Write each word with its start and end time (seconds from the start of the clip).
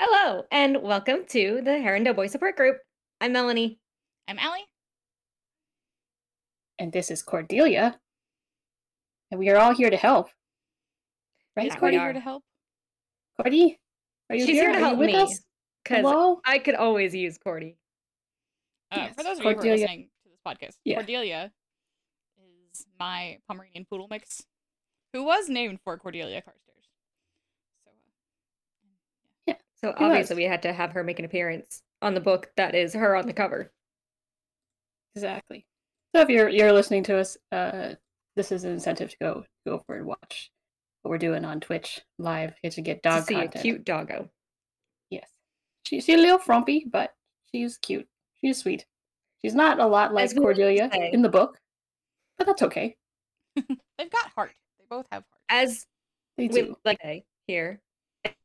Hello, 0.00 0.44
and 0.50 0.82
welcome 0.82 1.24
to 1.30 1.60
the 1.62 1.70
Herondale 1.72 2.14
Boy 2.14 2.26
Support 2.28 2.56
Group. 2.56 2.78
I'm 3.20 3.32
Melanie. 3.32 3.78
I'm 4.28 4.38
Allie. 4.38 4.64
And 6.78 6.92
this 6.92 7.10
is 7.10 7.22
Cordelia. 7.22 7.98
And 9.30 9.40
we 9.40 9.50
are 9.50 9.56
all 9.56 9.74
here 9.74 9.90
to 9.90 9.96
help. 9.96 10.28
Right, 11.56 11.66
Is 11.66 11.74
Yeah, 11.74 11.80
Cordy 11.80 11.98
here 11.98 12.12
to 12.12 12.20
help? 12.20 12.44
Cordy? 13.40 13.78
Are 14.30 14.36
you 14.36 14.46
She's 14.46 14.54
here? 14.54 14.64
here 14.70 14.72
to 14.72 14.78
Are 14.78 14.80
help 14.86 14.98
with 14.98 15.08
me. 15.08 15.16
us? 15.16 15.40
Because 15.82 16.02
Hello? 16.02 16.40
I 16.44 16.58
could 16.58 16.76
always 16.76 17.14
use 17.14 17.36
Cordy. 17.38 17.76
Uh, 18.92 18.96
Yes, 18.98 19.14
For 19.16 19.24
those 19.24 19.38
of 19.38 19.44
you 19.44 19.50
who 19.50 19.58
are 19.58 19.62
listening 19.62 20.08
to 20.24 20.30
this 20.30 20.38
podcast, 20.46 20.76
Yeah. 20.84 20.96
Cordelia 20.96 21.50
is 22.72 22.86
my 23.00 23.38
Pomeranian 23.48 23.86
poodle 23.90 24.06
mix, 24.08 24.42
who 25.12 25.24
was 25.24 25.48
named 25.48 25.80
for 25.82 25.98
Cordelia 25.98 26.40
Carstairs. 26.42 26.86
So, 27.84 29.52
uh, 29.52 29.54
So 29.82 29.94
Who 29.96 30.04
obviously 30.04 30.34
else? 30.34 30.38
we 30.38 30.44
had 30.44 30.62
to 30.62 30.72
have 30.72 30.92
her 30.92 31.04
make 31.04 31.18
an 31.18 31.24
appearance 31.24 31.82
on 32.02 32.14
the 32.14 32.20
book 32.20 32.50
that 32.56 32.74
is 32.74 32.94
her 32.94 33.14
on 33.16 33.26
the 33.26 33.32
cover. 33.32 33.72
Exactly. 35.14 35.66
So 36.14 36.22
if 36.22 36.28
you're 36.28 36.48
you're 36.48 36.72
listening 36.72 37.04
to 37.04 37.18
us, 37.18 37.36
uh, 37.52 37.94
this 38.36 38.52
is 38.52 38.64
an 38.64 38.72
incentive 38.72 39.10
to 39.10 39.16
go 39.20 39.44
go 39.66 39.74
over 39.74 39.98
and 39.98 40.06
watch 40.06 40.50
what 41.02 41.10
we're 41.10 41.18
doing 41.18 41.44
on 41.44 41.60
Twitch 41.60 42.00
live. 42.18 42.54
Get 42.62 42.72
to 42.72 42.80
get 42.82 43.02
dog 43.02 43.20
to 43.20 43.26
see 43.26 43.34
content. 43.34 43.54
a 43.56 43.58
cute 43.58 43.84
doggo. 43.84 44.30
Yes. 45.10 45.28
She, 45.86 46.00
she's 46.00 46.18
a 46.18 46.22
little 46.22 46.38
frumpy, 46.38 46.86
but 46.90 47.14
she's 47.52 47.78
cute. 47.78 48.06
She's 48.40 48.58
sweet. 48.58 48.86
She's 49.42 49.54
not 49.54 49.78
a 49.80 49.86
lot 49.86 50.12
like 50.12 50.24
As 50.24 50.34
we 50.34 50.40
like 50.40 50.56
to 50.56 50.62
Cordelia 50.62 50.90
in 51.12 51.22
the 51.22 51.28
book, 51.28 51.58
but 52.36 52.46
that's 52.46 52.62
okay. 52.62 52.96
they've 53.56 54.10
got 54.10 54.30
heart. 54.34 54.52
They 54.78 54.84
both 54.88 55.06
have 55.12 55.22
heart. 55.22 55.42
As 55.48 55.86
They 56.36 56.48
we 56.48 56.74
like 56.84 57.00
say 57.02 57.24
here 57.46 57.80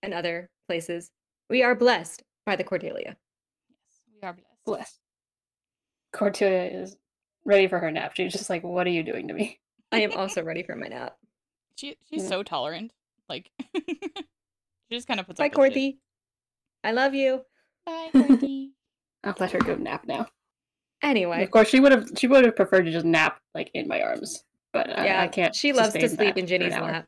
and 0.03 0.13
other 0.13 0.49
places, 0.67 1.09
we 1.49 1.63
are 1.63 1.75
blessed 1.75 2.23
by 2.45 2.55
the 2.55 2.63
Cordelia. 2.63 3.17
Yes, 3.69 4.01
we 4.13 4.27
are 4.27 4.33
blessed. 4.33 4.49
Bless. 4.65 4.99
Cordelia 6.13 6.63
is 6.81 6.95
ready 7.45 7.67
for 7.67 7.79
her 7.79 7.91
nap. 7.91 8.13
She's 8.15 8.31
just 8.33 8.49
like, 8.49 8.63
"What 8.63 8.87
are 8.87 8.91
you 8.91 9.03
doing 9.03 9.27
to 9.27 9.33
me?" 9.33 9.59
I 9.91 10.01
am 10.01 10.11
also 10.15 10.43
ready 10.43 10.63
for 10.63 10.75
my 10.75 10.87
nap. 10.87 11.15
She 11.75 11.97
she's 12.09 12.23
Yeah. 12.23 12.29
so 12.29 12.43
tolerant. 12.43 12.91
Like 13.29 13.49
she 13.75 13.95
just 14.91 15.07
kind 15.07 15.19
of 15.19 15.25
puts 15.27 15.39
Bye, 15.39 15.45
up 15.47 15.51
with 15.57 15.65
shit. 15.67 15.73
Cordy. 15.73 15.99
I 16.83 16.91
love 16.91 17.13
you. 17.13 17.41
Bye, 17.85 18.09
Cordy. 18.13 18.71
I'll 19.23 19.35
let 19.39 19.51
her 19.51 19.59
go 19.59 19.75
nap 19.75 20.05
now. 20.05 20.27
Anyway, 21.01 21.43
Of 21.43 21.51
course, 21.51 21.67
she 21.69 21.79
would 21.79 21.91
have. 21.91 22.09
She 22.17 22.27
would 22.27 22.45
have 22.45 22.55
preferred 22.55 22.83
to 22.83 22.91
just 22.91 23.05
nap 23.05 23.39
like 23.55 23.71
in 23.73 23.87
my 23.87 24.01
arms, 24.01 24.43
but 24.71 24.97
I, 24.97 25.05
yeah, 25.05 25.21
I 25.21 25.27
can't. 25.27 25.53
She 25.55 25.73
loves 25.73 25.93
to 25.93 26.07
sleep 26.07 26.37
in 26.37 26.45
for 26.45 26.49
Ginny's 26.49 26.71
lap. 26.73 27.07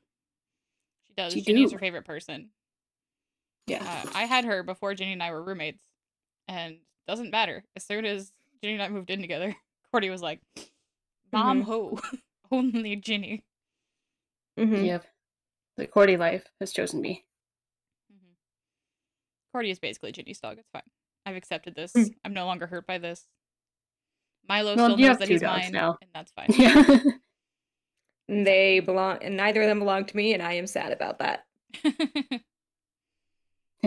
she 1.07 1.13
does. 1.13 1.31
She 1.33 1.41
Ginny's 1.41 1.69
do. 1.69 1.75
her 1.75 1.79
favorite 1.79 2.03
person. 2.05 2.49
Yeah. 3.67 3.83
Uh, 3.83 4.09
I 4.13 4.25
had 4.25 4.45
her 4.45 4.63
before 4.63 4.93
Ginny 4.93 5.13
and 5.13 5.23
I 5.23 5.31
were 5.31 5.43
roommates, 5.43 5.83
and 6.47 6.77
doesn't 7.07 7.31
matter. 7.31 7.63
As 7.75 7.83
soon 7.83 8.05
as 8.05 8.31
Ginny 8.61 8.73
and 8.75 8.83
I 8.83 8.89
moved 8.89 9.09
in 9.09 9.21
together, 9.21 9.55
Cordy 9.91 10.09
was 10.09 10.21
like, 10.21 10.39
"Mom, 11.31 11.61
Mhm. 11.61 11.65
ho, 11.65 11.99
only 12.51 12.95
Ginny." 12.95 13.43
Mhm. 14.59 14.85
Yep. 14.85 15.05
The 15.77 15.87
Cordy 15.87 16.15
life 16.17 16.45
has 16.59 16.71
chosen 16.71 17.01
me. 17.01 17.25
hmm 18.09 18.33
Cordy 19.51 19.71
is 19.71 19.79
basically 19.79 20.11
Ginny's 20.11 20.39
dog. 20.39 20.57
It's 20.59 20.69
fine. 20.71 20.83
I've 21.25 21.35
accepted 21.35 21.75
this. 21.75 21.91
Mm. 21.93 22.13
I'm 22.23 22.33
no 22.33 22.45
longer 22.45 22.67
hurt 22.67 22.85
by 22.85 22.97
this. 22.99 23.25
Milo 24.47 24.75
Well, 24.75 24.85
still 24.95 24.97
knows 24.97 25.17
that 25.17 25.27
he's 25.27 25.41
mine, 25.41 25.71
now. 25.71 25.97
and 26.01 26.09
that's 26.13 26.31
fine. 26.31 26.47
Yeah. 26.57 26.99
They 28.27 28.79
belong, 28.79 29.19
and 29.23 29.35
neither 29.37 29.61
of 29.61 29.67
them 29.67 29.79
belong 29.79 30.05
to 30.05 30.15
me, 30.17 30.33
and 30.33 30.41
I 30.41 30.53
am 30.53 30.65
sad 30.67 30.91
about 30.91 31.19
that. 31.19 31.45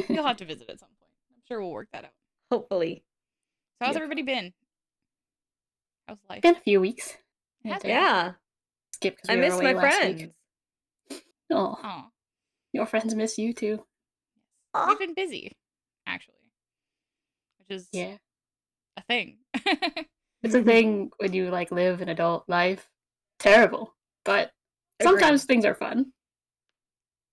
You'll 0.09 0.27
have 0.27 0.37
to 0.39 0.45
visit 0.45 0.69
at 0.71 0.81
some 0.81 0.89
point. 1.01 1.13
I'm 1.31 1.43
sure 1.47 1.61
we'll 1.61 1.73
work 1.73 1.89
that 1.93 2.05
out. 2.05 2.11
Hopefully. 2.51 3.05
So 3.81 3.87
how's 3.87 3.95
Yep. 3.95 4.03
everybody 4.03 4.23
been? 4.23 4.53
How's 6.07 6.19
life? 6.29 6.43
Been 6.43 6.57
a 6.57 6.61
few 6.61 6.81
weeks. 6.81 7.17
Has 7.65 7.73
Had 7.73 7.81
to 7.81 7.87
been. 7.89 7.91
Yeah, 7.97 8.33
Skip 8.95 9.17
because 9.17 9.29
I 9.31 9.35
we 9.35 9.41
were 9.43 9.49
miss 9.49 9.61
my 9.61 9.75
friends. 9.75 10.23
Oh, 11.51 12.05
your 12.73 12.87
friends 12.87 13.15
miss 13.15 13.39
you 13.39 13.53
too. 13.53 13.85
We've 14.87 14.99
been 14.99 15.15
busy, 15.15 15.53
actually, 16.07 16.35
which 17.59 17.77
is 17.77 17.89
Yeah. 17.93 18.17
a 18.97 19.03
thing. 19.03 19.39
It's 20.45 20.55
a 20.55 20.63
thing 20.63 21.11
when 21.17 21.33
you 21.33 21.51
like 21.51 21.73
live 21.73 22.01
an 22.01 22.09
adult 22.09 22.45
life. 22.49 22.89
Terrible, 23.41 23.93
but 24.25 24.53
sometimes 25.03 25.45
things 25.45 25.65
are 25.65 25.75
fun. 25.75 26.13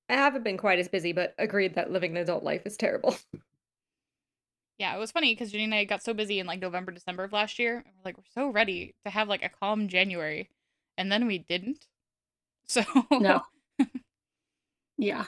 I 0.10 0.14
haven't 0.14 0.44
been 0.44 0.58
quite 0.58 0.80
as 0.80 0.88
busy, 0.88 1.14
but 1.14 1.34
agreed 1.38 1.76
that 1.76 1.92
living 1.92 2.12
an 2.12 2.18
adult 2.18 2.44
life 2.44 2.62
is 2.66 2.78
terrible. 2.78 3.16
yeah, 4.78 4.96
it 4.96 5.00
was 5.00 5.12
funny 5.12 5.34
because 5.34 5.52
Jenny 5.52 5.64
and 5.64 5.74
I 5.74 5.86
got 5.86 6.04
so 6.04 6.14
busy 6.14 6.40
in 6.40 6.48
like 6.48 6.62
November, 6.62 6.92
December 6.92 7.24
of 7.24 7.34
last 7.34 7.58
year, 7.58 7.78
and 7.78 7.86
we're 7.86 8.10
like, 8.10 8.18
we're 8.18 8.24
so 8.34 8.50
ready 8.50 8.94
to 9.04 9.12
have 9.12 9.28
like 9.28 9.44
a 9.44 9.50
calm 9.50 9.88
January, 9.88 10.50
and 10.98 11.12
then 11.12 11.28
we 11.28 11.40
didn't. 11.40 11.86
So 12.68 12.82
No. 13.12 13.44
yeah. 14.98 15.26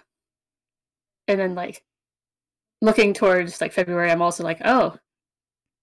And 1.27 1.39
then 1.39 1.53
like 1.53 1.83
looking 2.81 3.13
towards 3.13 3.61
like 3.61 3.73
February, 3.73 4.09
I'm 4.09 4.23
also 4.23 4.43
like, 4.43 4.59
oh, 4.65 4.97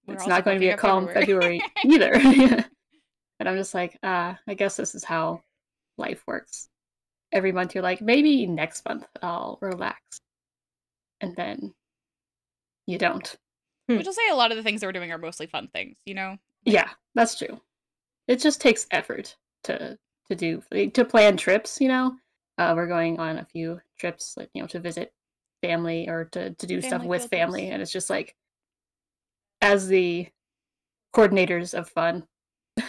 we're 0.04 0.14
it's 0.14 0.26
not 0.26 0.44
going 0.44 0.56
to 0.56 0.60
be 0.60 0.70
a 0.70 0.76
calm 0.76 1.06
February, 1.06 1.62
either. 1.84 2.12
and 2.12 3.48
I'm 3.48 3.56
just 3.56 3.72
like, 3.72 3.96
ah, 4.02 4.36
I 4.48 4.54
guess 4.54 4.76
this 4.76 4.96
is 4.96 5.04
how 5.04 5.42
life 5.96 6.24
works. 6.26 6.68
Every 7.34 7.52
month 7.52 7.74
you're 7.74 7.82
like, 7.82 8.00
maybe 8.00 8.46
next 8.46 8.84
month 8.88 9.04
I'll 9.22 9.58
relax. 9.60 10.00
And 11.20 11.36
then 11.36 11.74
you 12.86 12.96
don't. 12.96 13.36
Which 13.86 14.06
I'll 14.06 14.12
say 14.12 14.28
a 14.30 14.36
lot 14.36 14.50
of 14.50 14.56
the 14.56 14.62
things 14.62 14.80
that 14.80 14.86
we're 14.86 14.92
doing 14.92 15.12
are 15.12 15.18
mostly 15.18 15.46
fun 15.46 15.68
things, 15.68 15.98
you 16.06 16.14
know? 16.14 16.38
Yeah, 16.64 16.88
that's 17.14 17.36
true. 17.36 17.60
It 18.28 18.40
just 18.40 18.60
takes 18.60 18.86
effort 18.90 19.36
to 19.64 19.98
to 20.28 20.34
do 20.34 20.62
to 20.90 21.04
plan 21.04 21.36
trips, 21.36 21.80
you 21.80 21.88
know. 21.88 22.14
Uh, 22.56 22.72
we're 22.74 22.86
going 22.86 23.18
on 23.18 23.38
a 23.38 23.44
few 23.44 23.80
trips, 23.98 24.36
like 24.36 24.48
you 24.54 24.62
know, 24.62 24.68
to 24.68 24.80
visit 24.80 25.12
family 25.60 26.08
or 26.08 26.24
to 26.26 26.54
to 26.54 26.66
do 26.66 26.80
stuff 26.80 27.04
with 27.04 27.22
field 27.22 27.30
family, 27.30 27.60
trips. 27.62 27.72
and 27.72 27.82
it's 27.82 27.92
just 27.92 28.08
like 28.08 28.34
as 29.60 29.88
the 29.88 30.28
coordinators 31.14 31.74
of 31.74 31.88
fun, 31.88 32.26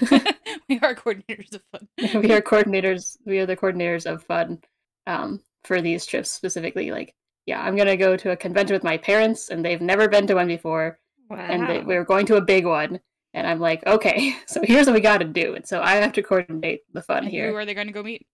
we 0.70 0.80
are 0.80 0.96
coordinators 0.96 1.54
of 1.56 1.62
fun. 1.72 1.88
we 2.22 2.32
are 2.32 2.42
coordinators. 2.42 3.18
We 3.26 3.40
are 3.40 3.46
the 3.46 3.58
coordinators 3.58 4.06
of 4.06 4.24
fun 4.24 4.62
um, 5.08 5.42
for 5.64 5.82
these 5.82 6.06
trips 6.06 6.30
specifically. 6.32 6.92
Like, 6.92 7.14
yeah, 7.46 7.62
I'm 7.62 7.76
gonna 7.76 7.98
go 7.98 8.16
to 8.18 8.32
a 8.32 8.38
convention 8.38 8.74
with 8.74 8.84
my 8.84 8.98
parents, 8.98 9.50
and 9.50 9.64
they've 9.64 9.82
never 9.82 10.08
been 10.08 10.28
to 10.28 10.36
one 10.36 10.48
before, 10.48 11.00
Wow. 11.30 11.38
and 11.38 11.68
they, 11.68 11.80
we 11.80 11.86
we're 11.96 12.04
going 12.04 12.26
to 12.28 12.36
a 12.38 12.42
big 12.42 12.66
one. 12.66 13.00
And 13.34 13.46
I'm 13.46 13.60
like, 13.60 13.86
okay, 13.86 14.36
so 14.48 14.62
here's 14.64 14.88
what 14.88 14.94
we 14.96 15.02
got 15.02 15.18
to 15.20 15.26
do, 15.26 15.56
and 15.56 15.68
so 15.68 15.82
I 15.82 15.96
have 15.96 16.14
to 16.14 16.24
coordinate 16.24 16.82
the 16.94 17.02
fun 17.02 17.24
And 17.24 17.28
here. 17.30 17.50
who 17.50 17.56
are 17.56 17.66
they 17.66 17.74
going 17.74 17.88
to 17.88 17.94
go 17.94 18.04
meet? 18.04 18.26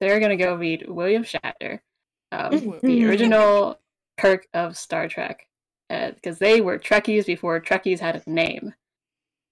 They're 0.00 0.18
gonna 0.20 0.36
go 0.36 0.56
meet 0.56 0.88
William 0.90 1.22
Shatner, 1.24 1.80
um, 2.32 2.78
the 2.82 3.04
original 3.04 3.78
Kirk 4.18 4.46
of 4.54 4.76
Star 4.76 5.08
Trek, 5.08 5.46
because 5.90 6.38
they 6.38 6.60
were 6.62 6.78
Trekkies 6.78 7.26
before 7.26 7.60
Trekkies 7.60 7.98
had 8.00 8.22
a 8.26 8.30
name. 8.30 8.72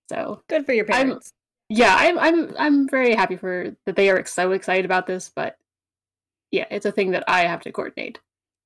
So 0.08 0.42
Good 0.48 0.64
for 0.64 0.72
your 0.72 0.86
parents. 0.86 1.32
Yeah, 1.68 1.94
I'm 1.98 2.18
I'm 2.18 2.54
I'm 2.58 2.88
very 2.88 3.14
happy 3.14 3.36
for 3.36 3.76
that 3.86 3.96
they 3.96 4.10
are 4.10 4.24
so 4.26 4.52
excited 4.52 4.84
about 4.84 5.06
this, 5.06 5.30
but 5.34 5.56
yeah, 6.50 6.66
it's 6.70 6.86
a 6.86 6.92
thing 6.92 7.10
that 7.12 7.24
I 7.28 7.42
have 7.42 7.60
to 7.62 7.72
coordinate 7.72 8.20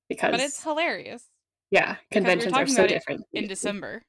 because 0.09 0.31
But 0.31 0.39
it's 0.39 0.63
hilarious. 0.63 1.25
yeah, 1.71 1.97
conventions 2.11 2.53
are 2.53 2.67
so 2.67 2.87
different. 2.87 3.25
in 3.33 3.47
December. 3.47 4.03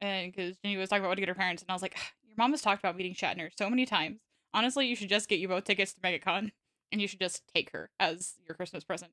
And 0.00 0.32
because 0.32 0.56
Jenny 0.58 0.76
was 0.76 0.88
talking 0.88 1.00
about 1.02 1.08
what 1.08 1.16
to 1.16 1.20
get 1.22 1.28
her 1.28 1.34
parents, 1.34 1.62
and 1.62 1.70
I 1.70 1.74
was 1.74 1.82
like, 1.82 1.96
Your 2.26 2.34
mom 2.36 2.52
has 2.52 2.62
talked 2.62 2.80
about 2.82 2.96
meeting 2.96 3.14
Shatner 3.14 3.50
so 3.58 3.68
many 3.68 3.84
times. 3.84 4.20
Honestly, 4.54 4.86
you 4.86 4.96
should 4.96 5.08
just 5.08 5.28
get 5.28 5.38
you 5.40 5.48
both 5.48 5.64
tickets 5.64 5.92
to 5.92 6.00
MegaCon 6.00 6.50
and 6.90 7.00
you 7.02 7.08
should 7.08 7.20
just 7.20 7.42
take 7.54 7.70
her 7.72 7.90
as 8.00 8.34
your 8.46 8.54
Christmas 8.54 8.84
present. 8.84 9.12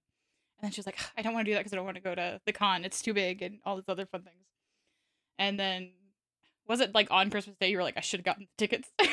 And 0.59 0.67
then 0.67 0.71
she 0.71 0.79
was 0.79 0.85
like, 0.85 0.97
I 1.17 1.21
don't 1.21 1.33
want 1.33 1.45
to 1.45 1.51
do 1.51 1.55
that 1.55 1.59
because 1.61 1.73
I 1.73 1.75
don't 1.75 1.85
want 1.85 1.97
to 1.97 2.03
go 2.03 2.15
to 2.15 2.39
the 2.45 2.53
con. 2.53 2.85
It's 2.85 3.01
too 3.01 3.13
big 3.13 3.41
and 3.41 3.59
all 3.65 3.75
these 3.75 3.89
other 3.89 4.05
fun 4.05 4.21
things. 4.21 4.45
And 5.37 5.59
then 5.59 5.91
was 6.67 6.79
it 6.81 6.93
like 6.95 7.09
on 7.11 7.29
Christmas 7.29 7.55
Day 7.59 7.69
you 7.69 7.77
were 7.77 7.83
like, 7.83 7.97
I 7.97 8.01
should 8.01 8.19
have 8.19 8.25
gotten 8.25 8.43
the 8.43 8.49
tickets? 8.57 8.89
but 8.97 9.07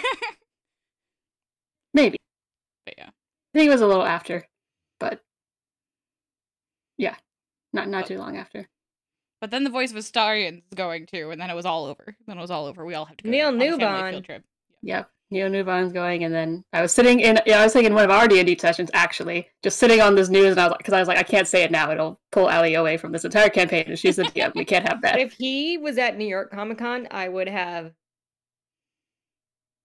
Maybe 1.94 2.16
yeah. 2.98 3.08
I 3.08 3.58
think 3.58 3.68
it 3.68 3.72
was 3.72 3.80
a 3.82 3.86
little 3.86 4.04
after, 4.04 4.46
but 4.98 5.20
yeah, 6.96 7.16
not 7.72 7.88
not 7.88 8.02
But- 8.04 8.08
too 8.08 8.18
long 8.18 8.36
after. 8.36 8.68
But 9.40 9.50
then 9.50 9.64
the 9.64 9.70
voice 9.70 9.90
of 9.90 9.96
Astarion's 9.96 10.62
going 10.72 11.06
too, 11.06 11.30
and 11.32 11.40
then 11.40 11.50
it 11.50 11.54
was 11.54 11.66
all 11.66 11.86
over. 11.86 12.14
Then 12.28 12.38
it 12.38 12.40
was 12.40 12.52
all 12.52 12.66
over. 12.66 12.84
We 12.86 12.94
all 12.94 13.06
have 13.06 13.16
to 13.16 13.24
go 13.24 13.30
Neil 13.30 13.48
on 13.48 13.56
a 13.56 13.58
family 13.58 13.76
Newbon. 13.84 14.10
field 14.12 14.24
trip. 14.24 14.44
Yep. 14.82 15.10
Neil 15.32 15.48
Newbon's 15.48 15.92
going, 15.92 16.24
and 16.24 16.32
then 16.34 16.64
I 16.72 16.82
was 16.82 16.92
sitting 16.92 17.20
in. 17.20 17.38
Yeah, 17.46 17.60
I 17.60 17.64
was 17.64 17.72
thinking 17.72 17.94
one 17.94 18.04
of 18.04 18.10
our 18.10 18.28
D 18.28 18.38
and 18.38 18.46
D 18.46 18.56
sessions 18.58 18.90
actually, 18.92 19.48
just 19.62 19.78
sitting 19.78 20.00
on 20.00 20.14
this 20.14 20.28
news, 20.28 20.52
and 20.52 20.60
I 20.60 20.64
was 20.64 20.70
like, 20.72 20.78
because 20.78 20.94
I 20.94 20.98
was 21.00 21.08
like, 21.08 21.18
I 21.18 21.22
can't 21.22 21.48
say 21.48 21.62
it 21.64 21.70
now; 21.70 21.90
it'll 21.90 22.20
pull 22.30 22.48
Ali 22.48 22.74
away 22.74 22.96
from 22.96 23.10
this 23.12 23.24
entire 23.24 23.48
campaign, 23.48 23.84
and 23.88 23.98
she's 23.98 24.16
the 24.16 24.24
DM. 24.24 24.54
We 24.54 24.64
can't 24.64 24.86
have 24.88 25.00
But 25.00 25.12
that. 25.14 25.20
if 25.20 25.32
he 25.32 25.78
was 25.78 25.98
at 25.98 26.16
New 26.16 26.26
York 26.26 26.50
Comic 26.52 26.78
Con, 26.78 27.08
I 27.10 27.28
would 27.28 27.48
have 27.48 27.92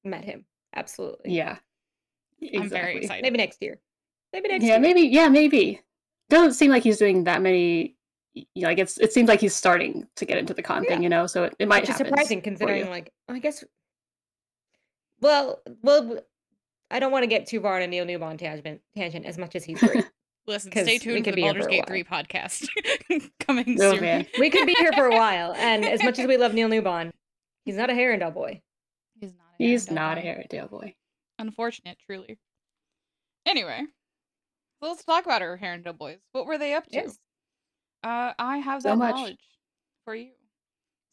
met 0.04 0.24
him. 0.26 0.46
Absolutely. 0.76 1.34
Yeah, 1.34 1.58
I'm 2.56 2.70
very 2.70 2.98
excited. 2.98 3.24
Maybe 3.24 3.38
next 3.38 3.62
year. 3.62 3.80
Maybe 4.34 4.50
next 4.50 4.64
year. 4.64 4.74
Yeah, 4.74 4.80
year. 4.80 4.94
maybe. 4.96 5.08
Yeah, 5.08 5.30
maybe. 5.30 5.82
Doesn't 6.30 6.54
seem 6.54 6.72
like 6.72 6.84
he's 6.84 6.98
doing 6.98 7.24
that 7.24 7.42
many 7.42 7.96
y- 8.36 8.46
like 8.58 8.78
it's 8.80 8.98
it 9.00 9.14
seems 9.14 9.30
like 9.30 9.40
he's 9.40 9.56
starting 9.56 10.06
to 10.18 10.26
get 10.26 10.38
into 10.38 10.54
the 10.54 10.62
con 10.62 10.84
Yeah. 10.84 10.90
thing, 10.90 11.04
you 11.04 11.10
know. 11.10 11.26
So 11.26 11.46
it, 11.46 11.56
it 11.60 11.68
might 11.68 11.84
Which 11.84 11.90
is 11.92 11.98
happen. 11.98 12.08
surprising 12.08 12.42
considering, 12.42 12.90
like, 12.90 13.12
I 13.30 13.40
guess. 13.40 13.64
Well, 15.22 15.62
well, 15.82 16.20
I 16.92 17.00
don't 17.00 17.12
want 17.12 17.24
to 17.24 17.28
get 17.28 17.48
too 17.48 17.60
far 17.62 17.76
on 17.78 17.82
a 17.82 17.88
Neil 17.88 18.06
Newbon 18.06 18.38
tangent, 18.38 18.82
tangent 18.96 19.26
as 19.26 19.38
much 19.38 19.56
as 19.56 19.64
he's 19.64 19.80
great. 19.80 20.06
Listen, 20.48 20.72
stay 20.72 20.98
tuned 20.98 21.26
for 21.26 21.32
the 21.32 21.36
be 21.36 21.42
Baldur's 21.42 21.68
Gate 21.68 21.86
3 21.88 22.04
podcast 22.06 22.70
coming 23.46 23.78
Oh, 23.82 23.92
soon. 23.94 24.02
man. 24.02 24.26
we 24.40 24.50
could 24.50 24.66
be 24.66 24.76
here 24.80 24.94
for 24.94 25.08
a 25.08 25.12
while, 25.16 25.54
and 25.58 25.84
as 25.84 26.02
much 26.04 26.20
as 26.20 26.26
we 26.28 26.38
love 26.38 26.54
Neil 26.54 26.70
Newbon, 26.70 27.12
he's 27.66 27.76
not 27.76 27.90
a 27.90 27.94
Herondale 27.94 28.34
boy. 28.34 28.62
He's 29.20 29.32
not 29.34 29.44
a 29.60 29.64
He's 29.64 29.88
Herondale 29.88 29.94
not 29.96 30.18
a 30.20 30.68
boy. 30.68 30.78
Boy. 30.80 30.96
Unfortunate, 31.40 31.98
truly. 32.06 32.40
Anyway, 33.46 33.82
so 34.82 34.88
let's 34.90 35.04
talk 35.04 35.26
about 35.26 35.42
our 35.42 35.58
Herondale 35.58 35.98
boys. 35.98 36.20
What 36.32 36.46
were 36.46 36.58
they 36.58 36.74
up 36.74 36.86
to? 36.88 36.96
Yes. 36.96 37.18
Uh, 38.04 38.32
I 38.40 38.58
have 38.60 38.84
So 38.84 38.90
that 38.90 38.98
much. 38.98 39.16
knowledge 39.16 39.38
for 40.06 40.16
you, 40.16 40.32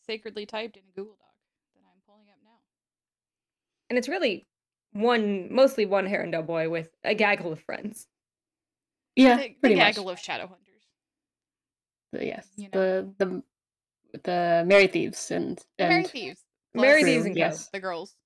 sacredly 0.06 0.46
typed 0.46 0.76
in 0.76 0.82
a 0.88 0.92
Google 0.94 1.14
Doc 1.18 1.34
that 1.74 1.80
I'm 1.92 2.00
pulling 2.06 2.28
up 2.28 2.36
now. 2.44 2.50
And 3.94 3.98
it's 4.00 4.08
really 4.08 4.44
one, 4.92 5.54
mostly 5.54 5.86
one 5.86 6.08
Herondale 6.08 6.44
boy 6.44 6.68
with 6.68 6.90
a 7.04 7.14
gaggle 7.14 7.52
of 7.52 7.60
friends. 7.60 8.08
Yeah, 9.14 9.36
the, 9.36 9.42
the 9.42 9.54
pretty 9.60 9.74
much. 9.76 9.94
gaggle 9.94 10.10
of 10.10 10.18
shadow 10.18 10.48
hunters. 10.48 10.82
The- 12.12 12.26
yes, 12.26 12.48
you 12.56 12.68
know. 12.74 13.12
the 13.18 13.24
the 13.24 13.42
the 14.24 14.64
Merry 14.66 14.88
Thieves 14.88 15.30
and 15.30 15.58
The 15.78 15.84
and 15.84 15.88
Merry 15.90 16.04
Thieves. 16.04 16.40
Merry 16.74 17.04
Thieves 17.04 17.24
and 17.24 17.36
yes. 17.36 17.68
The 17.72 17.78
girls. 17.78 18.16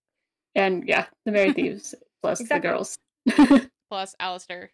and 0.54 0.88
yeah, 0.88 1.04
the 1.26 1.32
Merry 1.32 1.52
Thieves 1.58 1.94
plus 2.22 2.40
Exactly. 2.40 2.68
the 2.70 2.72
girls. 2.72 2.98
Plus 3.90 4.14
Alistair. 4.18 4.70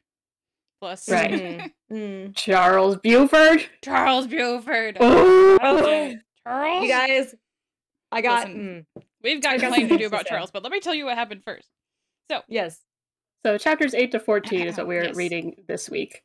Plus 0.80 1.08
Right. 1.10 1.32
Mhm. 1.32 1.72
Mm. 1.92 2.36
Charles 2.36 2.98
Buford. 2.98 3.64
Charles 3.84 4.28
Buford. 4.28 4.96
Oh, 5.00 5.58
Oh, 5.60 6.14
Charles. 6.46 6.82
you 6.84 6.88
guys, 6.88 7.34
I 8.12 8.20
got. 8.20 8.46
Listen. 8.48 8.86
mm, 8.96 9.02
We've 9.24 9.42
got 9.42 9.58
got 9.58 9.74
to 9.74 9.98
do 9.98 10.06
about. 10.06 10.26
Charles, 10.26 10.50
but 10.50 10.62
let 10.62 10.70
me 10.70 10.80
tell 10.80 10.94
you 10.94 11.06
what 11.06 11.16
happened 11.16 11.42
first. 11.44 11.68
So 12.30 12.42
yes. 12.46 12.80
So 13.44 13.58
chapters 13.58 13.94
eight 13.94 14.12
to 14.12 14.20
fourteen 14.20 14.66
is 14.66 14.76
what 14.76 14.86
we're 14.86 15.04
Yes. 15.04 15.16
reading 15.16 15.56
this 15.66 15.90
week, 15.90 16.22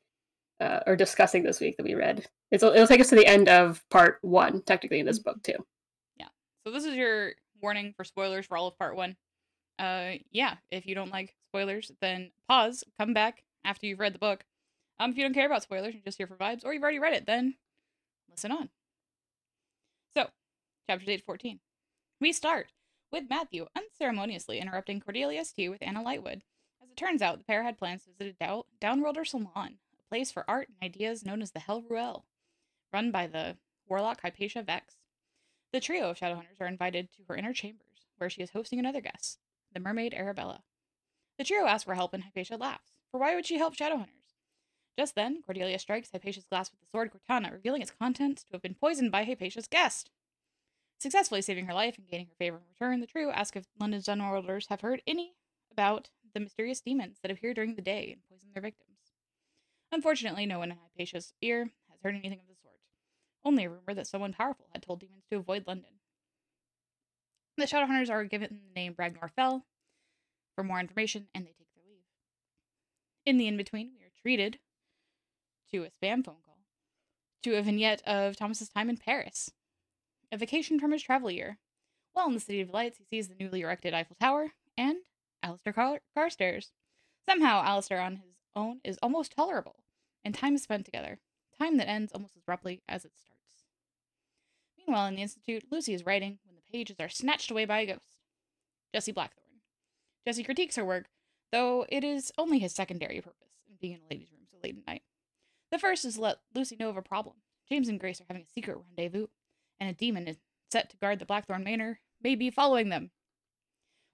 uh, 0.60 0.82
or 0.86 0.96
discussing 0.96 1.44
this 1.44 1.60
week 1.60 1.78
that 1.78 1.84
we 1.86 1.96
read. 1.96 2.28
It's, 2.52 2.64
it'll 2.64 2.88
take 2.88 3.02
us 3.02 3.10
to 3.10 3.16
the 3.16 3.26
end 3.26 3.48
of 3.50 3.84
part 3.90 4.20
one, 4.22 4.62
technically 4.64 5.00
in 5.00 5.06
this 5.06 5.20
book 5.20 5.42
too. 5.44 5.56
Yeah. 6.18 6.28
So 6.66 6.72
this 6.74 6.84
is 6.86 6.96
your 6.96 7.34
warning 7.62 7.94
for 7.96 8.04
spoilers 8.04 8.46
for 8.46 8.58
all 8.58 8.68
of 8.68 8.78
part 8.78 8.96
one. 8.96 9.16
Uh, 9.78 10.14
yeah, 10.32 10.56
if 10.72 10.86
you 10.86 10.94
don't 10.96 11.12
like 11.12 11.36
spoilers, 11.52 11.92
then 12.02 12.32
pause, 12.50 12.84
come 13.00 13.14
back 13.14 13.44
after 13.64 13.86
you've 13.86 14.00
read 14.00 14.14
the 14.14 14.20
book. 14.20 14.44
Um, 15.00 15.12
if 15.12 15.18
you 15.18 15.24
don't 15.24 15.34
care 15.34 15.46
about 15.46 15.64
spoilers, 15.64 15.94
you're 15.94 16.04
just 16.04 16.18
here 16.18 16.28
for 16.28 16.36
vibes, 16.36 16.66
or 16.66 16.74
you've 16.74 16.84
already 16.84 17.00
read 17.00 17.14
it, 17.14 17.26
then 17.26 17.56
listen 18.30 18.52
on. 18.52 18.70
So, 20.14 20.28
chapters 20.90 21.08
8 21.08 21.18
to 21.18 21.24
14. 21.24 21.60
We 22.20 22.34
start 22.34 22.68
with 23.12 23.30
Matthew 23.30 23.68
unceremoniously 23.76 24.60
interrupting 24.60 25.00
Cordelia's 25.00 25.52
tea 25.52 25.70
with 25.70 25.82
Anna 25.82 26.04
Lightwood. 26.04 26.42
As 26.82 26.90
it 26.90 26.98
turns 26.98 27.22
out, 27.22 27.38
the 27.38 27.44
pair 27.44 27.64
had 27.64 27.78
plans 27.78 28.04
to 28.04 28.12
visit 28.12 28.36
a 28.40 28.44
dow- 28.46 28.66
downworlder 28.82 29.26
salon, 29.26 29.78
a 29.94 30.10
place 30.10 30.32
for 30.32 30.50
art 30.50 30.70
and 30.70 30.78
ideas 30.84 31.26
known 31.26 31.42
as 31.42 31.52
the 31.52 31.60
Hell 31.60 31.82
Ruelle, 31.82 32.24
run 32.94 33.12
by 33.12 33.28
the 33.28 33.58
warlock 33.88 34.22
Hypatia 34.22 34.64
Vex. 34.64 34.96
The 35.72 35.80
trio 35.80 36.10
of 36.10 36.18
Shadowhunters 36.18 36.60
are 36.60 36.68
invited 36.68 37.12
to 37.14 37.24
her 37.28 37.36
inner 37.36 37.54
chambers, 37.54 38.08
where 38.18 38.30
she 38.30 38.42
is 38.42 38.52
hosting 38.52 38.80
another 38.80 39.02
guest, 39.02 39.40
the 39.74 39.80
mermaid 39.80 40.14
Arabella. 40.14 40.64
The 41.38 41.44
trio 41.44 41.66
asks 41.66 41.86
for 41.86 41.96
help, 41.96 42.14
and 42.14 42.24
Hypatia 42.24 42.58
laughs. 42.58 42.92
For 43.12 43.20
why 43.20 43.36
would 43.36 43.46
she 43.46 43.58
help 43.58 43.76
Shadowhunters? 43.76 44.36
Just 44.98 45.16
then, 45.16 45.42
Cordelia 45.44 45.80
strikes 45.80 46.12
Hypatia's 46.12 46.46
glass 46.46 46.70
with 46.72 46.82
the 46.82 46.88
sword 46.92 47.12
Cortana, 47.12 47.52
revealing 47.52 47.82
its 47.82 47.92
contents 47.92 48.44
to 48.44 48.54
have 48.54 48.62
been 48.62 48.76
poisoned 48.76 49.12
by 49.12 49.24
Hypatia's 49.24 49.68
guest. 49.68 50.10
Successfully 51.00 51.42
saving 51.42 51.66
her 51.66 51.74
life 51.74 51.98
and 51.98 52.08
gaining 52.10 52.28
her 52.28 52.36
favor 52.38 52.58
in 52.58 52.64
return, 52.68 53.00
the 53.00 53.08
trio 53.08 53.32
ask 53.32 53.56
if 53.56 53.66
London's 53.80 54.06
Downworlders 54.06 54.68
have 54.68 54.82
heard 54.82 55.02
any 55.08 55.34
about 55.72 56.10
the 56.34 56.42
mysterious 56.42 56.82
demons 56.82 57.20
that 57.22 57.32
appear 57.32 57.54
during 57.54 57.76
the 57.76 57.82
day 57.82 58.12
and 58.12 58.22
poison 58.30 58.50
their 58.54 58.62
victims. 58.62 58.98
Unfortunately, 59.94 60.46
no 60.46 60.60
one 60.60 60.72
in 60.72 60.78
Hypatia's 60.78 61.34
ear 61.42 61.72
has 61.90 62.00
heard 62.04 62.16
anything 62.16 62.42
of 62.42 62.48
the 62.48 62.56
sort. 62.62 62.76
Only 63.46 63.64
a 63.64 63.70
rumor 63.70 63.94
that 63.94 64.08
someone 64.08 64.34
powerful 64.34 64.68
had 64.74 64.84
told 64.84 65.00
demons 65.00 65.24
to 65.32 65.38
avoid 65.38 65.66
London. 65.66 65.92
The 67.56 67.66
Shadowhunters 67.66 68.10
are 68.10 68.26
given 68.26 68.60
the 68.68 68.80
name 68.80 68.96
Ragnar 68.98 69.30
Fell 69.30 69.66
for 70.54 70.64
more 70.66 70.80
information, 70.82 71.28
and 71.34 71.46
they 71.46 71.54
take 71.58 71.74
their 71.74 71.84
leave. 71.88 72.04
In 73.26 73.38
the 73.38 73.48
in 73.48 73.56
between, 73.56 73.94
we 73.98 74.04
are 74.04 74.12
treated 74.22 74.60
to 75.72 75.86
a 75.86 75.90
spam 75.90 76.26
phone 76.26 76.38
call 76.46 76.58
to 77.44 77.56
a 77.56 77.62
vignette 77.62 78.02
of 78.06 78.36
Thomas's 78.36 78.68
time 78.68 78.90
in 78.90 78.98
Paris, 78.98 79.50
a 80.32 80.38
vacation 80.38 80.80
from 80.80 80.92
his 80.92 81.04
travel 81.04 81.32
year. 81.32 81.58
While 82.14 82.28
in 82.28 82.34
the 82.34 82.40
City 82.40 82.62
of 82.62 82.72
Lights, 82.72 82.98
he 82.98 83.06
sees 83.06 83.28
the 83.28 83.36
newly 83.40 83.62
erected 83.62 83.94
Eiffel 83.94 84.18
Tower 84.20 84.54
and 84.78 84.98
Alistair 85.44 85.74
Car- 85.74 86.02
Carstairs. 86.16 86.72
Somehow, 87.28 87.62
Alistair 87.64 88.02
on 88.02 88.18
his 88.18 88.36
own 88.56 88.80
is 88.84 88.98
almost 89.02 89.34
tolerable, 89.36 89.84
and 90.26 90.34
time 90.34 90.56
is 90.56 90.64
spent 90.64 90.86
together, 90.86 91.20
time 91.60 91.78
that 91.78 91.90
ends 91.90 92.12
almost 92.12 92.36
as 92.36 92.42
abruptly 92.42 92.82
as 92.88 93.06
it 93.06 93.12
starts. 93.18 93.66
Meanwhile, 94.78 95.08
in 95.08 95.16
the 95.16 95.22
Institute, 95.22 95.66
Lucy 95.72 95.94
is 95.94 96.06
writing 96.06 96.40
when 96.44 96.56
the 96.56 96.72
pages 96.72 96.98
are 97.00 97.10
snatched 97.10 97.52
away 97.52 97.66
by 97.66 97.82
a 97.82 97.86
ghost. 97.86 98.18
Jesse 98.94 99.12
Blackthorn. 99.12 99.46
Jesse 100.26 100.44
critiques 100.44 100.76
her 100.76 100.86
work, 100.86 101.06
though 101.52 101.86
it 101.90 102.04
is 102.04 102.32
only 102.38 102.60
his 102.60 102.74
secondary 102.74 103.22
purpose 103.22 103.54
in 103.68 103.76
being 103.80 103.94
in 103.94 104.00
a 104.00 104.14
ladies' 104.14 104.32
room 104.32 104.42
so 104.50 104.58
late 104.64 104.78
at 104.78 104.88
night. 104.88 105.04
The 105.72 105.80
first 105.80 106.06
is 106.06 106.16
to 106.16 106.22
let 106.22 106.40
Lucy 106.56 106.76
know 106.76 106.90
of 106.90 106.98
a 106.98 107.02
problem. 107.02 107.36
James 107.70 107.88
and 107.88 108.00
Grace 108.00 108.20
are 108.20 108.26
having 108.28 108.44
a 108.44 108.52
secret 108.52 108.78
rendezvous, 108.78 109.28
and 109.80 109.90
a 109.90 109.94
demon 109.94 110.38
set 110.72 110.90
to 110.90 110.98
guard 110.98 111.20
the 111.20 111.26
Blackthorn 111.26 111.64
Manor 111.64 112.00
may 112.22 112.36
be 112.36 112.50
following 112.50 112.90
them. 112.90 113.12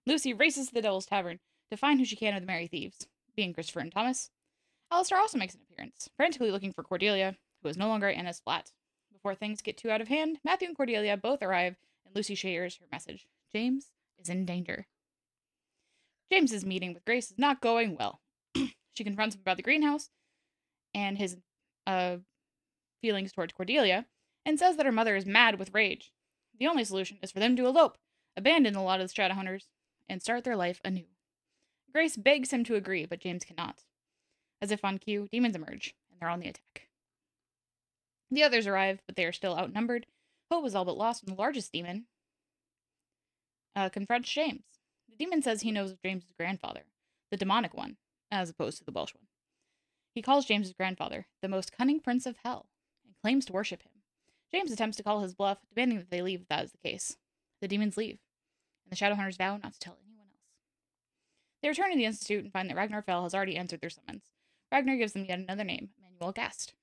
Lucy 0.06 0.33
races 0.33 0.67
to 0.67 0.73
the 0.73 0.81
Devil's 0.81 1.06
Tavern 1.06 1.39
to 1.71 1.77
find 1.77 2.00
who 2.00 2.06
she 2.06 2.15
can 2.15 2.35
of 2.35 2.41
the 2.41 2.47
Merry 2.47 2.67
Thieves, 2.67 3.07
being 3.35 3.53
Christopher 3.53 3.79
and 3.79 3.91
Thomas. 3.91 4.29
Alistair 4.91 5.17
also 5.17 5.38
makes 5.38 5.56
an 5.56 5.62
appearance, 5.69 6.09
frantically 6.15 6.51
looking 6.51 6.71
for 6.71 6.83
Cordelia, 6.83 7.35
who 7.62 7.69
is 7.69 7.77
no 7.77 7.88
longer 7.88 8.07
at 8.07 8.15
Anna's 8.15 8.39
flat. 8.39 8.71
Before 9.12 9.33
things 9.33 9.62
get 9.62 9.77
too 9.77 9.89
out 9.89 10.01
of 10.01 10.07
hand, 10.07 10.38
Matthew 10.44 10.67
and 10.67 10.77
Cordelia 10.77 11.17
both 11.17 11.41
arrive, 11.41 11.75
and 12.06 12.15
Lucy 12.15 12.35
shares 12.35 12.75
her 12.75 12.85
message. 12.91 13.27
James 13.51 13.89
is 14.19 14.29
in 14.29 14.45
danger. 14.45 14.85
James's 16.31 16.65
meeting 16.65 16.94
with 16.94 17.06
Grace 17.06 17.31
is 17.31 17.39
not 17.39 17.61
going 17.61 17.95
well. 17.95 18.21
she 18.94 19.03
confronts 19.03 19.35
him 19.35 19.41
about 19.41 19.57
the 19.57 19.63
greenhouse 19.63 20.09
and 20.94 21.18
his 21.18 21.38
uh, 21.88 22.18
feelings 23.01 23.31
towards 23.31 23.54
Cordelia, 23.54 24.06
and 24.45 24.59
says 24.59 24.78
that 24.78 24.85
her 24.85 24.92
mother 24.92 25.16
is 25.16 25.25
mad 25.25 25.59
with 25.59 25.73
rage. 25.73 26.11
The 26.59 26.68
only 26.68 26.83
solution 26.83 27.18
is 27.21 27.31
for 27.31 27.40
them 27.40 27.56
to 27.56 27.66
elope, 27.66 27.97
abandon 28.37 28.75
a 28.75 28.83
lot 28.83 29.02
of 29.02 29.09
the 29.09 29.14
Shadowhunters, 29.14 29.66
and 30.07 30.21
start 30.21 30.44
their 30.44 30.56
life 30.56 30.80
anew. 30.85 31.06
Grace 31.92 32.16
begs 32.16 32.52
him 32.52 32.64
to 32.66 32.75
agree, 32.75 33.06
but 33.06 33.19
James 33.19 33.44
cannot. 33.44 33.83
As 34.61 34.71
if 34.71 34.85
on 34.85 34.99
cue, 34.99 35.28
demons 35.31 35.56
emerge, 35.56 35.95
and 36.11 36.19
they're 36.19 36.30
on 36.30 36.40
the 36.40 36.49
attack. 36.49 36.87
The 38.31 38.44
others 38.44 38.68
arrive, 38.68 39.02
but 39.06 39.16
they 39.16 39.25
are 39.25 39.31
still 39.31 39.57
outnumbered. 39.57 40.06
Hope 40.52 40.66
is 40.66 40.75
all 40.75 40.85
but 40.85 40.97
lost 40.97 41.23
when 41.23 41.35
the 41.35 41.42
largest 41.42 41.71
demon 41.71 42.06
uh, 43.75 43.90
confronts 43.90 44.30
James. 44.30 44.64
The 45.09 45.16
demon 45.18 45.42
says 45.42 45.61
he 45.61 45.71
knows 45.71 45.92
of 45.92 46.02
James's 46.02 46.33
grandfather, 46.37 46.83
the 47.31 47.37
demonic 47.37 47.73
one, 47.73 47.97
as 48.31 48.49
opposed 48.49 48.78
to 48.80 48.83
the 48.83 48.92
Welsh 48.92 49.14
one. 49.14 49.28
He 50.14 50.21
calls 50.21 50.45
James's 50.45 50.73
grandfather 50.73 51.28
the 51.42 51.49
most 51.49 51.71
cunning 51.71 51.99
prince 51.99 52.25
of 52.25 52.37
hell 52.44 52.68
and 53.06 53.16
claims 53.21 53.45
to 53.45 53.54
worship 53.54 53.83
him. 53.83 53.92
James 54.56 54.71
attempts 54.71 54.95
to 54.95 55.04
call 55.04 55.19
his 55.19 55.33
bluff, 55.33 55.57
demanding 55.74 55.97
that 55.97 56.09
they 56.09 56.21
leave 56.21 56.42
if 56.42 56.47
that 56.47 56.64
is 56.64 56.71
the 56.71 56.78
case. 56.78 57.18
The 57.59 57.68
demons 57.68 57.97
leave, 57.97 58.19
and 58.83 58.90
the 58.90 58.95
Shadowhunters 58.95 59.38
vow 59.38 59.57
not 59.57 59.74
to 59.74 59.80
tell 59.80 59.97
anyone 60.02 60.28
else. 60.31 60.45
They 61.62 61.68
return 61.68 61.92
to 61.92 61.97
the 61.97 62.06
Institute 62.06 62.42
and 62.42 62.54
find 62.54 62.69
that 62.69 62.78
Ragnar 62.78 63.02
Fell 63.02 63.24
has 63.24 63.35
already 63.35 63.57
answered 63.57 63.81
their 63.81 63.90
summons. 63.90 64.31
Ragnar 64.71 64.95
gives 64.95 65.12
them 65.12 65.26
yet 65.26 65.40
another 65.40 65.66
name, 65.66 65.90
Manuel 66.02 66.31
Gast. 66.31 66.74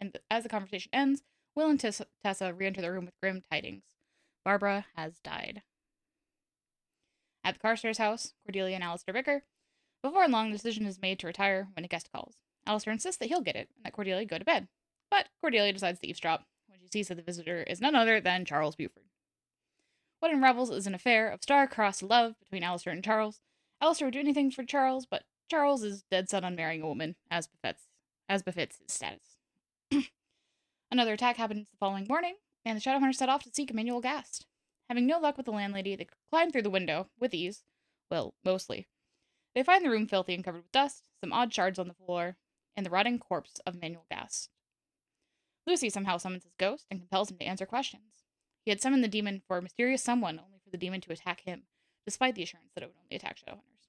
And 0.00 0.18
as 0.28 0.42
the 0.42 0.48
conversation 0.48 0.90
ends, 0.92 1.22
Will 1.54 1.70
and 1.70 1.78
Tessa, 1.78 2.06
Tessa 2.24 2.52
re 2.52 2.66
enter 2.66 2.80
the 2.80 2.90
room 2.90 3.04
with 3.04 3.20
grim 3.22 3.42
tidings. 3.48 3.84
Barbara 4.44 4.86
has 4.96 5.20
died. 5.20 5.62
At 7.44 7.54
the 7.54 7.60
Carstairs 7.60 7.98
house, 7.98 8.32
Cordelia 8.44 8.74
and 8.74 8.82
Alistair 8.82 9.14
bicker. 9.14 9.44
Before 10.02 10.26
long, 10.26 10.50
the 10.50 10.56
decision 10.56 10.84
is 10.84 11.00
made 11.00 11.20
to 11.20 11.28
retire 11.28 11.68
when 11.74 11.84
a 11.84 11.88
guest 11.88 12.10
calls. 12.12 12.38
Alistair 12.66 12.92
insists 12.92 13.18
that 13.18 13.28
he'll 13.28 13.40
get 13.40 13.54
it 13.54 13.68
and 13.76 13.84
that 13.84 13.92
Cordelia 13.92 14.24
go 14.24 14.36
to 14.36 14.44
bed. 14.44 14.66
But 15.12 15.28
Cordelia 15.40 15.72
decides 15.72 16.00
to 16.00 16.08
eavesdrop 16.08 16.44
she 16.86 16.98
sees 16.98 17.08
that 17.08 17.16
the 17.16 17.22
visitor 17.22 17.62
is 17.64 17.80
none 17.80 17.96
other 17.96 18.20
than 18.20 18.44
Charles 18.44 18.76
Buford. 18.76 19.04
What 20.20 20.32
unravels 20.32 20.70
is 20.70 20.86
an 20.86 20.94
affair 20.94 21.28
of 21.28 21.42
star-crossed 21.42 22.02
love 22.02 22.38
between 22.38 22.62
Alistair 22.62 22.92
and 22.92 23.04
Charles. 23.04 23.40
Alistair 23.80 24.06
would 24.06 24.14
do 24.14 24.20
anything 24.20 24.50
for 24.50 24.64
Charles, 24.64 25.06
but 25.06 25.24
Charles 25.50 25.82
is 25.82 26.04
dead 26.10 26.28
set 26.28 26.44
on 26.44 26.56
marrying 26.56 26.82
a 26.82 26.86
woman, 26.86 27.16
as 27.30 27.46
befits, 27.46 27.84
as 28.28 28.42
befits 28.42 28.78
his 28.78 28.92
status. 28.92 29.36
Another 30.90 31.12
attack 31.12 31.36
happens 31.36 31.66
the 31.70 31.76
following 31.78 32.06
morning, 32.08 32.36
and 32.64 32.76
the 32.76 32.80
Shadowhunters 32.80 33.16
set 33.16 33.28
off 33.28 33.42
to 33.44 33.50
seek 33.52 33.70
Emmanuel 33.70 34.00
Gast. 34.00 34.46
Having 34.88 35.06
no 35.06 35.18
luck 35.18 35.36
with 35.36 35.46
the 35.46 35.52
landlady, 35.52 35.96
they 35.96 36.08
climb 36.30 36.50
through 36.50 36.62
the 36.62 36.70
window 36.70 37.08
with 37.18 37.34
ease. 37.34 37.64
Well, 38.10 38.34
mostly. 38.44 38.86
They 39.54 39.62
find 39.62 39.84
the 39.84 39.90
room 39.90 40.06
filthy 40.06 40.34
and 40.34 40.44
covered 40.44 40.62
with 40.62 40.72
dust, 40.72 41.04
some 41.20 41.32
odd 41.32 41.52
shards 41.52 41.78
on 41.78 41.88
the 41.88 41.94
floor, 41.94 42.36
and 42.76 42.84
the 42.84 42.90
rotting 42.90 43.18
corpse 43.18 43.60
of 43.66 43.74
Emmanuel 43.74 44.06
Gast. 44.10 44.50
Lucy 45.66 45.90
somehow 45.90 46.16
summons 46.16 46.44
his 46.44 46.54
ghost 46.58 46.86
and 46.90 47.00
compels 47.00 47.30
him 47.30 47.38
to 47.38 47.44
answer 47.44 47.66
questions. 47.66 48.24
He 48.64 48.70
had 48.70 48.80
summoned 48.80 49.02
the 49.02 49.08
demon 49.08 49.42
for 49.46 49.58
a 49.58 49.62
mysterious 49.62 50.02
someone, 50.02 50.38
only 50.38 50.58
for 50.62 50.70
the 50.70 50.76
demon 50.76 51.00
to 51.02 51.12
attack 51.12 51.40
him, 51.40 51.64
despite 52.04 52.34
the 52.34 52.42
assurance 52.42 52.70
that 52.74 52.82
it 52.82 52.86
would 52.86 52.96
only 53.02 53.16
attack 53.16 53.38
Shadowhunters. 53.38 53.88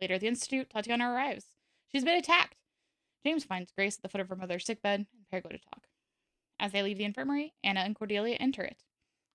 Later 0.00 0.14
at 0.14 0.20
the 0.20 0.28
Institute, 0.28 0.70
Tatiana 0.70 1.10
arrives. 1.10 1.46
She's 1.90 2.04
been 2.04 2.18
attacked. 2.18 2.56
James 3.24 3.44
finds 3.44 3.72
Grace 3.72 3.96
at 3.96 4.02
the 4.02 4.08
foot 4.08 4.20
of 4.20 4.28
her 4.28 4.36
mother's 4.36 4.64
sickbed, 4.64 5.06
and 5.12 5.28
pair 5.30 5.40
go 5.40 5.48
to 5.48 5.58
talk. 5.58 5.86
As 6.58 6.72
they 6.72 6.82
leave 6.82 6.98
the 6.98 7.04
infirmary, 7.04 7.54
Anna 7.62 7.80
and 7.80 7.94
Cordelia 7.94 8.36
enter 8.36 8.62
it. 8.62 8.82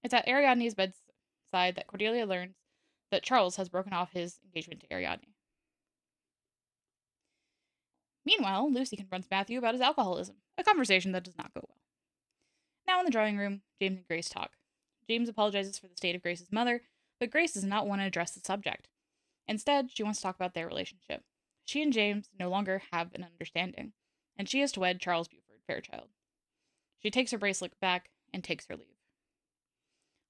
It's 0.04 0.14
at 0.14 0.28
Ariadne's 0.28 0.74
bedside 0.74 1.76
that 1.76 1.88
Cordelia 1.88 2.26
learns 2.26 2.56
that 3.12 3.24
Charles 3.24 3.58
has 3.58 3.70
broken 3.70 3.94
off 3.94 4.14
his 4.14 4.40
engagement 4.44 4.82
to 4.82 4.94
Ariadne. 4.94 5.34
Meanwhile, 8.26 8.72
Lucy 8.72 8.96
confronts 8.96 9.28
Matthew 9.32 9.58
about 9.58 9.74
his 9.74 9.82
alcoholism, 9.82 10.36
a 10.58 10.64
conversation 10.64 11.12
that 11.12 11.24
does 11.24 11.38
not 11.38 11.54
go 11.54 11.62
well. 11.68 11.78
Now 12.88 13.00
in 13.00 13.06
the 13.06 13.12
drawing 13.12 13.38
room, 13.38 13.62
James 13.80 13.98
and 13.98 14.08
Grace 14.08 14.30
talk. 14.30 14.52
James 15.10 15.30
apologizes 15.30 15.80
for 15.80 15.88
the 15.88 15.96
state 15.96 16.16
of 16.16 16.22
Grace's 16.22 16.52
mother, 16.52 16.84
but 17.20 17.32
Grace 17.32 17.54
does 17.54 17.64
not 17.64 17.88
want 17.88 18.02
to 18.02 18.06
address 18.06 18.32
the 18.32 18.40
subject. 18.40 18.88
Instead, 19.48 19.90
she 19.92 20.04
wants 20.04 20.20
to 20.20 20.24
talk 20.24 20.36
about 20.36 20.54
their 20.54 20.68
relationship. 20.68 21.24
She 21.66 21.82
and 21.82 21.94
James 21.94 22.30
no 22.40 22.50
longer 22.50 22.84
have 22.92 23.14
an 23.14 23.24
understanding, 23.24 23.94
and 24.38 24.48
she 24.48 24.62
is 24.62 24.72
to 24.74 24.80
wed 24.80 25.00
Charles 25.00 25.28
Buford 25.28 25.62
Fairchild. 25.68 26.10
She 27.00 27.10
takes 27.10 27.32
her 27.32 27.38
bracelet 27.38 27.80
back 27.80 28.10
and 28.34 28.44
takes 28.44 28.68
her 28.68 28.76
leave. 28.76 28.88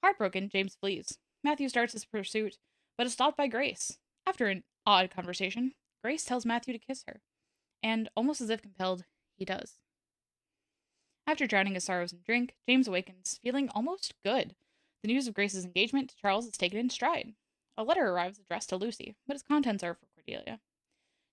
Heartbroken, 0.03 0.49
James 0.49 0.75
flees. 0.75 1.17
Matthew 1.43 1.69
starts 1.69 1.93
his 1.93 2.05
pursuit, 2.05 2.57
but 2.97 3.07
is 3.07 3.13
stopped 3.13 3.37
by 3.37 3.47
Grace. 3.47 3.97
After 4.25 4.47
an 4.47 4.63
odd 4.85 5.11
conversation, 5.11 5.73
Grace 6.03 6.23
tells 6.23 6.45
Matthew 6.45 6.73
to 6.73 6.79
kiss 6.79 7.03
her, 7.07 7.21
and 7.83 8.09
almost 8.15 8.41
as 8.41 8.49
if 8.49 8.61
compelled, 8.61 9.05
he 9.37 9.45
does. 9.45 9.79
After 11.27 11.47
drowning 11.47 11.75
his 11.75 11.83
sorrows 11.83 12.11
in 12.13 12.19
drink, 12.25 12.55
James 12.67 12.87
awakens, 12.87 13.39
feeling 13.43 13.69
almost 13.69 14.13
good. 14.23 14.55
The 15.01 15.07
news 15.07 15.27
of 15.27 15.33
Grace's 15.33 15.65
engagement 15.65 16.09
to 16.09 16.15
Charles 16.17 16.45
is 16.45 16.57
taken 16.57 16.79
in 16.79 16.89
stride. 16.89 17.33
A 17.77 17.83
letter 17.83 18.07
arrives 18.07 18.39
addressed 18.39 18.69
to 18.69 18.77
Lucy, 18.77 19.15
but 19.25 19.35
its 19.35 19.43
contents 19.43 19.83
are 19.83 19.93
for 19.93 20.07
Cordelia. 20.15 20.59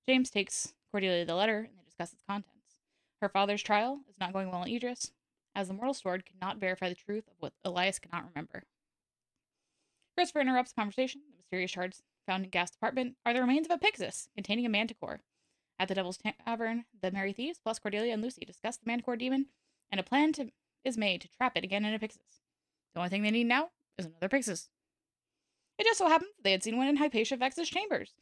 James 0.09 0.31
takes 0.31 0.75
Cordelia 0.90 1.25
the 1.25 1.35
letter 1.35 1.59
and 1.59 1.78
they 1.78 1.85
discuss 1.85 2.12
its 2.12 2.23
contents. 2.28 2.76
Her 3.21 3.28
father's 3.28 3.62
trial 3.62 4.00
is 4.09 4.17
not 4.21 4.33
going 4.33 4.50
well 4.50 4.62
in 4.62 4.73
Idris, 4.73 5.12
as 5.55 5.69
the 5.69 5.75
mortal 5.75 5.95
sword 5.95 6.25
cannot 6.25 6.59
verify 6.59 6.88
the 6.88 6.95
truth 6.95 7.26
of 7.28 7.35
what 7.40 7.52
Elias 7.64 7.99
cannot 7.99 8.28
remember. 8.28 8.62
Christopher 10.17 10.40
interrupts 10.40 10.73
the 10.73 10.81
conversation. 10.81 11.23
The 11.31 11.37
mysterious 11.38 11.71
shards 11.71 12.02
found 12.26 12.45
in 12.45 12.50
Gast's 12.50 12.76
apartment 12.76 13.17
are 13.26 13.35
the 13.35 13.40
remains 13.40 13.67
of 13.67 13.73
a 13.73 13.78
pyxis 13.78 14.28
containing 14.35 14.67
a 14.67 14.69
manticore. 14.69 15.21
At 15.80 15.88
the 15.88 15.94
Devil's 15.94 16.18
Tavern, 16.44 16.85
the 17.02 17.12
Merry 17.12 17.32
Thieves 17.32 17.61
plus 17.62 17.78
Cordelia 17.78 18.12
and 18.12 18.23
Lucy 18.23 18.44
discuss 18.44 18.76
the 18.76 18.87
manticore 18.87 19.16
demon, 19.16 19.47
and 19.92 20.00
a 20.00 20.04
plan 20.04 20.32
to, 20.35 20.50
is 20.85 20.99
made 20.99 21.20
to 21.20 21.28
trap 21.28 21.56
it 21.56 21.64
again 21.64 21.85
in 21.85 21.94
a 21.94 21.99
pyxis. 21.99 22.40
The 22.94 23.00
only 23.00 23.11
thing 23.11 23.23
they 23.23 23.30
need 23.30 23.47
now 23.47 23.70
is 23.97 24.06
another 24.06 24.28
pyxis. 24.28 24.68
It 25.78 25.85
just 25.85 25.99
so 25.99 26.08
happened 26.08 26.30
they 26.42 26.50
had 26.50 26.64
seen 26.64 26.76
one 26.76 26.88
in 26.88 26.97
Hypatia 26.97 27.37
Vex's 27.37 27.68
chambers, 27.68 28.14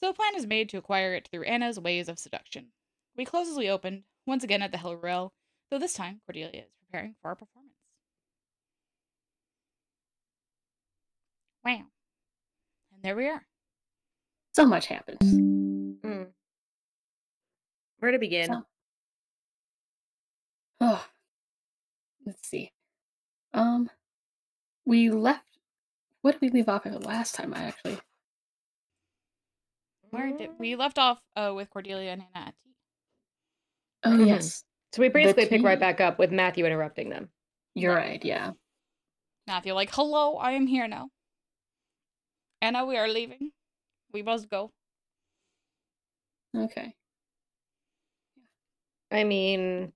so 0.00 0.08
a 0.08 0.14
plan 0.14 0.34
is 0.34 0.46
made 0.46 0.70
to 0.70 0.78
acquire 0.78 1.14
it 1.14 1.28
through 1.28 1.44
Anna's 1.44 1.78
ways 1.78 2.08
of 2.08 2.18
seduction. 2.18 2.68
We 3.14 3.26
close 3.26 3.48
as 3.48 3.58
we 3.58 3.68
opened, 3.68 4.04
once 4.26 4.42
again 4.42 4.62
at 4.62 4.72
the 4.72 4.78
Hell 4.78 4.96
Ruelle, 4.96 5.32
though 5.70 5.78
this 5.78 5.92
time 5.92 6.22
Cordelia 6.26 6.62
is 6.62 6.72
preparing 6.86 7.14
for 7.20 7.28
our 7.28 7.34
performance. 7.34 7.74
Wow. 11.64 11.82
And 12.92 13.02
there 13.02 13.16
we 13.16 13.28
are. 13.28 13.46
So 14.54 14.64
much 14.66 14.86
happens. 14.86 15.61
Mm. 18.02 18.04
Where 18.04 18.12
to 18.12 18.18
begin? 18.18 18.46
So- 18.46 18.66
Oh, 20.84 21.06
let's 22.26 22.48
see. 22.48 22.72
Um, 23.54 23.88
we 24.84 25.10
left. 25.10 25.44
What 26.22 26.32
did 26.32 26.42
we 26.42 26.48
leave 26.50 26.68
off 26.68 26.86
at 26.86 27.02
last 27.04 27.36
time? 27.36 27.54
I 27.54 27.64
actually. 27.64 27.98
Where 30.10 30.36
did 30.36 30.58
we 30.58 30.74
left 30.74 30.98
off 30.98 31.20
uh, 31.36 31.52
with 31.54 31.70
Cordelia 31.70 32.10
and 32.10 32.22
Anna 32.34 32.46
at 32.48 32.54
tea. 32.58 32.74
Oh 34.04 34.10
Mhm. 34.10 34.26
yes, 34.26 34.64
So 34.92 35.00
we 35.02 35.08
basically 35.08 35.46
pick 35.46 35.62
right 35.62 35.78
back 35.78 36.00
up 36.00 36.18
with 36.18 36.32
Matthew 36.32 36.66
interrupting 36.66 37.08
them. 37.10 37.30
you're 37.74 37.94
Right. 37.94 38.08
right. 38.08 38.24
Yeah. 38.24 38.52
Matthew, 39.46 39.72
like, 39.72 39.90
hello, 39.94 40.36
I 40.36 40.52
am 40.52 40.66
here 40.66 40.86
now. 40.88 41.10
Anna, 42.60 42.84
we 42.84 42.96
are 42.98 43.08
leaving. 43.08 43.52
We 44.12 44.22
must 44.22 44.48
go. 44.50 44.72
Okay. 46.56 46.94
I 49.12 49.24
mean, 49.24 49.92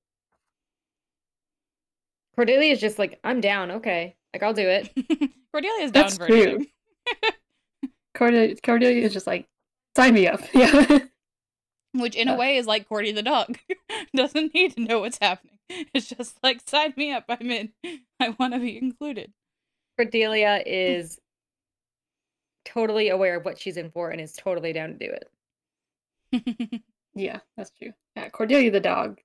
Cordelia's 2.36 2.80
just 2.80 2.98
like, 2.98 3.18
I'm 3.24 3.40
down. 3.40 3.70
Okay, 3.72 4.16
like 4.34 4.42
I'll 4.42 4.52
do 4.52 4.68
it. 4.68 4.90
Cordelia 5.52 5.84
is 5.84 5.90
down 5.90 6.02
That's 6.04 6.16
for 6.18 6.26
anything. 6.26 6.66
Cordelia, 8.14 8.56
Cordelia 8.62 9.02
is 9.02 9.12
just 9.12 9.26
like, 9.26 9.46
sign 9.96 10.14
me 10.14 10.26
up. 10.28 10.40
Yeah. 10.54 10.98
Which, 11.94 12.14
in 12.14 12.28
a 12.28 12.34
Uh. 12.34 12.36
way, 12.36 12.56
is 12.58 12.66
like 12.66 12.86
Cordy 12.88 13.12
the 13.12 13.22
dog. 13.22 13.56
Doesn't 14.14 14.52
need 14.52 14.74
to 14.74 14.82
know 14.82 15.00
what's 15.00 15.16
happening. 15.18 15.58
It's 15.94 16.08
just 16.08 16.36
like, 16.42 16.60
sign 16.68 16.92
me 16.96 17.10
up. 17.10 17.24
I'm 17.30 17.50
in. 17.50 17.72
I 18.20 18.36
want 18.38 18.52
to 18.52 18.60
be 18.60 18.76
included. 18.76 19.32
Cordelia 19.98 20.62
is 20.66 21.18
totally 22.66 23.08
aware 23.08 23.36
of 23.36 23.46
what 23.46 23.58
she's 23.58 23.78
in 23.78 23.90
for 23.90 24.10
and 24.10 24.20
is 24.20 24.34
totally 24.34 24.74
down 24.74 24.98
to 24.98 24.98
do 24.98 25.14
it. 26.32 26.82
Yeah, 27.16 27.40
that's 27.56 27.70
true. 27.72 27.92
Yeah, 28.14 28.28
Cordelia 28.28 28.70
the 28.70 28.78
dog 28.80 29.18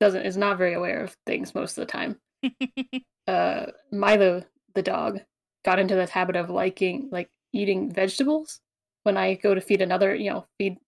doesn't 0.00 0.26
is 0.26 0.36
not 0.36 0.58
very 0.58 0.74
aware 0.74 1.04
of 1.04 1.16
things 1.26 1.54
most 1.54 1.78
of 1.78 1.86
the 1.86 1.92
time. 1.92 2.16
uh 3.28 3.66
Milo 3.92 4.42
the 4.74 4.82
dog 4.82 5.20
got 5.64 5.78
into 5.78 5.94
this 5.94 6.10
habit 6.10 6.34
of 6.36 6.50
liking 6.50 7.08
like 7.12 7.30
eating 7.52 7.90
vegetables 7.90 8.60
when 9.04 9.16
I 9.16 9.34
go 9.34 9.54
to 9.54 9.60
feed 9.60 9.80
another, 9.82 10.14
you 10.14 10.30
know, 10.30 10.46
feed 10.58 10.78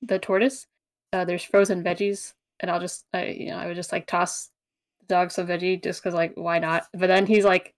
the 0.00 0.18
tortoise. 0.18 0.66
Uh, 1.12 1.24
there's 1.24 1.44
frozen 1.44 1.84
veggies, 1.84 2.32
and 2.60 2.70
I'll 2.70 2.80
just, 2.80 3.04
I, 3.12 3.26
you 3.26 3.50
know, 3.50 3.56
I 3.58 3.66
would 3.66 3.76
just 3.76 3.92
like 3.92 4.06
toss 4.06 4.50
the 5.00 5.06
dog 5.14 5.30
some 5.30 5.46
veggie 5.46 5.80
just 5.82 6.02
because, 6.02 6.14
like, 6.14 6.32
why 6.34 6.58
not? 6.58 6.86
But 6.92 7.06
then 7.08 7.26
he's 7.26 7.44
like, 7.44 7.72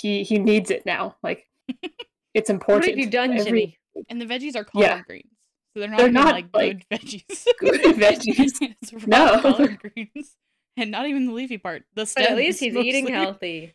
he 0.00 0.22
he 0.22 0.38
needs 0.38 0.70
it 0.70 0.84
now. 0.86 1.16
Like, 1.22 1.48
it's 2.34 2.50
important. 2.50 2.84
What 2.84 2.90
have 2.90 2.98
you 2.98 3.10
done, 3.10 3.32
Every- 3.32 3.44
Jimmy? 3.44 3.78
and 4.08 4.20
the 4.20 4.26
veggies 4.26 4.54
are 4.56 4.62
collard 4.64 4.86
Yeah. 4.88 5.02
greens. 5.06 5.30
So 5.74 5.80
they're 5.80 5.88
not, 5.88 5.98
They're 5.98 6.10
not, 6.12 6.32
like, 6.32 6.46
like, 6.54 6.88
good 6.90 7.00
veggies. 7.00 7.46
good 7.58 7.80
veggies. 7.96 8.58
it's 8.80 9.06
No. 9.06 9.40
collard 9.40 9.78
greens. 9.80 10.36
And 10.76 10.90
not 10.92 11.06
even 11.06 11.26
the 11.26 11.32
leafy 11.32 11.58
part. 11.58 11.82
The 11.94 12.10
But 12.16 12.30
at 12.30 12.36
least 12.36 12.58
stems, 12.58 12.76
he's 12.76 12.84
eating 12.84 13.08
healthy. 13.08 13.74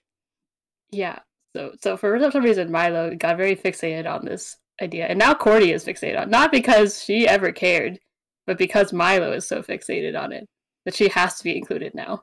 Yeah. 0.92 1.20
So 1.56 1.74
so 1.82 1.98
for 1.98 2.18
some 2.32 2.44
reason 2.44 2.72
Milo 2.72 3.16
got 3.16 3.38
very 3.38 3.56
fixated 3.56 4.10
on 4.10 4.24
this 4.26 4.58
idea. 4.82 5.08
And 5.08 5.20
now 5.20 5.34
Cordy 5.34 5.72
is 5.72 5.84
fixated 5.86 6.20
on 6.20 6.30
not 6.30 6.52
because 6.52 7.04
she 7.04 7.28
ever 7.28 7.52
cared, 7.52 8.00
but 8.48 8.58
because 8.58 8.94
Milo 8.94 9.32
is 9.34 9.46
so 9.48 9.62
fixated 9.62 10.18
on 10.20 10.32
it 10.32 10.46
that 10.86 10.96
she 10.96 11.10
has 11.10 11.38
to 11.38 11.44
be 11.44 11.58
included 11.58 11.94
now. 11.96 12.22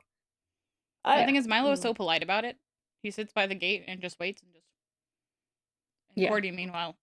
The 1.05 1.11
I, 1.11 1.25
think 1.25 1.37
is, 1.37 1.47
Milo 1.47 1.71
is 1.71 1.79
Mm. 1.79 1.83
so 1.83 1.93
polite 1.93 2.23
about 2.23 2.45
it. 2.45 2.57
He 3.03 3.11
sits 3.11 3.31
by 3.33 3.47
the 3.47 3.55
gate 3.55 3.85
and 3.87 4.01
just 4.01 4.19
waits 4.19 4.41
and 4.41 4.51
just. 4.53 4.65
And 6.15 6.23
Yeah. 6.23 6.29
Cordy, 6.29 6.51
meanwhile, 6.51 6.97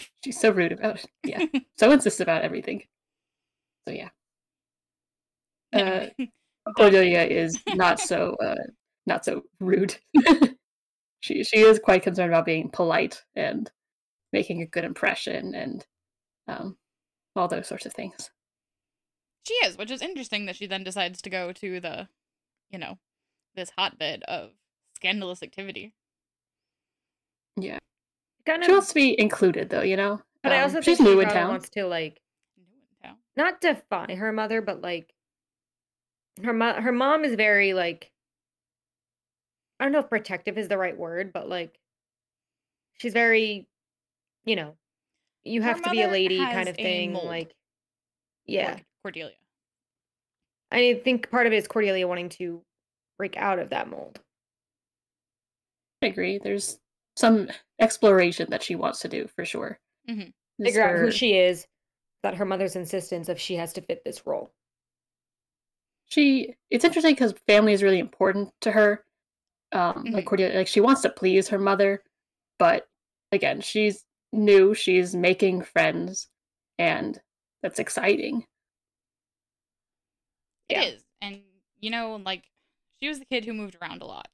She's 0.24 0.40
so 0.40 0.50
rude 0.50 0.72
about 0.72 1.04
it. 1.04 1.10
Yeah. 1.24 1.44
so 1.76 1.90
insistent 1.92 2.28
about 2.28 2.42
everything. 2.42 2.84
So 3.86 3.94
yeah. 3.94 4.08
Uh, 5.70 6.06
Cordelia 6.76 7.24
is 7.24 7.60
not 7.74 8.00
so 8.00 8.34
uh 8.42 8.54
not 9.06 9.22
so 9.22 9.42
rude. 9.60 9.94
she 11.20 11.44
she 11.44 11.58
is 11.58 11.78
quite 11.78 12.02
concerned 12.02 12.30
about 12.32 12.46
being 12.46 12.70
polite 12.70 13.22
and 13.36 13.70
making 14.32 14.62
a 14.62 14.66
good 14.66 14.84
impression 14.84 15.54
and 15.54 15.84
um 16.46 16.76
all 17.36 17.48
those 17.48 17.68
sorts 17.68 17.84
of 17.84 17.92
things. 17.92 18.30
she 19.46 19.52
is, 19.66 19.76
which 19.76 19.90
is 19.90 20.00
interesting 20.02 20.46
that 20.46 20.56
she 20.56 20.66
then 20.66 20.84
decides 20.84 21.20
to 21.22 21.30
go 21.30 21.52
to 21.52 21.80
the, 21.80 22.08
you 22.70 22.78
know, 22.78 22.98
this 23.54 23.70
hotbed 23.76 24.22
of 24.24 24.50
scandalous 24.96 25.42
activity. 25.42 25.92
Yeah. 27.60 27.78
Kind 28.48 28.64
She 28.64 28.72
wants 28.72 28.88
to 28.88 28.94
be 28.94 29.18
included 29.20 29.68
though, 29.70 29.82
you 29.82 29.96
know? 29.96 30.22
but 30.42 30.52
I 30.52 30.58
Um, 30.58 30.62
also 30.64 30.74
think 30.74 30.84
she's 30.84 30.98
she 30.98 31.04
new 31.04 31.20
in 31.20 31.26
probably 31.26 31.40
town. 31.40 31.50
wants 31.50 31.68
to 31.70 31.86
like 31.86 32.20
New 32.56 32.64
in 33.02 33.08
town. 33.10 33.16
not 33.36 33.60
defy 33.60 34.14
her 34.14 34.32
mother, 34.32 34.62
but 34.62 34.80
like 34.80 35.12
her 36.42 36.52
mo- 36.52 36.80
her 36.80 36.92
mom 36.92 37.24
is 37.24 37.34
very 37.34 37.74
like 37.74 38.10
I 39.80 39.84
don't 39.84 39.92
know 39.92 40.00
if 40.00 40.08
protective 40.10 40.58
is 40.58 40.68
the 40.68 40.78
right 40.78 40.96
word, 40.96 41.32
but 41.32 41.48
like 41.48 41.78
she's 42.98 43.12
very, 43.12 43.68
you 44.44 44.56
know, 44.56 44.76
you 45.44 45.62
Her 45.62 45.68
have 45.68 45.82
to 45.82 45.90
be 45.90 46.02
a 46.02 46.08
lady 46.08 46.38
kind 46.38 46.68
of 46.68 46.74
thing. 46.76 47.12
mold 47.12 47.26
Like, 47.26 47.54
yeah, 48.46 48.78
Cordelia. 49.02 49.34
I 50.70 51.00
think 51.04 51.30
part 51.30 51.46
of 51.46 51.52
it 51.52 51.56
is 51.56 51.68
Cordelia 51.68 52.06
wanting 52.08 52.28
to 52.30 52.62
break 53.18 53.36
out 53.36 53.58
of 53.58 53.70
that 53.70 53.88
mold. 53.88 54.20
I 56.02 56.06
agree. 56.06 56.38
There's 56.38 56.78
some 57.18 57.48
exploration 57.80 58.48
that 58.50 58.62
she 58.62 58.76
wants 58.76 59.00
to 59.00 59.08
do 59.08 59.26
for 59.28 59.44
sure. 59.44 59.80
Mhm. 60.08 60.32
This 60.58 60.68
Figure 60.68 60.82
out 60.82 60.98
who 60.98 61.10
she 61.10 61.34
is, 61.36 61.66
that 62.22 62.36
her 62.36 62.44
mother's 62.44 62.76
insistence 62.76 63.28
of 63.28 63.40
she 63.40 63.56
has 63.56 63.72
to 63.74 63.82
fit 63.82 64.04
this 64.04 64.26
role. 64.26 64.52
she 66.06 66.54
it's 66.70 66.84
interesting 66.84 67.12
because 67.14 67.34
family 67.46 67.72
is 67.72 67.82
really 67.82 67.98
important 67.98 68.50
to 68.62 68.70
her. 68.72 69.04
Um, 69.72 70.10
like 70.12 70.24
Mhm. 70.24 70.26
Cordelia, 70.26 70.56
like 70.58 70.68
she 70.68 70.80
wants 70.80 71.02
to 71.02 71.10
please 71.10 71.48
her 71.48 71.58
mother, 71.58 72.02
but 72.58 72.88
again, 73.32 73.60
she's 73.60 74.06
new. 74.32 74.74
She's 74.74 75.14
making 75.14 75.62
friends, 75.62 76.30
and 76.78 77.20
that's 77.62 77.78
exciting. 77.78 78.46
It 80.68 80.76
Yeah. 80.76 80.82
is. 80.84 81.04
And 81.20 81.42
you 81.80 81.90
know, 81.90 82.16
like 82.16 82.50
she 83.00 83.08
was 83.08 83.18
the 83.18 83.24
kid 83.26 83.44
who 83.44 83.52
moved 83.54 83.76
around 83.80 84.02
a 84.02 84.06
lot. 84.06 84.28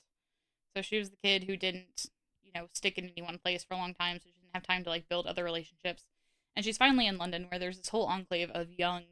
So 0.76 0.82
she 0.82 0.98
was 0.98 1.10
the 1.10 1.16
kid 1.22 1.44
who 1.44 1.56
didn't, 1.56 2.06
know, 2.54 2.68
stick 2.72 2.98
in 2.98 3.10
any 3.10 3.22
one 3.22 3.38
place 3.38 3.64
for 3.64 3.74
a 3.74 3.76
long 3.78 3.94
time, 3.94 4.18
so 4.18 4.24
she 4.28 4.40
didn't 4.40 4.54
have 4.54 4.62
time 4.66 4.84
to 4.84 4.90
like 4.90 5.08
build 5.08 5.26
other 5.26 5.44
relationships. 5.44 6.04
And 6.56 6.64
she's 6.64 6.78
finally 6.78 7.06
in 7.06 7.18
London 7.18 7.46
where 7.50 7.58
there's 7.58 7.78
this 7.78 7.88
whole 7.88 8.06
enclave 8.06 8.50
of 8.50 8.70
young, 8.72 9.02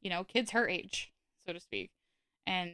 you 0.00 0.10
know, 0.10 0.24
kids 0.24 0.50
her 0.52 0.68
age, 0.68 1.12
so 1.46 1.52
to 1.52 1.60
speak. 1.60 1.90
And 2.46 2.72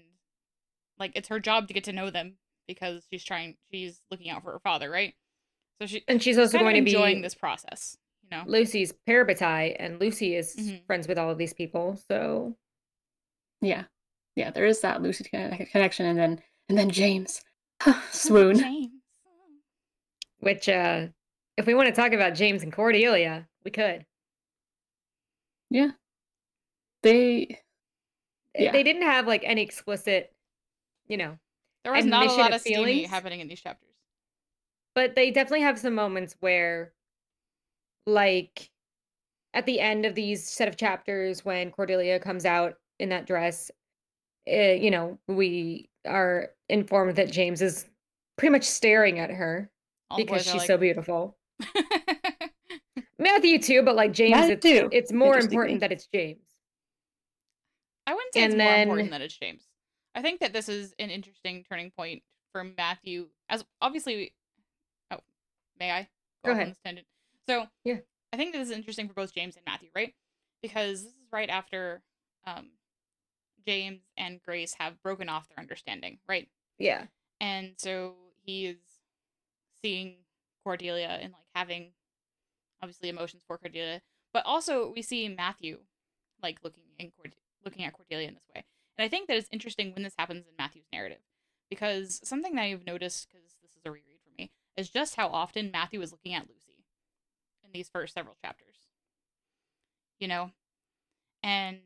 like 0.98 1.12
it's 1.14 1.28
her 1.28 1.40
job 1.40 1.68
to 1.68 1.74
get 1.74 1.84
to 1.84 1.92
know 1.92 2.10
them 2.10 2.36
because 2.66 3.04
she's 3.10 3.24
trying 3.24 3.56
she's 3.70 4.00
looking 4.10 4.30
out 4.30 4.42
for 4.42 4.52
her 4.52 4.60
father, 4.60 4.90
right? 4.90 5.14
So 5.80 5.86
she 5.86 6.04
And 6.08 6.22
she's 6.22 6.38
also 6.38 6.58
kind 6.58 6.64
going 6.66 6.76
of 6.76 6.80
to 6.80 6.84
be 6.84 6.94
enjoying 6.96 7.22
this 7.22 7.34
process, 7.34 7.96
you 8.22 8.30
know. 8.30 8.44
Lucy's 8.46 8.92
parabatai, 9.08 9.76
and 9.78 10.00
Lucy 10.00 10.36
is 10.36 10.54
Mhm. 10.56 10.86
friends 10.86 11.08
with 11.08 11.18
all 11.18 11.30
of 11.30 11.38
these 11.38 11.52
people. 11.52 11.96
So 12.08 12.56
Yeah, 13.60 13.84
yeah. 14.36 14.50
There 14.50 14.66
is 14.66 14.80
that 14.80 15.02
Lucy 15.02 15.24
connection, 15.24 16.06
and 16.06 16.18
then 16.18 16.42
and 16.68 16.78
then 16.78 16.90
James, 16.90 17.42
swoon. 18.12 18.58
James. 18.58 18.93
Which 20.44 20.68
uh 20.68 21.06
if 21.56 21.66
we 21.66 21.74
want 21.74 21.88
to 21.88 21.94
talk 21.94 22.12
about 22.12 22.34
James 22.34 22.62
and 22.62 22.72
Cordelia, 22.72 23.46
we 23.64 23.70
could. 23.70 24.04
Yeah, 25.70 25.90
they. 27.02 27.46
They- 27.46 27.60
Yeah. 28.56 28.70
They 28.72 28.84
didn't 28.84 29.02
have 29.02 29.26
like 29.26 29.42
any 29.44 29.62
explicit, 29.62 30.32
you 31.08 31.16
know, 31.16 31.36
There 31.82 31.92
was 31.92 32.04
not 32.04 32.26
a 32.28 32.32
lot 32.32 32.50
of 32.50 32.56
of 32.56 32.60
steamy 32.60 32.76
feelings. 32.84 33.10
happening 33.10 33.40
in 33.40 33.48
these 33.48 33.60
chapters. 33.60 33.90
but 34.94 35.16
they 35.16 35.32
definitely 35.32 35.62
have 35.62 35.76
some 35.78 35.94
moments 35.94 36.36
where 36.38 36.92
like 38.06 38.70
at 39.54 39.66
the 39.66 39.80
end 39.80 40.04
of 40.06 40.14
these 40.14 40.48
set 40.48 40.68
of 40.68 40.76
chapters 40.76 41.44
when 41.44 41.70
Cordelia 41.72 42.20
comes 42.20 42.44
out 42.44 42.74
in 43.00 43.08
that 43.08 43.26
dress, 43.26 43.72
eh, 44.46 44.74
you 44.74 44.90
know, 44.90 45.18
we 45.26 45.88
are 46.06 46.50
informed 46.68 47.16
that 47.16 47.30
James 47.32 47.60
is 47.62 47.86
pretty 48.36 48.52
much 48.52 48.64
staring 48.64 49.18
at 49.18 49.30
her 49.30 49.68
All 50.14 50.18
because 50.18 50.44
she's 50.44 50.54
like, 50.54 50.66
so 50.66 50.76
beautiful. 50.78 51.36
Matthew 53.18 53.58
too, 53.60 53.82
but 53.82 53.96
like 53.96 54.12
James, 54.12 54.32
That 54.32 54.50
it's, 54.50 54.62
too, 54.62 54.88
it's 54.92 55.12
more 55.12 55.38
important 55.38 55.80
that 55.80 55.92
it's 55.92 56.06
James. 56.06 56.40
I 58.06 58.12
wouldn't 58.14 58.34
say 58.34 58.44
it's 58.44 58.54
And 58.54 58.62
more 58.62 58.74
important 58.82 59.10
that 59.12 59.20
it's 59.22 59.36
James. 59.36 59.64
I 60.14 60.22
think 60.22 60.40
that 60.40 60.52
this 60.52 60.68
is 60.68 60.94
an 60.98 61.10
interesting 61.10 61.64
turning 61.68 61.90
point 61.90 62.22
for 62.52 62.64
Matthew. 62.64 63.28
As 63.48 63.64
obviously, 63.80 64.34
oh, 65.10 65.18
may 65.80 65.90
I 65.90 66.08
Go 66.44 66.50
off 66.50 66.56
on 66.56 66.60
ahead. 66.60 66.70
this 66.72 66.78
tangent? 66.84 67.06
So 67.48 67.66
Yeah. 67.84 67.98
I 68.32 68.36
think 68.36 68.52
this 68.52 68.68
is 68.68 68.76
interesting 68.76 69.08
for 69.08 69.14
both 69.14 69.32
James 69.34 69.56
and 69.56 69.64
Matthew, 69.64 69.88
right? 69.94 70.12
Because 70.62 71.02
this 71.04 71.12
is 71.12 71.18
right 71.32 71.48
after 71.48 72.02
um, 72.46 72.70
James 73.66 74.02
and 74.16 74.40
Grace 74.42 74.74
have 74.78 75.00
broken 75.02 75.28
off 75.28 75.48
their 75.48 75.60
understanding, 75.60 76.18
right? 76.28 76.48
Yeah. 76.78 77.04
And 77.40 77.74
so 77.78 78.14
he 78.44 78.66
is 78.66 78.76
seeing 79.84 80.16
Cordelia 80.64 81.18
and 81.20 81.34
like 81.34 81.44
having 81.54 81.92
obviously 82.82 83.10
emotions 83.10 83.42
for 83.46 83.58
Cordelia, 83.58 84.00
but 84.32 84.46
also 84.46 84.90
we 84.94 85.02
see 85.02 85.28
Matthew 85.28 85.80
like 86.42 86.58
looking 86.64 86.84
in 86.98 87.10
Cord- 87.10 87.34
looking 87.64 87.84
at 87.84 87.92
Cordelia 87.92 88.28
in 88.28 88.34
this 88.34 88.48
way. 88.54 88.64
And 88.96 89.04
I 89.04 89.08
think 89.08 89.28
that 89.28 89.36
it's 89.36 89.48
interesting 89.52 89.92
when 89.92 90.02
this 90.02 90.14
happens 90.18 90.46
in 90.46 90.54
Matthew's 90.58 90.86
narrative 90.90 91.18
because 91.68 92.20
something 92.26 92.54
that 92.54 92.62
I've 92.62 92.86
noticed 92.86 93.28
because 93.28 93.56
this 93.60 93.72
is 93.72 93.82
a 93.84 93.90
reread 93.90 94.20
for 94.24 94.30
me 94.38 94.50
is 94.76 94.88
just 94.88 95.16
how 95.16 95.28
often 95.28 95.70
Matthew 95.70 96.00
is 96.00 96.12
looking 96.12 96.32
at 96.32 96.48
Lucy 96.48 96.84
in 97.62 97.70
these 97.72 97.90
first 97.92 98.14
several 98.14 98.36
chapters. 98.42 98.76
You 100.18 100.28
know? 100.28 100.50
And 101.42 101.80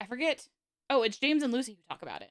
I 0.00 0.06
forget. 0.06 0.46
Oh, 0.88 1.02
it's 1.02 1.16
James 1.16 1.42
and 1.42 1.52
Lucy 1.52 1.72
who 1.72 1.82
talk 1.88 2.02
about 2.02 2.22
it. 2.22 2.30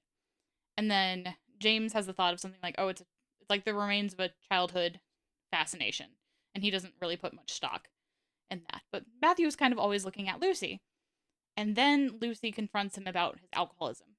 And 0.77 0.89
then 0.89 1.35
James 1.59 1.93
has 1.93 2.05
the 2.05 2.13
thought 2.13 2.33
of 2.33 2.39
something 2.39 2.59
like, 2.61 2.75
"Oh, 2.77 2.89
it's 2.89 3.01
a, 3.01 3.05
like 3.51 3.65
the 3.65 3.75
remains 3.75 4.13
of 4.13 4.19
a 4.19 4.31
childhood 4.51 4.99
fascination," 5.51 6.07
and 6.55 6.63
he 6.63 6.71
doesn't 6.71 6.95
really 6.99 7.17
put 7.17 7.35
much 7.35 7.51
stock 7.51 7.89
in 8.49 8.63
that. 8.71 8.81
But 8.91 9.03
Matthew 9.21 9.45
is 9.45 9.55
kind 9.55 9.73
of 9.73 9.79
always 9.79 10.05
looking 10.05 10.27
at 10.27 10.39
Lucy, 10.39 10.81
and 11.55 11.75
then 11.75 12.17
Lucy 12.19 12.51
confronts 12.51 12.97
him 12.97 13.05
about 13.05 13.39
his 13.39 13.49
alcoholism, 13.53 14.15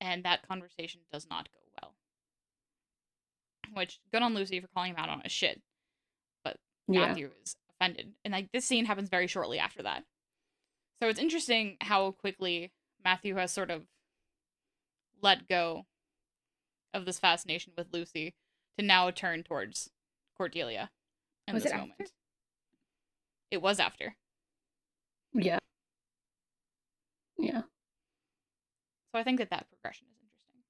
and 0.00 0.24
that 0.24 0.46
conversation 0.48 1.02
does 1.12 1.28
not 1.28 1.50
go 1.52 1.58
well. 1.82 1.94
Which 3.74 4.00
good 4.12 4.22
on 4.22 4.34
Lucy 4.34 4.60
for 4.60 4.68
calling 4.68 4.92
him 4.92 4.98
out 4.98 5.08
on 5.08 5.20
his 5.20 5.32
shit, 5.32 5.60
but 6.42 6.58
Yeah, 6.88 7.08
Matthew 7.08 7.30
is 7.42 7.56
offended. 7.70 8.14
And 8.24 8.32
like 8.32 8.52
this 8.52 8.64
scene 8.64 8.86
happens 8.86 9.08
very 9.08 9.26
shortly 9.26 9.58
after 9.58 9.82
that. 9.82 10.04
So 11.02 11.08
it's 11.08 11.18
interesting 11.18 11.76
how 11.80 12.12
quickly 12.12 12.72
Matthew 13.04 13.34
has 13.36 13.52
sort 13.52 13.70
of 13.70 13.86
let 15.22 15.48
go 15.48 15.86
of 16.94 17.04
this 17.04 17.18
fascination 17.18 17.72
with 17.76 17.88
Lucy 17.92 18.34
to 18.78 18.84
now 18.84 19.10
turn 19.10 19.42
towards 19.42 19.90
Cordelia 20.36 20.90
in 21.46 21.54
Was 21.54 21.64
this 21.64 21.72
it 21.72 21.76
moment. 21.76 21.92
after? 22.00 22.12
It 23.50 23.62
was 23.62 23.78
after. 23.78 24.16
yeah, 25.34 25.58
yeah. 27.38 27.60
So 29.12 29.20
I 29.20 29.22
think 29.22 29.38
that 29.38 29.50
that 29.50 29.66
progression 29.70 30.06
is 30.10 30.16
interesting. 30.22 30.60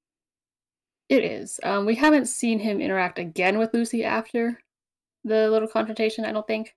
It 1.08 1.24
is. 1.24 1.60
Um, 1.62 1.86
we 1.86 1.94
haven't 1.94 2.26
seen 2.26 2.58
him 2.58 2.80
interact 2.80 3.18
again 3.18 3.58
with 3.58 3.72
Lucy 3.72 4.04
after 4.04 4.58
the 5.24 5.48
little 5.50 5.68
confrontation. 5.68 6.24
I 6.24 6.32
don't 6.32 6.46
think. 6.46 6.74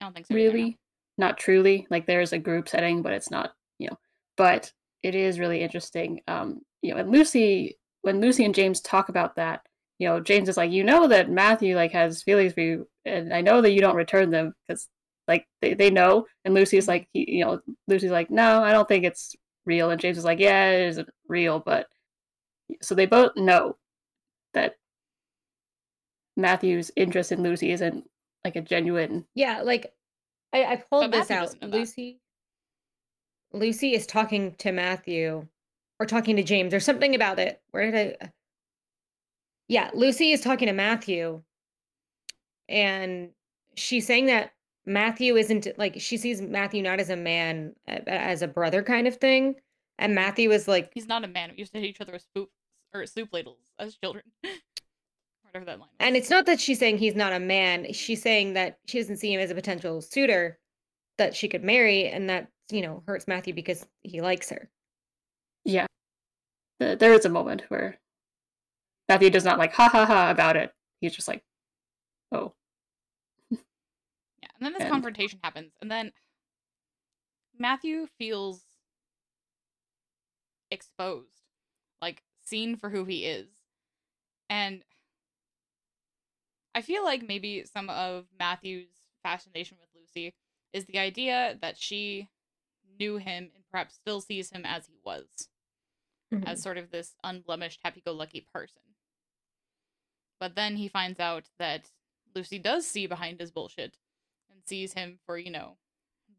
I 0.00 0.04
don't 0.06 0.14
think 0.14 0.26
so. 0.26 0.34
either, 0.34 0.48
no. 0.48 0.52
really 0.54 0.78
not 1.18 1.36
truly 1.36 1.86
like 1.90 2.06
there's 2.06 2.32
a 2.32 2.38
group 2.38 2.68
setting 2.68 3.02
but 3.02 3.12
it's 3.12 3.30
not 3.30 3.52
you 3.78 3.88
know 3.88 3.98
but 4.36 4.72
it 5.02 5.14
is 5.16 5.40
really 5.40 5.60
interesting 5.62 6.20
um 6.28 6.60
you 6.80 6.94
know 6.94 7.00
and 7.00 7.10
lucy 7.10 7.76
when 8.02 8.20
lucy 8.20 8.44
and 8.44 8.54
james 8.54 8.80
talk 8.80 9.08
about 9.08 9.36
that 9.36 9.62
you 9.98 10.08
know 10.08 10.20
james 10.20 10.48
is 10.48 10.56
like 10.56 10.70
you 10.70 10.84
know 10.84 11.08
that 11.08 11.30
matthew 11.30 11.76
like 11.76 11.92
has 11.92 12.22
feelings 12.22 12.52
for 12.52 12.60
you 12.60 12.88
and 13.04 13.32
i 13.32 13.40
know 13.40 13.60
that 13.60 13.72
you 13.72 13.80
don't 13.80 13.96
return 13.96 14.30
them 14.30 14.54
because 14.66 14.88
like 15.26 15.46
they, 15.60 15.74
they 15.74 15.90
know 15.90 16.26
and 16.44 16.54
lucy's 16.54 16.88
like 16.88 17.08
he, 17.12 17.38
you 17.38 17.44
know 17.44 17.60
lucy's 17.86 18.10
like 18.10 18.30
no 18.30 18.62
i 18.62 18.72
don't 18.72 18.88
think 18.88 19.04
it's 19.04 19.34
real 19.66 19.90
and 19.90 20.00
james 20.00 20.18
is 20.18 20.24
like 20.24 20.38
yeah 20.38 20.70
it 20.70 20.88
isn't 20.88 21.08
real 21.28 21.60
but 21.60 21.86
so 22.82 22.94
they 22.94 23.06
both 23.06 23.32
know 23.36 23.76
that 24.54 24.74
matthew's 26.36 26.90
interest 26.96 27.32
in 27.32 27.42
lucy 27.42 27.72
isn't 27.72 28.04
like 28.44 28.56
a 28.56 28.60
genuine 28.62 29.26
Yeah, 29.34 29.62
like 29.62 29.92
I, 30.52 30.64
I 30.64 30.76
pulled 30.76 31.12
this 31.12 31.28
Matthew 31.28 31.36
out. 31.36 31.42
doesn't 31.42 31.60
that. 31.60 31.72
Lucy 31.76 32.20
Lucy 33.52 33.94
is 33.94 34.06
talking 34.06 34.54
to 34.56 34.72
Matthew 34.72 35.46
or 35.98 36.06
talking 36.06 36.36
to 36.36 36.42
James 36.42 36.72
or 36.72 36.80
something 36.80 37.14
about 37.14 37.38
it. 37.38 37.60
Where 37.70 37.90
did 37.90 38.16
I 38.20 38.30
Yeah, 39.68 39.90
Lucy 39.94 40.32
is 40.32 40.40
talking 40.40 40.66
to 40.66 40.72
Matthew 40.72 41.42
and 42.68 43.30
she's 43.74 44.06
saying 44.06 44.26
that 44.26 44.52
Matthew 44.86 45.36
isn't 45.36 45.66
like 45.76 46.00
she 46.00 46.16
sees 46.16 46.40
Matthew 46.40 46.82
not 46.82 47.00
as 47.00 47.10
a 47.10 47.16
man 47.16 47.74
as 47.86 48.42
a 48.42 48.48
brother 48.48 48.82
kind 48.82 49.06
of 49.06 49.16
thing. 49.16 49.56
And 49.98 50.14
Matthew 50.14 50.50
is 50.50 50.68
like 50.68 50.90
He's 50.94 51.08
not 51.08 51.24
a 51.24 51.28
man. 51.28 51.50
We 51.50 51.58
used 51.58 51.72
to 51.72 51.80
hit 51.80 51.88
each 51.88 52.00
other 52.00 52.12
with 52.12 52.24
spoop 52.34 52.46
or 52.94 53.04
soup 53.06 53.30
ladles 53.32 53.58
as 53.78 53.96
children. 53.96 54.24
Whatever 55.42 55.64
that 55.64 55.78
line 55.78 55.88
was. 55.88 55.96
and 56.00 56.16
it's 56.16 56.30
not 56.30 56.46
that 56.46 56.60
she's 56.60 56.78
saying 56.78 56.98
he's 56.98 57.14
not 57.14 57.32
a 57.32 57.40
man. 57.40 57.92
She's 57.92 58.22
saying 58.22 58.52
that 58.54 58.78
she 58.86 58.98
doesn't 58.98 59.16
see 59.16 59.32
him 59.32 59.40
as 59.40 59.50
a 59.50 59.54
potential 59.54 60.00
suitor 60.00 60.58
that 61.16 61.34
she 61.34 61.48
could 61.48 61.64
marry 61.64 62.06
and 62.06 62.28
that, 62.28 62.48
you 62.70 62.82
know, 62.82 63.02
hurts 63.06 63.26
Matthew 63.26 63.54
because 63.54 63.86
he 64.02 64.20
likes 64.20 64.50
her. 64.50 64.70
There 66.78 67.12
is 67.12 67.24
a 67.24 67.28
moment 67.30 67.62
where 67.68 67.98
Matthew 69.08 69.30
does 69.30 69.44
not 69.44 69.58
like 69.58 69.72
ha 69.72 69.88
ha 69.88 70.06
ha 70.06 70.30
about 70.30 70.56
it. 70.56 70.72
He's 71.00 71.14
just 71.14 71.28
like, 71.28 71.42
oh, 72.32 72.54
Yeah, 73.50 73.58
and 74.54 74.60
then 74.60 74.72
this 74.72 74.82
And- 74.82 74.90
confrontation 74.90 75.40
happens, 75.42 75.72
and 75.80 75.90
then 75.90 76.12
Matthew 77.58 78.06
feels 78.18 78.62
exposed, 80.70 81.42
like 82.00 82.22
seen 82.44 82.76
for 82.76 82.90
who 82.90 83.04
he 83.04 83.24
is. 83.24 83.48
And 84.50 84.82
I 86.74 86.82
feel 86.82 87.02
like 87.04 87.26
maybe 87.26 87.64
some 87.64 87.90
of 87.90 88.26
Matthew's 88.38 88.88
fascination 89.22 89.78
with 89.80 89.88
Lucy 89.94 90.34
is 90.72 90.84
the 90.84 90.98
idea 90.98 91.58
that 91.60 91.76
she 91.76 92.28
knew 93.00 93.16
him 93.16 93.50
and 93.54 93.64
perhaps 93.70 93.94
still 93.94 94.20
sees 94.20 94.50
him 94.50 94.64
as 94.64 94.86
he 94.86 94.94
was, 95.04 95.48
as 96.46 96.62
sort 96.62 96.78
of 96.78 96.90
this 96.90 97.14
unblemished, 97.24 97.80
happy 97.82 98.02
go 98.04 98.12
lucky 98.12 98.46
person. 98.52 98.82
But 100.40 100.54
then 100.54 100.76
he 100.76 100.88
finds 100.88 101.18
out 101.18 101.44
that 101.58 101.90
Lucy 102.34 102.58
does 102.58 102.86
see 102.86 103.06
behind 103.06 103.40
his 103.40 103.50
bullshit 103.50 103.96
and 104.50 104.60
sees 104.64 104.92
him 104.92 105.18
for, 105.26 105.38
you 105.38 105.50
know, 105.50 105.76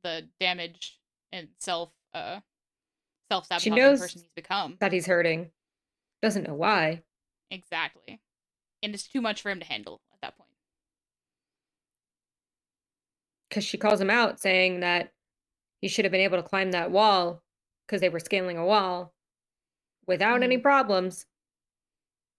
the 0.03 0.27
damage 0.39 0.99
and 1.31 1.49
self 1.59 1.91
uh 2.13 2.39
self 3.29 3.45
sabotaging 3.47 3.97
person 3.97 4.21
he's 4.21 4.29
become. 4.35 4.77
that 4.79 4.93
he's 4.93 5.05
hurting. 5.05 5.51
Doesn't 6.21 6.47
know 6.47 6.53
why. 6.53 7.03
Exactly. 7.51 8.21
And 8.81 8.93
it's 8.93 9.07
too 9.07 9.21
much 9.21 9.41
for 9.41 9.49
him 9.49 9.59
to 9.59 9.65
handle 9.65 10.01
at 10.13 10.21
that 10.21 10.37
point. 10.37 10.49
Because 13.49 13.63
she 13.63 13.77
calls 13.77 13.99
him 13.99 14.09
out 14.09 14.39
saying 14.39 14.81
that 14.81 15.11
he 15.81 15.87
should 15.87 16.05
have 16.05 16.11
been 16.11 16.21
able 16.21 16.37
to 16.37 16.47
climb 16.47 16.71
that 16.71 16.91
wall 16.91 17.41
because 17.85 18.01
they 18.01 18.09
were 18.09 18.19
scaling 18.19 18.57
a 18.57 18.65
wall 18.65 19.13
without 20.09 20.43
any 20.43 20.57
Mhm. 20.57 20.63
problems 20.63 21.25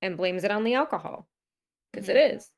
and 0.03 0.17
blames 0.17 0.45
it 0.45 0.51
on 0.51 0.65
the 0.65 0.75
alcohol. 0.75 1.29
Because 1.93 2.09
Mhm. 2.09 2.17
is. 2.35 2.51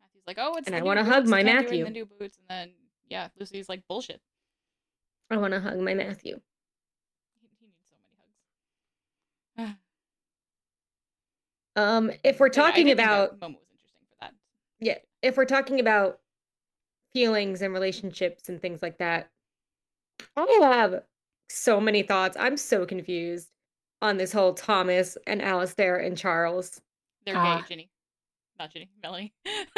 Matthew's 0.00 0.26
like, 0.26 0.38
"Oh, 0.38 0.54
it's 0.56 0.66
And 0.66 0.74
the 0.74 0.80
I 0.80 0.82
wanna 0.82 1.02
hug 1.04 1.22
boots, 1.22 1.30
my 1.30 1.38
you 1.38 1.44
can't 1.44 1.58
do 1.58 1.66
Matthew. 1.68 1.84
the 1.84 1.90
new 1.90 2.06
boots." 2.06 2.38
And 2.38 2.48
then 2.48 2.74
yeah, 3.08 3.30
Lucy's 3.36 3.68
like, 3.68 3.86
"Bullshit." 3.88 4.20
I 5.30 5.38
want 5.38 5.54
to 5.54 5.60
hug 5.60 5.78
my 5.80 5.94
Matthew. 5.94 6.40
He, 7.40 7.48
he 7.58 7.66
needs 7.66 7.78
so 7.90 7.96
many 9.56 9.66
hugs. 9.66 9.78
Um, 11.76 12.10
if 12.24 12.40
we're 12.40 12.46
yeah, 12.46 12.52
talking 12.52 12.86
that 12.86 12.92
about 12.94 13.40
moment 13.40 13.60
was 13.60 13.68
interesting 13.70 14.06
for 14.08 14.16
that. 14.20 14.34
yeah, 14.80 14.98
if 15.22 15.36
we're 15.36 15.44
talking 15.44 15.78
about 15.80 16.20
feelings 17.12 17.60
and 17.62 17.72
relationships 17.74 18.48
and 18.48 18.60
things 18.60 18.82
like 18.82 18.98
that, 18.98 19.30
I 20.36 20.46
have 20.62 21.04
so 21.50 21.80
many 21.80 22.02
thoughts. 22.02 22.36
I'm 22.40 22.56
so 22.56 22.86
confused 22.86 23.50
on 24.02 24.16
this 24.18 24.32
whole 24.32 24.54
Thomas 24.54 25.16
and 25.26 25.40
Alistair 25.42 25.96
and 25.96 26.16
Charles. 26.16 26.80
They're 27.24 27.36
Ah. 27.36 27.58
gay, 27.62 27.64
Ginny. 27.68 27.90
Not 28.58 28.72
Ginny, 28.72 28.90
Melanie. 29.02 29.32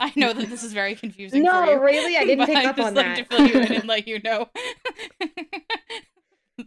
I 0.00 0.12
know 0.16 0.32
that 0.32 0.48
this 0.48 0.62
is 0.64 0.72
very 0.72 0.94
confusing 0.94 1.44
for 1.44 1.52
No, 1.52 1.70
you. 1.72 1.80
really, 1.80 2.16
I 2.16 2.24
didn't 2.24 2.46
pick 2.46 2.56
I'd 2.56 2.66
up 2.66 2.76
just 2.76 2.88
on 2.88 2.94
like 2.94 3.04
that. 3.06 3.16
to 3.16 3.24
fill 3.36 3.46
you 3.46 3.60
in 3.60 3.72
and 3.72 3.84
let 3.88 4.08
you 4.08 4.20
know. 4.22 4.48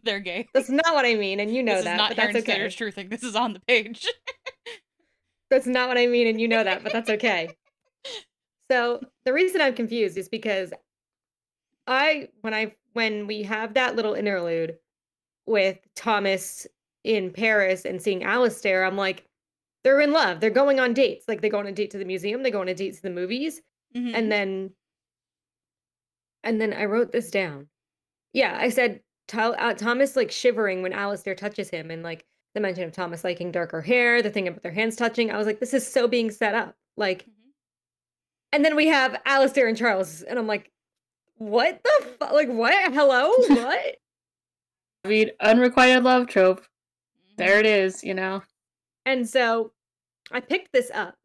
They're 0.03 0.19
gay. 0.19 0.47
That's 0.53 0.69
not 0.69 0.93
what 0.93 1.05
I 1.05 1.15
mean, 1.15 1.39
and 1.39 1.53
you 1.53 1.63
know 1.63 1.75
this 1.75 1.85
that, 1.85 1.93
is 1.93 1.97
not 1.97 2.09
but 2.09 2.17
that's 2.17 2.35
okay. 2.37 2.51
Slater's 2.53 2.75
true 2.75 2.91
thing. 2.91 3.09
This 3.09 3.23
is 3.23 3.35
on 3.35 3.53
the 3.53 3.59
page. 3.61 4.05
That's 5.49 5.65
not 5.67 5.87
what 5.87 5.97
I 5.97 6.07
mean, 6.07 6.27
and 6.27 6.39
you 6.41 6.47
know 6.47 6.63
that, 6.63 6.83
but 6.83 6.91
that's 6.91 7.09
okay. 7.09 7.49
So 8.69 8.99
the 9.25 9.31
reason 9.33 9.61
I'm 9.61 9.73
confused 9.75 10.17
is 10.17 10.27
because 10.27 10.73
I 11.87 12.27
when 12.41 12.53
I 12.53 12.73
when 12.93 13.27
we 13.27 13.43
have 13.43 13.75
that 13.75 13.95
little 13.95 14.13
interlude 14.13 14.77
with 15.47 15.79
Thomas 15.95 16.67
in 17.03 17.31
Paris 17.31 17.85
and 17.85 18.01
seeing 18.01 18.23
Alistair, 18.23 18.83
I'm 18.85 18.97
like, 18.97 19.25
they're 19.83 20.01
in 20.01 20.11
love. 20.11 20.39
They're 20.41 20.49
going 20.49 20.79
on 20.79 20.93
dates. 20.93 21.25
Like 21.27 21.41
they 21.41 21.49
go 21.49 21.59
on 21.59 21.67
a 21.67 21.71
date 21.71 21.91
to 21.91 21.97
the 21.97 22.05
museum, 22.05 22.43
they 22.43 22.51
go 22.51 22.61
on 22.61 22.67
a 22.67 22.73
date 22.75 22.95
to 22.95 23.01
the 23.01 23.09
movies, 23.09 23.61
Mhm. 23.95 24.13
and 24.13 24.31
then 24.31 24.71
and 26.43 26.61
then 26.61 26.73
I 26.73 26.85
wrote 26.85 27.11
this 27.11 27.31
down. 27.31 27.67
Yeah, 28.33 28.57
I 28.59 28.69
said 28.69 29.01
uh, 29.33 29.73
Thomas 29.73 30.15
like 30.15 30.31
shivering 30.31 30.81
when 30.81 30.93
Alistair 30.93 31.35
touches 31.35 31.69
him, 31.69 31.91
and 31.91 32.03
like 32.03 32.25
the 32.53 32.61
mention 32.61 32.83
of 32.83 32.91
Thomas 32.91 33.23
liking 33.23 33.51
darker 33.51 33.81
hair, 33.81 34.21
the 34.21 34.29
thing 34.29 34.47
about 34.47 34.63
their 34.63 34.71
hands 34.71 34.95
touching. 34.95 35.31
I 35.31 35.37
was 35.37 35.45
like, 35.47 35.59
this 35.59 35.73
is 35.73 35.85
so 35.89 36.07
being 36.07 36.31
set 36.31 36.55
up. 36.55 36.75
Like, 36.95 37.25
Mhm. 37.25 37.51
and 38.53 38.65
then 38.65 38.75
we 38.75 38.87
have 38.87 39.19
Alistair 39.25 39.67
and 39.67 39.77
Charles, 39.77 40.21
and 40.23 40.39
I'm 40.39 40.47
like, 40.47 40.71
what 41.35 41.81
the 41.83 42.15
fuck? 42.19 42.31
Like, 42.31 42.49
what? 42.49 42.93
Hello? 42.93 43.31
What? 43.49 43.95
Unrequited 45.39 46.03
love 46.03 46.27
trope. 46.27 46.65
There 47.37 47.59
it 47.59 47.65
is, 47.65 48.03
you 48.03 48.13
know. 48.13 48.43
and 49.05 49.27
so 49.27 49.71
I 50.31 50.39
picked 50.41 50.73
this 50.73 50.91
up 50.93 51.15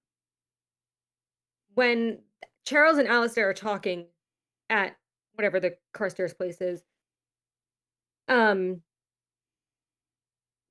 when 1.74 2.18
Charles 2.64 2.98
and 2.98 3.08
Alistair 3.08 3.48
are 3.50 3.54
talking 3.54 4.06
at 4.70 4.96
whatever 5.34 5.58
the 5.60 5.76
Carstairs 5.92 6.34
place 6.34 6.60
is. 6.60 6.82
Um, 8.28 8.82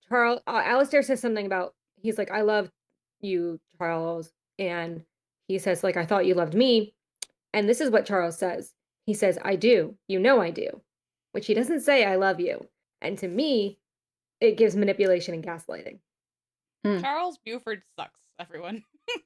Charles, 0.10 0.42
uh, 0.48 0.62
Alistair 0.64 1.02
says 1.04 1.20
something 1.20 1.46
about 1.46 1.76
he's 2.02 2.18
like, 2.18 2.32
"I 2.32 2.42
love 2.42 2.72
you, 3.20 3.60
Charles," 3.78 4.32
and 4.60 5.04
he 5.48 5.58
says 5.60 5.84
like, 5.84 5.98
"I 5.98 6.06
thought 6.06 6.26
you 6.26 6.34
loved 6.34 6.54
me," 6.56 6.94
and 7.54 7.68
this 7.68 7.82
is 7.82 7.90
what 7.90 8.06
Charles 8.06 8.38
says. 8.38 8.74
He 9.06 9.14
says, 9.14 9.38
"I 9.44 9.56
do. 9.56 9.98
You 10.08 10.20
know 10.20 10.40
I 10.42 10.52
do," 10.52 10.82
which 11.34 11.48
he 11.48 11.54
doesn't 11.54 11.82
say, 11.82 12.06
"I 12.06 12.16
love 12.16 12.40
you," 12.40 12.70
and 13.02 13.18
to 13.20 13.28
me, 13.28 13.80
it 14.40 14.58
gives 14.58 14.76
manipulation 14.76 15.34
and 15.34 15.44
gaslighting. 15.44 16.00
Hmm. 16.86 17.00
Charles 17.00 17.38
Buford 17.46 17.82
sucks, 17.96 18.20
everyone. 18.40 18.84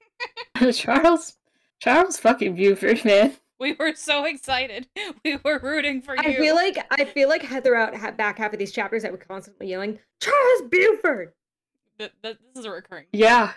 Charles, 0.74 1.38
Charles 1.80 2.18
fucking 2.18 2.56
Buford, 2.56 3.04
man. 3.06 3.36
We 3.60 3.74
were 3.74 3.94
so 3.96 4.26
excited. 4.26 4.88
We 5.24 5.38
were 5.44 5.60
rooting 5.60 6.02
for 6.02 6.16
you. 6.16 6.22
I 6.24 6.36
feel 6.36 6.56
like 6.56 6.78
I 6.92 7.06
feel 7.06 7.30
like 7.30 7.44
ha- 7.44 7.62
throughout 7.62 7.96
ha- 7.96 8.12
back 8.12 8.38
half 8.38 8.54
of 8.54 8.60
these 8.60 8.72
chapters 8.72 9.02
that 9.04 9.12
we're 9.12 9.18
constantly 9.18 9.68
yelling 9.68 9.98
Charles 10.20 10.62
Buford. 10.70 11.32
Th- 11.98 12.12
th- 12.22 12.38
this 12.54 12.60
is 12.60 12.66
a 12.66 12.70
recurring. 12.72 13.06
Yeah. 13.12 13.54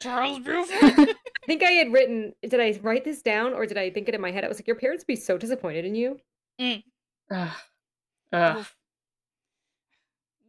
Charles 0.00 0.40
Buford. 0.40 0.68
I 1.10 1.46
think 1.46 1.62
I 1.62 1.72
had 1.72 1.92
written. 1.92 2.32
Did 2.42 2.60
I 2.60 2.78
write 2.82 3.04
this 3.04 3.22
down 3.22 3.52
or 3.52 3.66
did 3.66 3.78
I 3.78 3.90
think 3.90 4.08
it 4.08 4.14
in 4.14 4.20
my 4.20 4.30
head? 4.32 4.44
I 4.44 4.48
was 4.48 4.58
like, 4.58 4.66
your 4.66 4.76
parents 4.76 5.02
would 5.02 5.12
be 5.12 5.16
so 5.16 5.38
disappointed 5.38 5.84
in 5.84 5.94
you. 5.94 6.18
Ugh. 6.60 7.50
Ugh. 8.32 8.56
Oof. 8.56 8.76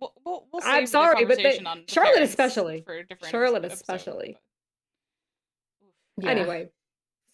We'll, 0.04 0.13
we'll, 0.26 0.48
we'll 0.52 0.62
I'm 0.66 0.86
save 0.86 0.88
the 0.88 0.92
sorry, 0.92 1.26
but 1.26 1.38
they- 1.38 1.60
on 1.60 1.84
the 1.88 1.92
Charlotte 1.92 2.24
especially. 2.24 2.82
For 2.86 3.04
different 3.04 3.32
Charlotte 3.32 3.63
episode, 3.63 3.74
especially. 3.76 4.38
but- 6.18 6.26
Yeah. 6.26 6.32
Anyway, 6.32 6.70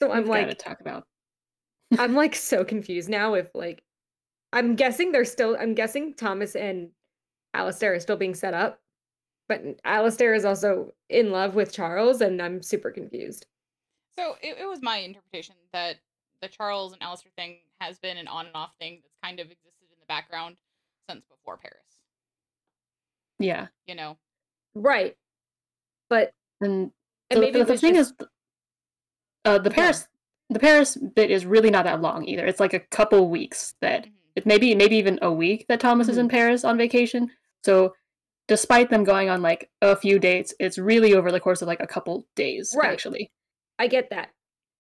so 0.02 0.12
I'm 0.12 0.20
We've 0.24 0.28
gotta 0.28 0.48
like, 0.50 0.58
talk 0.60 0.80
about. 0.82 1.06
I'm 1.98 2.14
like 2.14 2.36
so 2.36 2.64
confused 2.64 3.10
now. 3.10 3.34
If 3.34 3.50
like, 3.56 3.82
I'm 4.54 4.76
guessing 4.76 5.12
they're 5.12 5.26
still. 5.26 5.58
I'm 5.60 5.74
guessing 5.74 6.14
Thomas 6.14 6.56
and 6.56 6.90
Alistair 7.56 7.96
are 7.96 8.00
still 8.00 8.18
being 8.18 8.36
set 8.36 8.54
up, 8.54 8.80
but 9.48 9.64
Alistair 9.84 10.36
is 10.36 10.46
also 10.46 10.94
in 11.10 11.32
love 11.32 11.56
with 11.56 11.74
Charles, 11.74 12.22
and 12.22 12.40
I'm 12.42 12.62
super 12.62 12.92
confused. 12.92 13.48
So 14.18 14.36
it, 14.42 14.58
it 14.60 14.66
was 14.68 14.82
my 14.84 14.98
interpretation 14.98 15.56
that 15.74 15.96
the 16.44 16.48
Charles 16.50 16.94
and 16.94 17.02
Alistair 17.02 17.32
thing 17.36 17.58
has 17.82 17.98
been 18.00 18.18
an 18.18 18.28
on 18.28 18.46
and 18.46 18.56
off 18.56 18.72
thing 18.80 19.00
that's 19.02 19.16
kind 19.24 19.40
of 19.40 19.48
existed 19.48 19.88
in 19.92 20.00
the 20.00 20.06
background 20.08 20.58
since 21.10 21.26
before 21.26 21.58
Paris. 21.58 21.89
Yeah. 23.40 23.68
You 23.88 23.96
know, 23.96 24.18
Right, 24.76 25.16
but 26.10 26.34
And 26.62 26.92
and 27.32 27.38
the, 27.38 27.40
maybe 27.40 27.60
the, 27.60 27.66
the 27.66 27.78
thing 27.78 27.96
just- 27.96 28.14
is, 28.22 28.28
uh, 29.46 29.58
the 29.60 29.72
Paris, 29.72 30.08
the 30.50 30.60
Paris 30.60 30.96
bit 30.96 31.32
is 31.32 31.46
really 31.46 31.70
not 31.72 31.86
that 31.86 32.02
long 32.02 32.26
either. 32.28 32.46
It's 32.46 32.60
like 32.60 32.74
a 32.74 32.80
couple 32.80 33.30
weeks 33.30 33.76
that 33.82 34.06
Mhm. 34.06 34.12
it 34.36 34.46
maybe 34.46 34.76
maybe 34.76 34.96
even 34.98 35.20
a 35.22 35.32
week 35.32 35.66
that 35.70 35.80
Thomas 35.80 36.08
is 36.10 36.18
in 36.18 36.28
Paris 36.30 36.64
on 36.64 36.78
vacation. 36.78 37.32
So, 37.64 37.96
despite 38.48 38.90
them 38.90 39.04
going 39.04 39.30
on 39.30 39.42
like 39.42 39.70
a 39.82 39.96
few 39.96 40.20
dates, 40.20 40.54
it's 40.60 40.78
really 40.78 41.14
over 41.14 41.32
the 41.32 41.40
course 41.40 41.62
of 41.62 41.68
like 41.68 41.80
a 41.82 41.88
couple 41.88 42.28
days. 42.36 42.76
Right. 42.78 42.92
Actually, 42.92 43.32
I 43.80 43.88
get 43.88 44.10
that. 44.12 44.30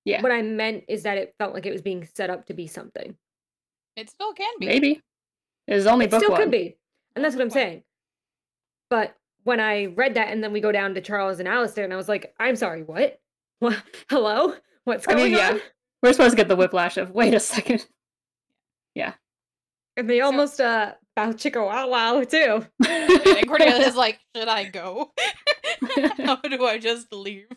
Yeah. 0.06 0.22
What 0.22 0.32
I 0.32 0.41
meant 0.41 0.86
is 0.88 1.04
that 1.04 1.17
it 1.17 1.36
felt 1.38 1.54
like 1.54 1.65
it 1.65 1.72
was 1.72 1.82
being 1.82 2.08
set 2.15 2.30
up 2.30 2.45
to 2.48 2.54
be 2.54 2.67
something. 2.67 3.17
it 3.95 4.10
still 4.10 4.34
can 4.34 4.54
be. 4.60 4.65
maybe 4.65 5.02
it 5.67 5.76
is 5.76 5.86
only 5.88 6.06
It 6.06 6.12
book 6.12 6.22
still 6.22 6.32
one. 6.32 6.41
could 6.41 6.52
be. 6.52 6.78
And 7.15 7.26
that's 7.26 7.36
what 7.36 7.41
I'm 7.41 7.50
saying. 7.50 7.84
But 8.89 9.15
when 9.43 9.60
I 9.60 9.86
read 9.86 10.15
that 10.15 10.30
and 10.30 10.43
then 10.43 10.52
we 10.52 10.62
go 10.62 10.71
down 10.71 10.93
to 10.95 11.02
Charles 11.02 11.39
and 11.39 11.47
Alistair 11.47 11.84
and 11.84 11.93
I 11.93 11.97
was 11.97 12.10
like, 12.10 12.34
I'm 12.39 12.56
sorry, 12.56 12.84
what? 12.84 13.19
What 13.60 13.75
hello? 14.10 14.54
What's 14.86 15.06
I 15.06 15.15
going 15.15 15.32
mean, 15.32 15.34
yeah. 15.34 15.49
on? 15.49 15.62
We're 16.02 16.13
supposed 16.13 16.32
to 16.32 16.38
get 16.38 16.47
the 16.47 16.56
whiplash 16.56 16.95
of 16.95 17.12
wait 17.12 17.34
a 17.34 17.39
second. 17.39 17.86
Yeah. 18.95 19.13
And 19.97 20.10
they 20.10 20.21
almost 20.21 20.60
uh 20.60 20.93
bow 21.15 21.32
chicka 21.32 21.63
wow 21.63 21.89
wow 21.89 22.23
too. 22.23 22.65
And 22.88 23.47
Cordelia's 23.47 23.95
like, 23.95 24.19
should 24.36 24.47
I 24.47 24.63
go? 24.63 25.12
How 26.17 26.38
do 26.38 26.65
I 26.65 26.80
just 26.80 27.13
leave? 27.13 27.47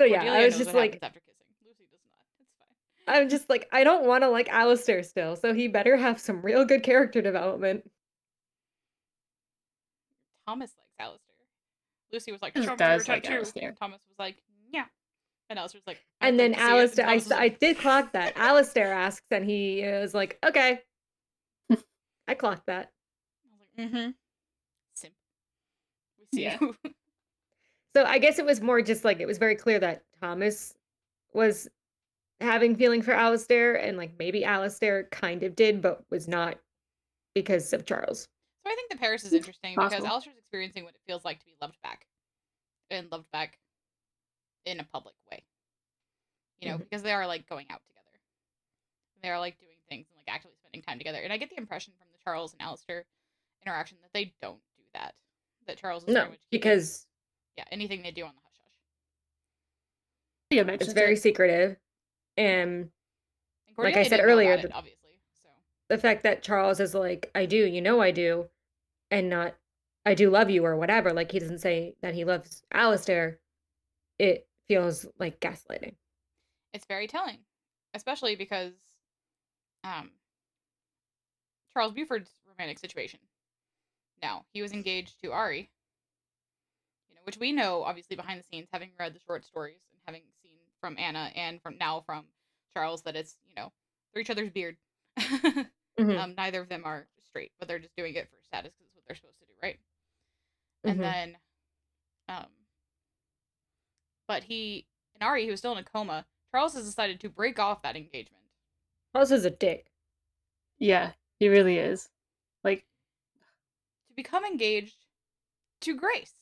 So 0.00 0.06
yeah, 0.06 0.18
Cordelia 0.18 0.40
I 0.40 0.44
was 0.44 0.58
just 0.58 0.74
like 0.74 0.98
after 1.02 1.20
kissing. 1.20 1.34
Lucy 1.64 1.84
does 1.90 2.00
not. 2.10 2.26
It's 2.40 2.50
fine. 3.06 3.16
I'm 3.22 3.28
just 3.28 3.48
like, 3.48 3.68
I 3.72 3.82
don't 3.82 4.06
want 4.06 4.22
to 4.22 4.28
like 4.28 4.48
Alistair 4.48 5.02
still, 5.02 5.36
so 5.36 5.54
he 5.54 5.68
better 5.68 5.96
have 5.96 6.20
some 6.20 6.42
real 6.42 6.64
good 6.64 6.82
character 6.82 7.22
development. 7.22 7.88
Thomas 10.48 10.70
likes 10.78 10.94
Alistair. 10.98 11.34
Lucy 12.12 12.32
was 12.32 12.40
like, 12.40 12.54
Just 12.54 12.66
show 12.68 12.76
does 12.76 13.06
your 13.06 13.16
like 13.16 13.22
tattoo. 13.24 13.36
Alistair. 13.36 13.74
Thomas 13.78 14.00
was 14.08 14.18
like, 14.18 14.36
yeah. 14.72 14.84
And 15.50 15.58
Alistair's 15.58 15.82
like, 15.86 15.98
"I'd 16.20 16.28
And 16.28 16.40
then 16.40 16.52
to 16.52 16.58
see. 16.58 16.62
Alistair, 16.64 17.04
I, 17.06 17.08
Thomas 17.10 17.22
s- 17.24 17.28
was 17.30 17.38
I 17.38 17.48
did 17.48 17.78
clock 17.78 18.12
that. 18.12 18.32
Alistair 18.36 18.92
asks, 18.92 19.26
and 19.30 19.44
he 19.44 19.80
is 19.80 20.14
like, 20.14 20.38
okay. 20.44 20.80
I 22.26 22.34
clocked 22.34 22.66
that. 22.66 22.90
I 23.44 23.48
was 23.50 23.68
like, 23.78 23.90
mm-hmm. 23.90 24.10
Simp. 24.94 25.14
We 26.18 26.24
see 26.34 26.44
Yeah. 26.44 26.58
you. 26.60 26.74
So 27.96 28.04
I 28.04 28.18
guess 28.18 28.38
it 28.38 28.44
was 28.44 28.60
more 28.60 28.80
just 28.82 29.02
like 29.04 29.18
it 29.18 29.26
was 29.26 29.38
very 29.38 29.56
clear 29.56 29.80
that 29.80 30.02
Thomas 30.20 30.74
was 31.32 31.68
having 32.40 32.76
feeling 32.76 33.02
for 33.02 33.12
Alistair, 33.12 33.74
and 33.74 33.96
like 33.96 34.12
maybe 34.18 34.44
Alistair 34.44 35.04
kind 35.10 35.42
of 35.42 35.56
did, 35.56 35.80
but 35.82 36.04
was 36.10 36.28
not 36.28 36.58
because 37.34 37.72
of 37.72 37.86
Charles. 37.86 38.28
So 38.68 38.72
I 38.72 38.76
think 38.76 38.90
the 38.90 38.96
Paris 38.98 39.24
is 39.24 39.32
It's 39.32 39.38
interesting 39.38 39.74
because 39.76 39.92
possible. 39.92 40.08
Alistair's 40.08 40.36
experiencing 40.36 40.84
what 40.84 40.94
it 40.94 41.00
feels 41.06 41.24
like 41.24 41.38
to 41.40 41.46
be 41.46 41.54
loved 41.62 41.80
back, 41.82 42.06
and 42.90 43.10
loved 43.10 43.30
back 43.32 43.58
in 44.66 44.78
a 44.80 44.84
public 44.84 45.14
way. 45.30 45.42
you 46.60 46.68
know, 46.68 46.74
Mhm. 46.74 46.80
because 46.80 47.02
they 47.04 47.12
are 47.12 47.24
like 47.24 47.48
going 47.48 47.70
out 47.70 47.80
together. 47.86 48.18
They 49.22 49.30
are 49.30 49.38
like 49.38 49.60
doing 49.60 49.76
things 49.88 50.08
and 50.10 50.16
like 50.18 50.26
actually 50.28 50.56
spending 50.56 50.82
time 50.82 50.98
together. 50.98 51.20
And 51.22 51.32
I 51.32 51.36
get 51.36 51.50
the 51.50 51.56
impression 51.56 51.94
from 51.96 52.08
the 52.10 52.18
Charles 52.18 52.52
and 52.52 52.60
Alistair 52.60 53.06
interaction 53.62 53.96
that 54.02 54.12
they 54.12 54.34
don't 54.42 54.60
do 54.76 54.82
that. 54.92 55.14
That 55.66 55.78
Charles 55.78 56.02
is 56.02 56.06
very 56.12 56.14
No, 56.24 56.30
much 56.30 56.38
keeping- 56.40 56.48
because 56.50 57.06
yeah, 57.56 57.64
anything 57.70 58.02
they 58.02 58.10
do 58.10 58.24
on 58.24 58.34
the 58.34 58.40
hush 58.40 58.58
hush. 58.64 58.74
Yeah, 60.50 60.74
it's 60.74 60.92
very 60.92 61.12
it. 61.14 61.22
secretive. 61.22 61.78
And 62.36 62.90
And 63.68 63.78
Like 63.78 63.96
I 63.96 64.02
said 64.02 64.18
earlier, 64.20 64.54
it, 64.54 64.62
the- 64.62 64.72
obviously. 64.72 65.20
So 65.40 65.48
the 65.86 65.98
fact 65.98 66.24
that 66.24 66.42
Charles 66.42 66.80
is 66.80 66.92
like, 66.92 67.30
I 67.36 67.46
do, 67.46 67.56
you 67.64 67.80
know 67.80 68.00
I 68.00 68.10
do, 68.10 68.50
and 69.10 69.28
not 69.28 69.54
I 70.06 70.14
do 70.14 70.30
love 70.30 70.50
you 70.50 70.64
or 70.64 70.76
whatever, 70.76 71.12
like 71.12 71.30
he 71.32 71.38
doesn't 71.38 71.58
say 71.58 71.94
that 72.02 72.14
he 72.14 72.24
loves 72.24 72.62
Alistair, 72.72 73.38
it 74.18 74.46
feels 74.66 75.06
like 75.18 75.40
gaslighting. 75.40 75.94
it's 76.72 76.86
very 76.86 77.06
telling, 77.06 77.38
especially 77.94 78.36
because 78.36 78.72
um 79.84 80.10
Charles 81.72 81.92
Buford's 81.92 82.30
romantic 82.46 82.78
situation. 82.78 83.20
Now, 84.22 84.44
he 84.52 84.62
was 84.62 84.72
engaged 84.72 85.20
to 85.22 85.32
Ari, 85.32 85.70
you 87.08 87.14
know, 87.14 87.20
which 87.24 87.36
we 87.38 87.52
know 87.52 87.82
obviously 87.84 88.16
behind 88.16 88.40
the 88.40 88.44
scenes, 88.44 88.68
having 88.72 88.90
read 88.98 89.14
the 89.14 89.20
short 89.20 89.44
stories 89.44 89.80
and 89.92 90.00
having 90.06 90.22
seen 90.42 90.58
from 90.80 90.98
Anna 90.98 91.30
and 91.36 91.60
from 91.62 91.76
now 91.78 92.00
from 92.06 92.24
Charles 92.74 93.02
that 93.02 93.14
it's, 93.16 93.36
you 93.48 93.54
know, 93.54 93.72
they're 94.12 94.22
each 94.22 94.30
other's 94.30 94.50
beard. 94.50 94.76
Mhm, 95.98 96.16
um, 96.16 96.34
neither 96.36 96.60
of 96.60 96.68
them 96.68 96.82
are 96.84 97.08
straight, 97.26 97.50
but 97.58 97.66
they're 97.66 97.80
just 97.80 97.96
doing 97.96 98.14
it 98.14 98.28
for 98.30 98.36
status 98.44 98.72
because 98.78 98.86
it's 98.86 98.87
what 98.87 98.87
they're 99.08 99.16
supposed 99.16 99.38
to 99.38 99.46
do, 99.46 99.52
right? 99.62 99.78
And 100.84 100.98
mhm. 100.98 101.02
then, 101.02 101.36
um, 102.28 102.46
but 104.26 104.44
he 104.44 104.86
and 105.14 105.26
Ari, 105.26 105.44
he 105.44 105.50
was 105.50 105.60
still 105.60 105.72
in 105.72 105.78
a 105.78 105.84
coma. 105.84 106.24
Charles 106.52 106.74
has 106.74 106.84
decided 106.84 107.20
to 107.20 107.28
break 107.28 107.58
off 107.58 107.82
that 107.82 107.96
engagement. 107.96 108.42
Charles 109.12 109.32
is 109.32 109.44
a 109.44 109.50
dick. 109.50 109.86
Yeah, 110.78 111.12
he 111.40 111.48
really 111.48 111.78
is. 111.78 112.08
Like, 112.62 112.84
to 114.08 114.14
become 114.14 114.44
engaged 114.44 114.96
to 115.82 115.96
Grace. 115.96 116.32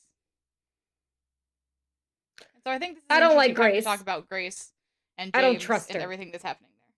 And 2.53 2.63
so 2.63 2.71
I 2.71 2.79
think 2.79 2.95
this 2.95 3.03
is 3.03 3.07
I 3.09 3.19
don't 3.19 3.35
like 3.35 3.49
interesting 3.49 3.63
time 3.63 3.71
to 3.71 3.73
Grace. 3.73 3.83
talk 3.83 4.01
about 4.01 4.29
Grace 4.29 4.71
and 5.17 5.31
I 5.33 5.41
don't 5.41 5.59
trust 5.59 5.89
and 5.89 5.97
her. 5.97 6.03
everything 6.03 6.31
that's 6.31 6.43
happening 6.43 6.69
there. 6.79 6.93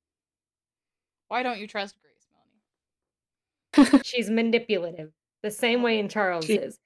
Why 1.30 1.44
don't 1.44 1.60
you 1.60 1.68
trust 1.68 1.96
Grace, 2.02 2.28
Melanie? 3.84 4.04
She's 4.06 4.30
manipulative, 4.30 5.12
the 5.42 5.52
same 5.52 5.82
way 5.84 6.00
in 6.00 6.10
Charles 6.10 6.46
She- 6.46 6.56
is. 6.58 6.80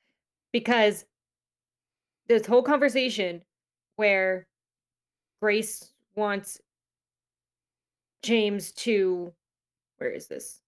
Because 0.51 1.05
this 2.27 2.45
whole 2.45 2.63
conversation 2.63 3.41
where 3.95 4.47
Grace 5.41 5.93
wants 6.15 6.61
James 8.21 8.71
to 8.73 9.33
where 9.97 10.09
is 10.11 10.27
this? 10.27 10.61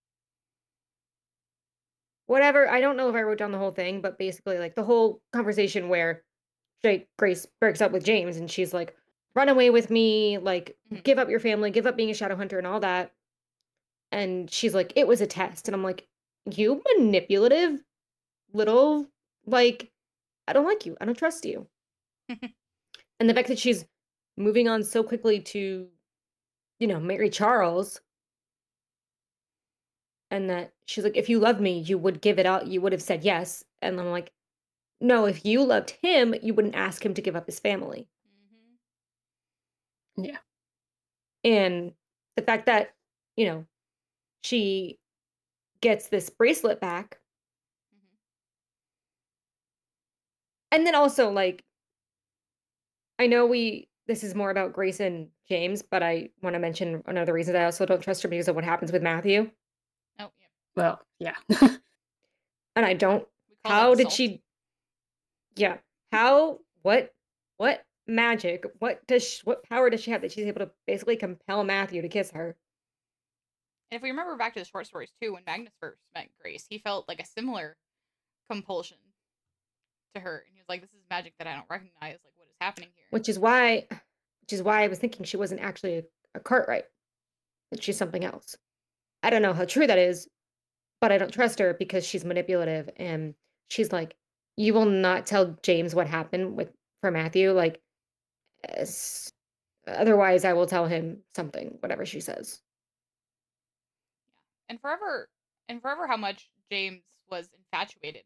Whatever, 2.27 2.67
I 2.67 2.81
don't 2.81 2.97
know 2.97 3.09
if 3.09 3.15
I 3.15 3.21
wrote 3.21 3.37
down 3.37 3.51
the 3.51 3.57
whole 3.59 3.71
thing, 3.71 4.01
but 4.01 4.17
basically 4.17 4.57
like 4.57 4.75
the 4.75 4.83
whole 4.83 5.21
conversation 5.31 5.89
where 5.89 6.23
Jake 6.83 7.07
Grace 7.17 7.45
breaks 7.59 7.81
up 7.81 7.91
with 7.91 8.03
James 8.03 8.37
and 8.37 8.49
she's 8.49 8.73
like, 8.73 8.95
run 9.35 9.49
away 9.49 9.69
with 9.69 9.89
me, 9.89 10.37
like 10.39 10.75
Mhm. 10.91 11.03
give 11.03 11.19
up 11.19 11.29
your 11.29 11.39
family, 11.39 11.69
give 11.69 11.85
up 11.85 11.95
being 11.95 12.09
a 12.09 12.13
shadow 12.15 12.35
hunter 12.35 12.57
and 12.57 12.65
all 12.65 12.79
that. 12.79 13.11
And 14.11 14.49
she's 14.49 14.73
like, 14.73 14.93
it 14.95 15.07
was 15.07 15.21
a 15.21 15.27
test. 15.27 15.67
And 15.67 15.75
I'm 15.75 15.83
like, 15.83 16.07
you 16.51 16.81
manipulative 16.97 17.81
little 18.53 19.07
like 19.45 19.91
I 20.47 20.53
don't 20.53 20.65
like 20.65 20.85
you. 20.85 20.95
I 21.01 21.05
don't 21.05 21.17
trust 21.17 21.45
you. 21.45 21.67
and 22.29 23.29
the 23.29 23.33
fact 23.33 23.47
that 23.47 23.59
she's 23.59 23.85
moving 24.37 24.67
on 24.67 24.83
so 24.83 25.03
quickly 25.03 25.39
to, 25.39 25.87
you 26.79 26.87
know, 26.87 26.99
marry 26.99 27.29
Charles. 27.29 27.99
And 30.31 30.49
that 30.49 30.73
she's 30.85 31.03
like, 31.03 31.17
if 31.17 31.29
you 31.29 31.39
loved 31.39 31.61
me, 31.61 31.79
you 31.79 31.97
would 31.97 32.21
give 32.21 32.39
it 32.39 32.45
out. 32.45 32.67
You 32.67 32.81
would 32.81 32.91
have 32.91 33.01
said 33.01 33.23
yes. 33.23 33.63
And 33.81 33.99
I'm 33.99 34.11
like, 34.11 34.31
no, 34.99 35.25
if 35.25 35.45
you 35.45 35.63
loved 35.63 35.91
him, 36.01 36.35
you 36.41 36.53
wouldn't 36.53 36.75
ask 36.75 37.05
him 37.05 37.13
to 37.13 37.21
give 37.21 37.35
up 37.35 37.45
his 37.45 37.59
family. 37.59 38.07
Mm-hmm. 40.19 40.35
And 41.43 41.93
the 42.35 42.41
fact 42.41 42.65
that, 42.65 42.95
you 43.37 43.45
know, 43.45 43.65
she 44.43 44.99
gets 45.85 46.07
this 46.07 46.31
bracelet 46.31 46.81
back. 46.81 47.19
Mhm. 47.93 48.17
And 50.71 50.87
then 50.87 50.95
also, 50.95 51.29
like, 51.29 51.63
I 53.19 53.27
know 53.27 53.45
we, 53.45 53.87
this 54.07 54.23
is 54.23 54.33
more 54.33 54.49
about 54.49 54.73
Grace 54.73 54.99
and 54.99 55.29
James, 55.47 55.83
but 55.83 56.01
I 56.01 56.29
want 56.41 56.55
to 56.55 56.59
mention 56.59 57.03
one 57.05 57.17
of 57.17 57.27
the 57.27 57.33
reasons 57.33 57.55
I 57.55 57.65
also 57.65 57.85
don't 57.85 58.01
trust 58.01 58.23
her 58.23 58.29
because 58.29 58.47
of 58.47 58.55
what 58.55 58.63
happens 58.63 58.91
with 58.91 59.03
Matthew. 59.03 59.51
Oh, 60.19 60.31
yeah. 60.39 60.47
well, 60.75 61.01
yeah. 61.19 61.35
And 62.75 62.85
I 62.85 62.93
don't, 62.95 63.27
how 63.63 63.93
did 63.93 64.11
she, 64.11 64.41
yeah, 65.55 65.77
how, 66.11 66.61
what, 66.81 67.13
what 67.57 67.85
magic, 68.07 68.65
what 68.79 69.05
does, 69.05 69.23
she, 69.23 69.41
what 69.43 69.61
power 69.69 69.91
does 69.91 70.01
she 70.01 70.09
have 70.09 70.21
that 70.21 70.31
she's 70.31 70.47
able 70.47 70.65
to 70.65 70.71
basically 70.87 71.15
compel 71.15 71.63
Matthew 71.63 72.01
to 72.01 72.09
kiss 72.09 72.31
her? 72.31 72.55
If 73.95 74.01
we 74.01 74.09
remember 74.09 74.35
back 74.35 74.53
to 74.55 74.59
the 74.59 74.65
short 74.65 74.87
stories 74.87 75.11
too, 75.21 75.33
when 75.33 75.43
Magnus 75.47 75.71
first 75.79 76.01
met 76.13 76.27
Grace, 76.41 76.65
he 76.69 76.79
felt 76.79 77.07
like 77.07 77.21
a 77.21 77.25
similar 77.25 77.77
compulsion 78.51 78.97
to 80.13 80.19
her, 80.19 80.43
and 80.45 80.53
he 80.53 80.59
was 80.59 80.67
like, 80.67 80.81
"This 80.81 80.91
is 80.91 80.99
magic 81.09 81.33
that 81.37 81.47
I 81.47 81.53
don't 81.53 81.69
recognize. 81.69 81.93
Like, 82.01 82.33
what 82.35 82.47
is 82.47 82.55
happening 82.59 82.89
here?" 82.93 83.05
which 83.11 83.29
is 83.29 83.39
why 83.39 83.87
which 83.89 84.51
is 84.51 84.61
why 84.61 84.83
I 84.83 84.87
was 84.87 84.99
thinking 84.99 85.23
she 85.23 85.37
wasn't 85.37 85.61
actually 85.61 85.99
a, 85.99 86.03
a 86.35 86.39
Cartwright. 86.41 86.83
That 87.71 87.81
she's 87.81 87.97
something 87.97 88.25
else. 88.25 88.57
I 89.23 89.29
don't 89.29 89.41
know 89.41 89.53
how 89.53 89.65
true 89.65 89.87
that 89.87 89.97
is, 89.97 90.27
but 90.99 91.13
I 91.13 91.17
don't 91.17 91.33
trust 91.33 91.59
her 91.59 91.73
because 91.73 92.05
she's 92.05 92.25
manipulative 92.25 92.89
and 92.97 93.33
she's 93.69 93.91
like, 93.91 94.15
you 94.57 94.73
will 94.73 94.85
not 94.85 95.25
tell 95.25 95.57
James 95.63 95.95
what 95.95 96.07
happened 96.07 96.55
with 96.55 96.69
for 97.01 97.11
Matthew. 97.11 97.51
Like, 97.53 97.81
otherwise, 99.87 100.45
I 100.45 100.53
will 100.53 100.67
tell 100.67 100.85
him 100.85 101.23
something. 101.33 101.77
Whatever 101.79 102.05
she 102.05 102.19
says. 102.19 102.61
And 104.69 104.79
forever 104.81 105.29
and 105.69 105.81
forever 105.81 106.07
how 106.07 106.17
much 106.17 106.49
James 106.71 107.03
was 107.29 107.49
infatuated 107.57 108.23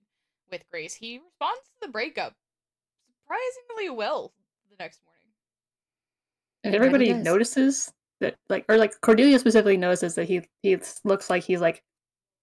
with 0.52 0.62
Grace, 0.72 0.96
he 0.96 1.18
responds 1.20 1.62
to 1.70 1.88
the 1.88 1.92
breakup 1.92 2.34
surprisingly 3.24 3.90
well 3.96 4.34
the 4.70 4.76
next 4.80 5.02
morning. 5.06 5.28
and 6.64 6.76
everybody 6.76 7.14
does. 7.14 7.24
notices 7.24 7.94
that, 8.22 8.36
like, 8.50 8.66
or 8.70 8.78
like 8.78 9.00
Cordelia 9.02 9.40
specifically 9.40 9.78
notices 9.78 10.16
that 10.16 10.28
he 10.28 10.42
he 10.64 10.78
looks 11.04 11.30
like 11.30 11.44
he's 11.44 11.62
like 11.62 11.84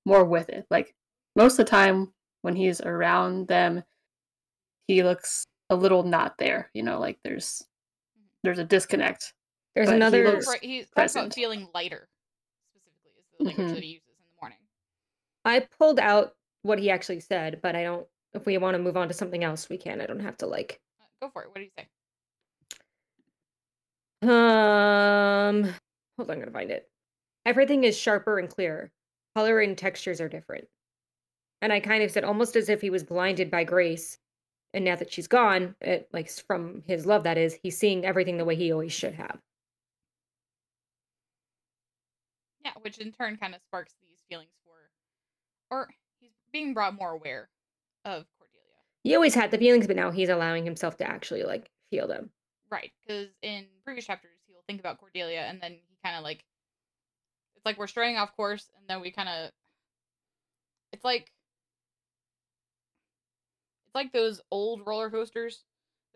more 0.04 0.24
with 0.24 0.48
it. 0.48 0.66
Like 0.70 0.94
most 1.35 1.52
of 1.59 1.66
the 1.66 1.70
time 1.70 2.12
when 2.42 2.54
he's 2.56 2.80
around 2.80 3.48
them, 3.48 3.82
he 4.87 5.02
looks 5.02 5.44
a 5.70 5.76
little 5.76 6.02
not 6.04 6.35
there. 6.38 6.70
You 6.74 6.82
know, 6.85 6.98
like 7.00 7.18
there's 7.24 7.62
mm-hmm. 8.16 8.26
there's 8.44 8.59
a 8.59 8.64
disconnect. 8.64 9.32
There's 9.74 9.88
But 9.88 9.92
he 9.92 9.96
another. 9.96 10.30
looks- 10.32 10.48
Right, 10.48 10.64
he 10.64 10.78
talks 10.80 10.90
present. 10.92 11.35
feeling 11.35 11.68
lighter, 11.74 12.09
specifically, 12.09 12.14
is 12.14 12.15
the 13.38 13.44
language 13.44 13.68
Mhm. 13.68 13.75
that 13.75 13.83
he 13.83 13.90
uses 13.94 14.09
in 14.09 14.25
the 14.25 14.40
morning. 14.40 14.59
I 15.44 15.61
pulled 15.61 15.99
out 16.01 16.35
what 16.62 16.79
he 16.79 16.90
actually 16.90 17.20
said, 17.20 17.61
but 17.62 17.77
I 17.77 17.83
don't. 17.83 18.07
If 18.35 18.44
we 18.46 18.59
want 18.59 18.75
to 18.75 18.83
move 18.83 18.96
on 18.96 19.09
to 19.09 19.14
something 19.14 19.42
else, 19.44 19.68
we 19.68 19.79
can. 19.79 20.01
I 20.01 20.07
don't 20.07 20.20
have 20.20 20.37
to 20.38 20.46
like 20.46 20.81
Uh, 21.01 21.05
go 21.22 21.31
for 21.31 21.42
it. 21.42 21.49
What 21.49 21.57
did 21.57 21.64
he 21.64 21.72
say? 21.79 21.88
Um, 24.22 25.62
hold 26.16 26.31
on, 26.31 26.37
I'm 26.37 26.40
gonna 26.40 26.51
find 26.51 26.70
it. 26.70 26.90
Everything 27.44 27.85
is 27.85 27.96
sharper 27.96 28.38
and 28.38 28.49
clearer. 28.49 28.90
Color 29.35 29.61
and 29.61 29.77
textures 29.79 30.20
are 30.20 30.29
different. 30.29 30.68
And 31.62 31.72
I 31.72 31.81
kind 31.81 32.03
of 32.03 32.11
said 32.11 32.25
almost 32.25 32.57
as 32.57 32.68
if 32.68 32.81
he 32.81 32.90
was 32.90 33.05
blinded 33.05 33.51
by 33.51 33.64
Grace, 33.64 34.18
and 34.75 34.85
now 34.85 34.96
that 34.96 35.12
she's 35.12 35.29
gone, 35.29 35.77
it 35.81 36.09
like 36.12 36.31
from 36.31 36.83
his 36.87 37.07
love 37.07 37.22
that 37.25 37.38
is, 37.38 37.55
he's 37.62 37.79
seeing 37.79 38.05
everything 38.05 38.37
the 38.37 38.44
way 38.44 38.57
he 38.57 38.72
always 38.72 38.92
should 38.92 39.14
have. 39.14 39.40
Yeah, 42.66 42.72
which 42.83 42.98
in 42.98 43.12
turn 43.12 43.37
kind 43.37 43.55
of 43.55 43.61
sparks 43.62 43.94
these 44.02 44.24
feelings 44.29 44.50
for, 44.64 44.72
or 45.70 45.88
he's 46.18 46.33
being 46.52 46.74
brought 46.74 46.96
more 46.96 47.12
aware 47.12 47.48
of 48.05 48.24
Cordelia. 48.40 48.74
He 49.05 49.14
always 49.14 49.37
had 49.37 49.52
the 49.52 49.59
feelings, 49.59 49.87
but 49.87 49.94
now 49.94 50.11
he's 50.11 50.29
allowing 50.29 50.64
himself 50.64 50.96
to 50.96 51.09
actually 51.09 51.44
like 51.44 51.70
feel 51.90 52.09
them. 52.09 52.31
Right, 52.68 52.90
because 53.07 53.29
in 53.40 53.66
previous 53.85 54.05
chapters 54.05 54.33
he'll 54.48 54.64
think 54.66 54.81
about 54.81 54.98
Cordelia 54.98 55.42
and 55.48 55.61
then 55.61 55.74
he 55.74 55.96
kind 56.02 56.16
of 56.16 56.24
like, 56.24 56.44
it's 57.55 57.64
like 57.64 57.79
we're 57.79 57.87
straying 57.87 58.16
off 58.16 58.35
course 58.35 58.68
and 58.76 58.85
then 58.88 59.00
we 59.00 59.12
kind 59.12 59.29
of, 59.29 59.52
it's 60.92 61.05
like, 61.05 61.31
it's 63.87 63.94
like 63.94 64.11
those 64.12 64.40
old 64.50 64.85
roller 64.85 65.09
coasters 65.09 65.62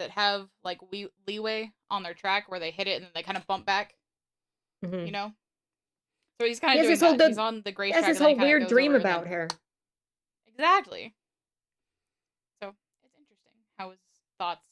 that 0.01 0.11
have 0.11 0.49
like 0.65 0.81
we- 0.91 1.13
leeway 1.29 1.71
on 1.93 2.03
their 2.03 2.15
track 2.15 2.51
where 2.51 2.59
they 2.59 2.73
hit 2.73 2.89
it 2.89 2.97
and 2.97 3.05
then 3.05 3.13
they 3.15 3.23
kind 3.23 3.39
of 3.39 3.47
bump 3.47 3.65
back, 3.67 3.95
Mhm. 4.85 5.07
you 5.07 5.13
know. 5.13 5.33
So 6.41 6.47
he's 6.47 6.59
kind 6.59 6.81
of 6.81 6.87
he 6.87 6.95
doing 6.95 6.99
whole, 6.99 7.19
the, 7.19 7.29
he's 7.29 7.37
on 7.37 7.61
the 7.67 7.73
gray. 7.73 7.93
That's 7.93 8.07
this 8.07 8.19
whole 8.19 8.35
weird 8.35 8.67
dream 8.67 8.95
about 8.95 9.27
her. 9.27 9.47
Exactly. 10.47 11.15
So 12.63 12.75
it's 13.05 13.15
interesting 13.15 13.53
how 13.77 13.91
his 13.91 13.99
thoughts 14.39 14.67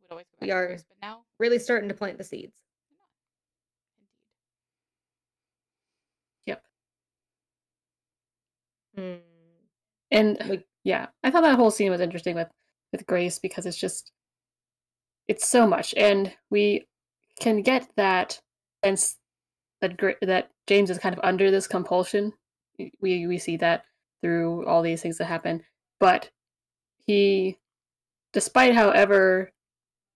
would 0.00 0.10
always 0.10 0.24
go 0.32 0.38
back 0.40 0.46
we 0.46 0.50
are 0.50 0.68
first, 0.70 0.86
but 0.88 1.06
now 1.06 1.20
really 1.38 1.58
starting 1.58 1.90
to 1.90 1.94
plant 1.94 2.16
the 2.16 2.24
seeds. 2.24 2.54
Indeed. 6.46 6.56
Yep. 6.56 6.62
Hmm. 8.96 9.14
And 10.10 10.48
like, 10.48 10.66
yeah, 10.84 11.08
I 11.22 11.30
thought 11.30 11.42
that 11.42 11.56
whole 11.56 11.70
scene 11.70 11.90
was 11.90 12.00
interesting 12.00 12.34
with 12.34 12.48
with 12.92 13.06
Grace 13.06 13.38
because 13.38 13.66
it's 13.66 13.76
just 13.76 14.10
it's 15.28 15.46
so 15.46 15.66
much, 15.66 15.92
and 15.98 16.32
we 16.48 16.86
can 17.40 17.60
get 17.60 17.90
that 17.96 18.40
sense 18.82 19.18
that 19.82 19.98
that 20.22 20.48
James 20.66 20.90
is 20.90 20.98
kind 20.98 21.14
of 21.14 21.20
under 21.24 21.50
this 21.50 21.66
compulsion. 21.66 22.32
We 23.00 23.26
we 23.26 23.38
see 23.38 23.56
that 23.58 23.84
through 24.22 24.66
all 24.66 24.82
these 24.82 25.02
things 25.02 25.18
that 25.18 25.26
happen, 25.26 25.62
but 26.00 26.30
he, 27.06 27.58
despite 28.32 28.74
however 28.74 29.52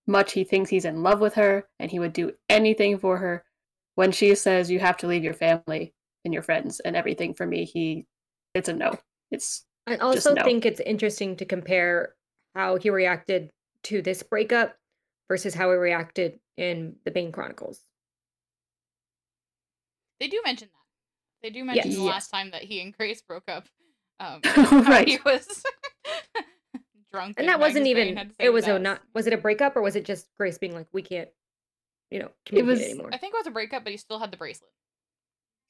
much 0.07 0.33
he 0.33 0.43
thinks 0.43 0.71
he's 0.71 0.87
in 0.87 1.03
love 1.03 1.21
with 1.21 1.35
her 1.35 1.69
and 1.79 1.91
he 1.91 1.99
would 1.99 2.15
do 2.15 2.33
anything 2.49 2.99
for 2.99 3.19
her, 3.19 3.45
when 3.95 4.11
she 4.11 4.35
says 4.35 4.71
you 4.71 4.81
have 4.81 4.97
to 4.97 5.07
leave 5.07 5.23
your 5.23 5.35
family 5.35 5.93
and 6.25 6.33
your 6.33 6.43
friends 6.43 6.81
and 6.81 6.97
everything 6.97 7.35
for 7.35 7.47
me, 7.47 7.65
he 7.65 8.07
it's 8.55 8.69
a 8.69 8.73
no. 8.73 8.99
It's 9.31 9.67
I 9.87 9.97
also 9.97 10.35
no. 10.35 10.43
think 10.43 10.65
it's 10.65 10.81
interesting 10.81 11.37
to 11.37 11.45
compare 11.45 12.15
how 12.55 12.77
he 12.77 12.91
reacted 12.91 13.51
to 13.85 14.03
this 14.03 14.23
breakup 14.23 14.77
versus 15.29 15.55
how 15.55 15.71
he 15.71 15.77
reacted 15.77 16.41
in 16.57 16.97
the 17.05 17.11
Bane 17.11 17.33
Chronicles. 17.33 17.81
They 20.21 20.29
do 20.29 20.41
mention 20.45 20.69
that. 20.69 21.43
They 21.43 21.51
do 21.51 21.65
mention 21.65 21.91
the 21.91 21.97
Yes. 21.97 22.05
last 22.07 22.29
time 22.31 22.51
that 22.51 22.63
he 22.65 22.81
and 22.81 22.97
Grace 22.97 23.23
broke 23.23 23.49
up. 23.49 23.67
Um, 24.21 24.41
right. 24.85 25.07
He 25.07 25.19
was 25.25 25.47
drunk. 27.13 27.37
And 27.39 27.49
that 27.49 27.61
wasn't 27.61 27.87
even 27.87 28.17
had 28.17 28.31
to 28.31 28.35
say 28.35 28.45
it 28.47 28.53
was 28.53 28.67
a 28.67 28.79
not 28.79 29.01
was 29.15 29.27
it 29.27 29.33
a 29.33 29.39
breakup 29.39 29.77
or 29.77 29.83
was 29.83 29.97
it 29.97 30.05
just 30.05 30.29
Grace 30.37 30.59
being 30.59 30.75
like, 30.75 30.87
we 30.93 31.03
can't, 31.03 31.29
you 32.11 32.19
know, 32.19 32.27
It 32.27 32.35
communicate 32.47 32.67
was- 32.79 32.91
anymore? 32.91 33.11
I 33.13 33.19
think 33.19 33.35
it 33.35 33.39
was 33.39 33.47
a 33.47 33.51
breakup, 33.53 33.85
but 33.85 33.91
he 33.93 33.97
still 33.97 34.19
had 34.19 34.31
the 34.33 34.37
bracelet. 34.37 34.71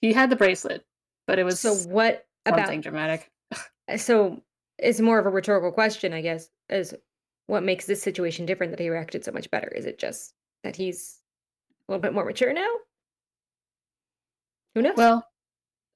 He 0.01 0.13
had 0.13 0.31
the 0.31 0.37
bracelet, 0.37 0.85
but 1.27 1.39
it 1.39 1.45
was 1.45 1.61
So 1.61 1.75
what 1.75 2.25
about 2.47 2.61
something 2.61 2.81
dramatic. 2.81 3.31
so 3.97 4.43
it's 4.79 5.01
more 5.01 5.19
of 5.19 5.27
a 5.27 5.31
rhetorical 5.31 5.73
question, 5.73 6.13
I 6.13 6.21
guess, 6.23 6.49
is 6.71 6.95
what 7.49 7.63
makes 7.65 7.85
this 7.87 8.01
situation 8.03 8.47
different 8.47 8.73
that 8.73 8.81
he 8.81 8.89
reacted 8.91 9.25
so 9.25 9.33
much 9.33 9.51
better? 9.51 9.69
Is 9.69 9.87
it 9.87 9.99
just 9.99 10.35
that 10.65 10.77
he's 10.77 11.19
a 11.89 11.93
little 11.93 12.01
bit 12.01 12.15
more 12.15 12.25
mature 12.25 12.53
now? 12.53 12.69
Who 14.79 14.83
knows? 14.83 14.97
Well, 14.97 15.27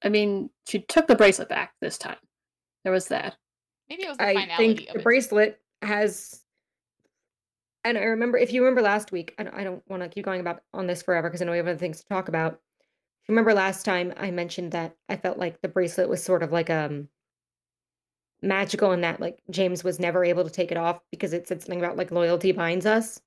I 0.03 0.09
mean, 0.09 0.49
she 0.67 0.79
took 0.79 1.07
the 1.07 1.15
bracelet 1.15 1.47
back 1.47 1.71
this 1.79 1.97
time. 1.97 2.17
There 2.83 2.91
was 2.91 3.07
that. 3.07 3.37
Maybe 3.89 4.03
it 4.03 4.09
was 4.09 4.17
the 4.17 4.25
I 4.25 4.33
finality 4.33 4.57
think 4.57 4.89
of 4.89 4.93
the 4.95 4.99
it. 4.99 5.03
bracelet 5.03 5.61
has 5.81 6.43
and 7.85 7.97
I 7.97 8.01
remember 8.01 8.37
if 8.37 8.51
you 8.51 8.61
remember 8.61 8.81
last 8.81 9.13
week, 9.13 9.33
I 9.37 9.43
don't, 9.43 9.55
I 9.55 9.63
don't 9.63 9.81
want 9.87 10.03
to 10.03 10.09
keep 10.09 10.25
going 10.25 10.41
about 10.41 10.63
on 10.73 10.85
this 10.85 11.01
forever 11.01 11.29
because 11.29 11.41
I 11.41 11.45
know 11.45 11.51
we 11.51 11.57
have 11.59 11.67
other 11.67 11.77
things 11.77 12.01
to 12.01 12.07
talk 12.09 12.27
about. 12.27 12.55
If 12.55 13.29
you 13.29 13.33
remember 13.35 13.53
last 13.53 13.85
time 13.85 14.13
I 14.17 14.31
mentioned 14.31 14.73
that 14.73 14.97
I 15.07 15.15
felt 15.15 15.37
like 15.37 15.61
the 15.61 15.69
bracelet 15.69 16.09
was 16.09 16.21
sort 16.21 16.43
of 16.43 16.51
like 16.51 16.69
um 16.69 17.07
magical 18.41 18.91
in 18.91 18.99
that 18.99 19.21
like 19.21 19.41
James 19.49 19.81
was 19.81 19.97
never 19.97 20.25
able 20.25 20.43
to 20.43 20.49
take 20.49 20.71
it 20.71 20.77
off 20.77 20.99
because 21.09 21.31
it 21.31 21.47
said 21.47 21.61
something 21.61 21.79
about 21.79 21.95
like 21.95 22.11
loyalty 22.11 22.51
binds 22.51 22.85
us. 22.85 23.21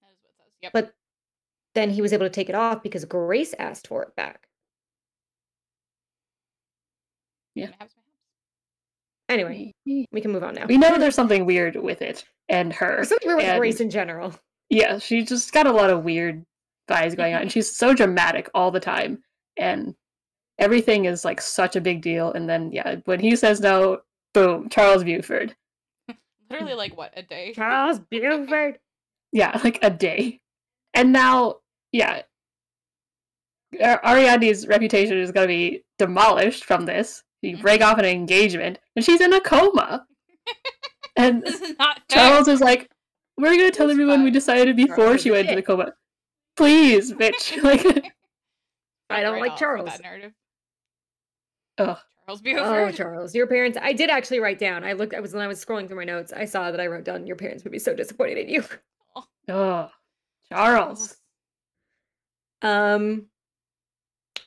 That 0.00 0.12
is 0.12 0.22
what 0.22 0.30
it 0.30 0.34
says. 0.38 0.52
Yep. 0.62 0.72
But 0.72 0.94
then 1.74 1.90
he 1.90 2.00
was 2.00 2.14
able 2.14 2.24
to 2.24 2.30
take 2.30 2.48
it 2.48 2.54
off 2.54 2.82
because 2.82 3.04
Grace 3.04 3.54
asked 3.58 3.88
for 3.88 4.02
it 4.02 4.16
back. 4.16 4.48
Yeah. 7.54 7.70
Anyway, 9.28 9.72
We 9.86 10.20
can 10.20 10.32
move 10.32 10.44
on 10.44 10.54
now. 10.54 10.66
We 10.66 10.76
know 10.76 10.98
there's 10.98 11.14
something 11.14 11.46
weird 11.46 11.76
with 11.76 12.02
it 12.02 12.24
and 12.48 12.72
her. 12.72 12.96
There's 12.96 13.08
something 13.08 13.28
weird 13.28 13.38
with 13.38 13.46
and- 13.46 13.58
Grace 13.58 13.80
in 13.80 13.90
general. 13.90 14.34
Yeah, 14.70 14.98
she 14.98 15.22
just 15.22 15.52
got 15.52 15.66
a 15.66 15.72
lot 15.72 15.90
of 15.90 16.04
weird 16.04 16.44
vibes 16.88 17.16
going 17.16 17.32
on. 17.32 17.38
Mm-hmm. 17.38 17.42
And 17.42 17.52
she's 17.52 17.74
so 17.74 17.94
dramatic 17.94 18.50
all 18.54 18.70
the 18.70 18.80
time. 18.80 19.22
And 19.56 19.94
everything 20.58 21.04
is 21.04 21.24
like 21.24 21.40
such 21.40 21.76
a 21.76 21.80
big 21.80 22.02
deal. 22.02 22.32
And 22.32 22.48
then, 22.48 22.72
yeah, 22.72 22.96
when 23.04 23.20
he 23.20 23.36
says 23.36 23.60
no, 23.60 24.00
boom, 24.32 24.68
Charles 24.68 25.04
Buford. 25.04 25.54
Literally, 26.50 26.74
like 26.74 26.96
what 26.96 27.12
a 27.16 27.22
day. 27.22 27.52
Charles 27.54 28.00
Buford. 28.10 28.78
Yeah, 29.32 29.60
like 29.64 29.80
a 29.82 29.90
day. 29.90 30.40
And 30.94 31.12
now, 31.12 31.56
yeah, 31.90 32.22
Ariadne's 33.80 34.68
reputation 34.68 35.18
is 35.18 35.32
going 35.32 35.48
to 35.48 35.52
be 35.52 35.82
demolished 35.98 36.64
from 36.64 36.86
this. 36.86 37.24
You 37.44 37.56
break 37.58 37.82
off 37.82 37.98
an 37.98 38.04
engagement, 38.04 38.78
and 38.96 39.04
she's 39.04 39.20
in 39.20 39.32
a 39.32 39.40
coma. 39.40 40.06
and 41.16 41.42
This 41.42 41.60
is 41.60 41.78
not. 41.78 42.00
Charles 42.08 42.48
is 42.48 42.60
like, 42.60 42.90
"We're 43.36 43.56
going 43.56 43.70
to 43.70 43.76
tell 43.76 43.88
It's 43.88 43.94
everyone 43.94 44.24
we 44.24 44.30
decided 44.30 44.76
before 44.76 44.96
Charles 44.96 45.22
she 45.22 45.30
went 45.30 45.48
into 45.48 45.56
the 45.56 45.62
coma." 45.62 45.94
Please, 46.56 47.12
bitch. 47.12 47.62
like, 47.64 48.12
I 49.10 49.22
don't 49.22 49.40
like 49.40 49.56
Charles. 49.56 49.86
That 49.90 50.02
narrative. 50.02 50.32
ugh. 51.78 51.98
Charles 52.26 52.40
Oh, 52.46 52.90
Charles, 52.90 53.34
your 53.34 53.46
parents. 53.46 53.76
I 53.80 53.92
did 53.92 54.08
actually 54.08 54.40
write 54.40 54.58
down. 54.58 54.82
I 54.82 54.94
looked. 54.94 55.14
I 55.14 55.20
was 55.20 55.34
when 55.34 55.42
I 55.42 55.46
was 55.46 55.62
scrolling 55.62 55.88
through 55.88 55.98
my 55.98 56.04
notes. 56.04 56.32
I 56.32 56.46
saw 56.46 56.70
that 56.70 56.80
I 56.80 56.86
wrote 56.86 57.04
down. 57.04 57.26
Your 57.26 57.36
parents 57.36 57.64
would 57.64 57.72
be 57.72 57.78
so 57.78 57.94
disappointed 57.94 58.38
in 58.38 58.48
you. 58.48 58.64
Oh, 59.48 59.90
Charles. 60.50 61.16
Um, 62.62 63.26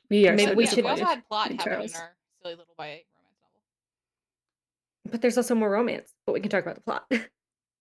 We 0.09 0.27
are 0.27 0.33
Maybe 0.33 0.49
so 0.51 0.55
we 0.55 0.65
should- 0.65 0.83
We 0.85 0.89
also 0.89 1.05
had 1.05 1.27
plot 1.27 1.51
happening 1.51 1.89
in 1.89 1.95
our 1.95 2.15
silly 2.47 2.55
little 2.55 2.73
YA 2.79 2.83
romance 2.85 3.05
novel. 5.05 5.11
but 5.11 5.21
there's 5.21 5.37
also 5.37 5.55
more 5.55 5.69
romance. 5.69 6.13
But 6.25 6.33
we 6.33 6.39
can 6.39 6.49
talk 6.49 6.63
about 6.63 6.75
the 6.75 6.81
plot. 6.81 7.05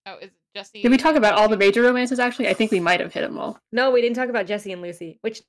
Oh, 0.08 0.18
is 0.18 0.28
it 0.28 0.32
Jesse? 0.54 0.82
Did 0.82 0.92
we 0.92 0.98
talk 0.98 1.16
about 1.16 1.34
all 1.36 1.48
the 1.48 1.56
major 1.56 1.82
romances? 1.82 2.20
Actually, 2.20 2.46
I 2.46 2.54
think 2.54 2.70
we 2.70 2.78
might 2.78 3.00
have 3.00 3.12
hit 3.12 3.22
them 3.22 3.36
all. 3.40 3.58
no, 3.72 3.90
we 3.90 4.00
didn't 4.00 4.14
talk 4.14 4.28
about 4.28 4.46
Jesse 4.46 4.70
and 4.70 4.80
Lucy, 4.80 5.18
which 5.22 5.42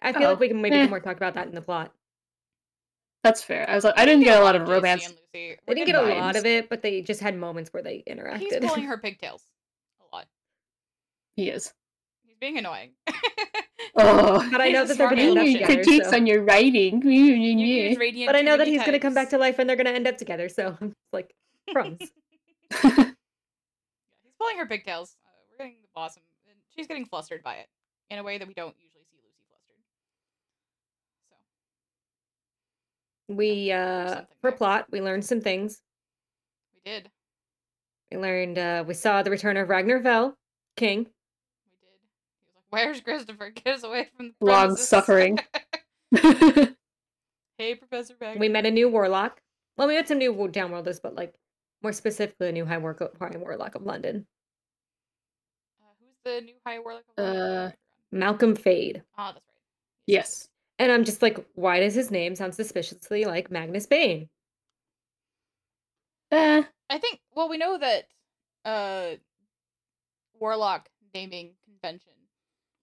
I 0.00 0.12
feel 0.12 0.28
Oh, 0.28 0.30
like 0.30 0.38
we 0.38 0.46
can 0.46 0.62
maybe 0.62 0.76
eh. 0.76 0.86
more 0.86 1.00
talk 1.00 1.16
about 1.16 1.34
that 1.34 1.48
in 1.48 1.54
the 1.56 1.60
plot. 1.60 1.92
That's 3.24 3.42
fair. 3.42 3.68
I 3.68 3.74
was 3.74 3.82
like, 3.82 3.94
I 3.98 4.04
didn't 4.04 4.22
get 4.22 4.38
a 4.40 4.44
lot 4.44 4.54
of 4.54 4.62
Jesse 4.62 4.72
romance. 4.72 5.04
and 5.06 5.14
Lucy. 5.14 5.24
They 5.32 5.58
We're 5.66 5.74
didn't 5.74 5.86
get 5.88 5.96
a 5.96 6.06
getting 6.06 6.20
lot 6.22 6.36
of 6.36 6.46
it, 6.46 6.68
but 6.68 6.80
they 6.82 7.02
just 7.02 7.20
had 7.20 7.36
moments 7.36 7.72
where 7.72 7.82
they 7.82 8.04
interacted. 8.08 8.38
He's 8.38 8.56
pulling 8.60 8.84
her 8.86 8.98
pigtails 8.98 9.42
a 10.00 10.14
lot. 10.14 10.26
He 11.34 11.48
is. 11.50 11.74
He's 12.44 12.52
being 12.52 12.58
annoying. 12.58 12.90
Oh, 13.96 14.48
But 14.50 14.60
I 14.60 14.70
know 14.70 14.84
that 14.84 14.98
they're 14.98 15.08
gonna 15.08 15.22
end 15.22 15.38
up 15.38 15.44
together. 15.44 15.66
critiques 15.66 16.10
so- 16.10 16.16
on 16.16 16.26
your 16.26 16.42
writing. 16.42 17.00
You 17.02 17.10
use 17.10 17.96
radiant 17.96 18.28
But 18.28 18.34
I 18.34 18.40
know 18.42 18.56
that 18.56 18.66
he's 18.66 18.82
gonna 18.82 18.98
come 18.98 19.14
back 19.14 19.30
to 19.30 19.38
life 19.38 19.58
and 19.60 19.68
they're 19.68 19.76
gonna 19.76 19.90
end 19.90 20.08
up 20.08 20.16
together. 20.18 20.48
So 20.48 20.76
I'm 20.80 20.92
like 21.12 21.32
crumbs. 21.72 21.98
Yeah, 22.82 22.90
he's 24.22 24.32
pulling 24.38 24.58
her 24.58 24.66
pigtails. 24.66 25.16
Uh, 25.24 25.30
we're 25.50 25.58
getting 25.66 25.80
the 25.80 25.88
blossom, 25.94 26.22
and 26.48 26.56
she's 26.74 26.86
getting 26.88 27.04
flustered 27.06 27.42
by 27.44 27.54
it 27.56 27.68
in 28.10 28.18
a 28.18 28.22
way 28.22 28.36
that 28.38 28.48
we 28.48 28.54
don't 28.54 28.74
usually 28.78 29.04
see 29.10 29.18
Lucy 29.22 29.44
flustered. 29.48 29.76
So 33.28 33.34
we 33.36 33.70
uh 33.70 34.08
something 34.08 34.26
for 34.40 34.50
there. 34.50 34.56
plot 34.58 34.86
we 34.90 35.00
learned 35.00 35.24
some 35.24 35.40
things. 35.40 35.80
we 36.74 36.90
did, 36.90 37.10
We 38.10 38.16
learned 38.18 38.58
uh 38.58 38.84
we 38.86 38.94
saw 38.94 39.22
the 39.22 39.30
return 39.30 39.56
of 39.56 39.68
Ragnor 39.68 40.02
Fell, 40.02 40.36
King. 40.76 40.98
we 40.98 41.04
did. 41.04 41.10
He 42.40 42.46
was 42.46 42.54
like, 42.56 42.63
"Where's 42.74 43.00
Christopher? 43.00 43.50
Get 43.54 43.76
us 43.76 43.82
away 43.84 44.08
from 44.16 44.34
the 44.40 44.46
Long 44.46 44.66
premises." 44.66 44.88
suffering. 44.88 45.38
hey, 47.58 47.74
Professor 47.76 48.14
Wagner. 48.20 48.40
We 48.40 48.48
met 48.48 48.66
a 48.66 48.70
new 48.70 48.88
warlock. 48.88 49.40
Well, 49.76 49.88
we 49.88 49.94
met 49.94 50.08
some 50.08 50.18
new 50.18 50.32
wo- 50.32 50.48
downworlders, 50.48 51.00
but 51.02 51.14
like 51.14 51.34
more 51.82 51.92
specifically, 51.92 52.48
a 52.48 52.52
new 52.52 52.64
high, 52.64 52.78
war- 52.78 52.96
high 53.20 53.36
warlock 53.36 53.74
of 53.74 53.82
London, 53.82 54.26
Uh, 55.80 55.84
who's 56.00 56.16
the 56.24 56.40
new 56.44 56.54
High 56.66 56.78
Warlock? 56.78 57.04
of 57.18 57.36
Uh, 57.36 57.70
Malcolm 58.12 58.54
Fade. 58.54 59.02
Ah, 59.18 59.32
that's 59.32 59.44
right. 59.48 59.60
yes. 60.06 60.48
And 60.78 60.90
I'm 60.90 61.04
just 61.04 61.22
like, 61.22 61.44
why 61.54 61.80
does 61.80 61.94
his 61.94 62.10
name 62.10 62.34
sound 62.34 62.54
suspiciously 62.54 63.24
like 63.24 63.50
Magnus 63.50 63.86
Bane? 63.86 64.28
Eh, 66.32 66.62
I 66.90 66.98
think. 66.98 67.20
Well, 67.34 67.48
we 67.48 67.58
know 67.58 67.78
that 67.78 68.04
uh, 68.64 69.16
warlock 70.40 70.88
naming 71.14 71.54
convention. 71.64 72.12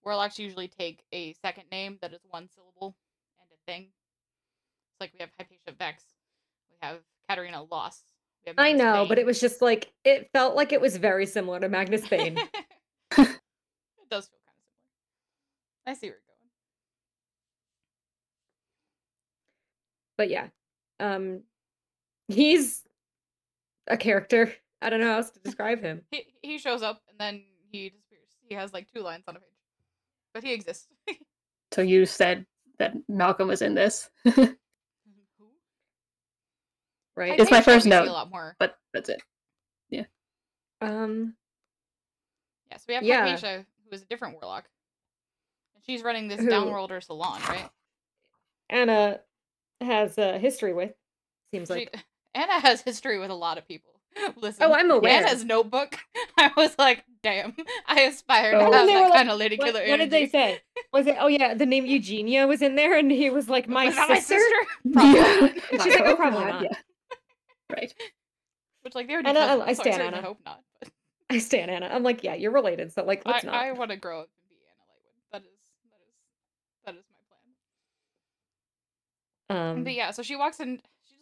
Warlocks 0.03 0.39
usually 0.39 0.67
take 0.67 1.03
a 1.11 1.33
second 1.33 1.65
name 1.71 1.97
that 2.01 2.13
is 2.13 2.21
one 2.29 2.47
syllable 2.49 2.95
and 3.39 3.47
a 3.51 3.71
thing. 3.71 3.83
It's 3.83 4.99
like 4.99 5.13
we 5.13 5.19
have 5.19 5.29
Hypatia 5.37 5.75
Vex, 5.77 6.03
we 6.69 6.75
have 6.81 6.99
Catarina 7.29 7.63
Loss. 7.63 8.03
Have 8.47 8.55
I 8.57 8.73
know, 8.73 9.05
but 9.07 9.19
it 9.19 9.25
was 9.25 9.39
just 9.39 9.61
like 9.61 9.93
it 10.03 10.29
felt 10.33 10.55
like 10.55 10.73
it 10.73 10.81
was 10.81 10.97
very 10.97 11.27
similar 11.27 11.59
to 11.59 11.69
Magnus 11.69 12.07
Bane. 12.07 12.37
it 13.17 13.27
does 14.09 14.27
feel 14.27 14.39
kind 14.41 14.57
of 14.57 14.65
similar. 14.65 14.87
I 15.85 15.93
see 15.93 16.07
where 16.07 16.15
you're 16.15 16.21
going. 16.25 16.31
but 20.21 20.29
yeah, 20.29 20.49
um, 20.99 21.41
he's 22.27 22.83
a 23.87 23.97
character. 23.97 24.53
I 24.79 24.91
don't 24.91 24.99
know 24.99 25.07
how 25.07 25.17
else 25.17 25.31
to 25.31 25.39
describe 25.39 25.81
him. 25.81 26.03
He 26.11 26.25
he 26.43 26.57
shows 26.59 26.83
up 26.83 27.01
and 27.09 27.19
then 27.19 27.43
he 27.71 27.89
disappears. 27.89 28.29
He 28.47 28.53
has 28.53 28.71
like 28.71 28.87
two 28.93 29.01
lines 29.01 29.23
on 29.27 29.35
a 29.35 29.39
page, 29.39 29.49
but 30.33 30.43
he 30.43 30.53
exists. 30.53 30.87
so 31.73 31.81
you 31.81 32.05
said 32.05 32.45
that 32.79 32.93
Malcolm 33.07 33.47
was 33.47 33.61
in 33.61 33.73
this, 33.73 34.09
Who? 34.23 34.49
Right? 37.15 37.39
It's 37.39 37.51
my 37.51 37.61
first 37.61 37.85
note. 37.85 38.07
A 38.07 38.11
lot 38.11 38.31
more. 38.31 38.55
but 38.59 38.77
that's 38.93 39.09
it. 39.09 39.21
Yeah. 39.89 40.05
Um, 40.81 41.35
Yes, 42.71 42.85
we 42.87 42.93
have 42.93 43.03
Yeah. 43.03 43.25
Hypatia, 43.25 43.65
who 43.89 43.95
is 43.95 44.01
a 44.01 44.05
different 44.05 44.35
warlock. 44.35 44.65
And 45.75 45.83
she's 45.83 46.03
running 46.03 46.29
this 46.29 46.39
Who- 46.39 46.47
downworlder 46.47 47.03
salon, 47.03 47.41
right? 47.49 47.69
Anna 48.69 49.19
has 49.81 50.17
a 50.17 50.39
history 50.39 50.73
with. 50.73 50.93
Seems 51.53 51.67
She- 51.67 51.73
like 51.73 51.97
Anna 52.33 52.59
has 52.61 52.81
history 52.81 53.19
with 53.19 53.29
a 53.29 53.33
lot 53.35 53.57
of 53.57 53.67
people. 53.67 53.91
Listen, 54.35 54.63
Oh, 54.63 54.73
I'm 54.73 54.91
aware. 54.91 55.25
Anna's 55.25 55.45
notebook. 55.45 55.95
I 56.37 56.51
was 56.57 56.75
like, 56.77 57.03
damn, 57.23 57.55
I 57.87 58.01
aspire 58.01 58.53
Oh. 58.55 58.69
to 58.71 58.77
have 58.77 58.87
they 58.87 58.93
that 58.93 59.01
were 59.01 59.07
like, 59.09 59.13
kind 59.13 59.29
of 59.29 59.39
lady 59.39 59.55
What, 59.57 59.67
killer 59.73 59.87
what 59.87 59.97
did 59.97 60.11
they 60.11 60.27
say? 60.27 60.59
Was 60.93 61.07
it? 61.07 61.15
Oh 61.19 61.27
yeah, 61.27 61.53
the 61.53 61.65
name 61.65 61.85
Eugenia 61.85 62.45
was 62.47 62.61
in 62.61 62.75
there, 62.75 62.97
and 62.97 63.11
he 63.11 63.29
was 63.29 63.47
like 63.49 63.67
my 63.69 63.85
Was 63.85 63.95
that 63.95 64.23
sister. 64.23 64.55
Probably. 64.93 65.19
Yeah. 65.19 65.47
She's 65.83 65.95
like, 65.95 66.01
"Oh, 66.05 66.15
probably 66.15 66.45
not." 66.45 66.63
Yeah. 66.63 66.75
Right. 67.71 67.93
Which 68.81 68.95
like 68.95 69.07
they 69.07 69.13
already 69.13 69.29
Anna, 69.29 69.39
I- 69.39 69.45
cousins, 69.47 69.63
I 69.67 69.69
I 69.69 69.73
stand 69.73 69.95
certainly 69.95 70.17
Anna. 70.17 70.27
hope 70.27 70.39
not. 70.45 70.61
But 70.81 70.89
I 71.29 71.37
stand 71.39 71.71
Anna. 71.71 71.89
I'm 71.91 72.03
like, 72.03 72.23
yeah, 72.23 72.33
you're 72.33 72.51
related, 72.51 72.91
so 72.91 73.03
like, 73.05 73.21
let's 73.25 73.45
I, 73.45 73.47
not. 73.47 73.55
I 73.55 73.71
want 73.71 73.91
to 73.91 73.97
grow 73.97 74.21
up 74.21 74.27
and 74.27 74.49
be 74.49 74.55
Anna 74.67 74.81
Lightwood. 74.89 75.31
That 75.31 75.41
is 75.43 75.57
that 76.85 76.95
is 76.95 76.95
that 76.95 76.95
is 76.95 77.05
my 79.47 79.55
plan. 79.57 79.77
um, 79.77 79.83
But 79.85 79.93
yeah, 79.93 80.11
so 80.11 80.21
she 80.23 80.35
walks 80.35 80.59
in. 80.59 80.81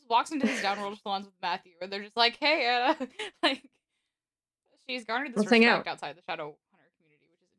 Walks 0.09 0.31
into 0.31 0.47
these 0.47 0.61
downworld 0.61 0.97
salons 1.03 1.25
with 1.25 1.35
Matthew, 1.41 1.73
and 1.81 1.91
they're 1.91 2.01
just 2.03 2.17
like, 2.17 2.37
"Hey, 2.39 2.67
uh, 2.67 2.93
Anna," 2.99 3.07
like 3.43 3.61
she's 4.89 5.05
garnered 5.05 5.31
this 5.33 5.37
Let's 5.37 5.51
respect 5.51 5.87
out. 5.87 5.87
outside 5.87 6.15
the 6.17 6.21
Shadow 6.27 6.55
Hunter 6.71 6.89
community, 6.97 7.27
which 7.31 7.41
is 7.43 7.49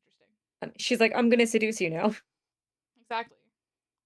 interesting. 0.63 0.75
she's 0.79 1.01
like, 1.01 1.13
I'm 1.15 1.29
gonna 1.31 1.47
seduce 1.47 1.81
you 1.81 1.91
now. 1.91 2.15
Exactly. 3.03 3.37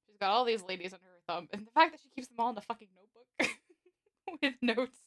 She's 0.07 0.17
got 0.21 0.31
all 0.31 0.45
these 0.45 0.63
ladies 0.69 0.93
under 0.93 1.07
her 1.07 1.21
thumb, 1.27 1.49
and 1.53 1.67
the 1.67 1.71
fact 1.73 1.93
that 1.93 2.01
she 2.03 2.11
keeps 2.15 2.29
them 2.29 2.37
all 2.39 2.51
in 2.51 2.59
a 2.59 2.61
fucking 2.61 2.89
notebook 2.95 3.57
with 4.43 4.55
notes. 4.63 4.99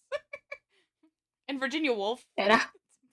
and 1.47 1.59
Virginia 1.59 1.93
Woolf. 1.93 2.25
Anna. 2.37 2.61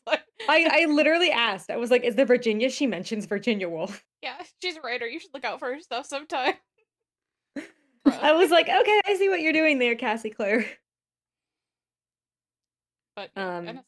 I, 0.07 0.83
I 0.83 0.85
literally 0.91 1.31
asked. 1.31 1.70
I 1.70 1.77
was 1.77 1.91
like, 1.91 2.05
is 2.05 2.16
the 2.16 2.27
Virginia? 2.27 2.68
She 2.68 2.87
mentions 2.87 3.25
Virginia 3.25 3.66
Woolf. 3.68 4.05
yeah, 4.22 4.35
she's 4.62 4.77
a 4.77 4.81
writer. 4.83 5.07
You 5.07 5.18
should 5.18 5.31
look 5.33 5.45
out 5.45 5.59
for 5.59 5.72
her 5.72 5.81
stuff 5.81 6.05
sometime. 6.07 6.55
I 8.25 8.33
was 8.33 8.51
like, 8.51 8.68
okay, 8.70 9.01
I 9.05 9.16
see 9.16 9.29
what 9.29 9.43
you're 9.43 9.53
doing 9.53 9.79
there, 9.79 9.95
Cassie 9.97 10.31
Clare. 10.31 10.64
but 13.14 13.31
um. 13.37 13.81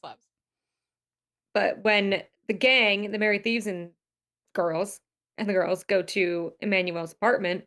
But 1.55 1.83
when 1.83 2.23
the 2.49 2.53
gang, 2.53 3.11
the 3.11 3.19
Merry 3.19 3.39
Thieves 3.39 3.67
and 3.67 3.93
girls, 4.55 5.01
and 5.39 5.49
the 5.49 5.55
girls 5.55 5.85
go 5.85 6.03
to 6.03 6.53
Emmanuel's 6.61 7.13
apartment, 7.13 7.65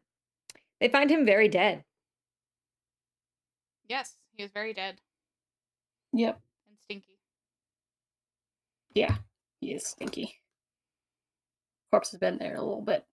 they 0.80 0.90
find 0.90 1.10
him 1.10 1.26
very 1.26 1.48
dead. 1.48 1.84
Yes, 3.88 4.14
he 4.36 4.44
is 4.44 4.52
very 4.52 4.74
dead 4.74 5.02
Yep. 6.14 6.40
and 6.68 6.78
stinky. 6.84 7.18
Yeah. 8.94 9.16
He 9.60 9.74
is 9.74 9.88
stinky. 9.88 10.36
Corpse 11.92 12.12
has 12.12 12.20
been 12.20 12.38
there 12.38 12.56
a 12.56 12.62
little 12.62 12.84
bit. 12.84 13.04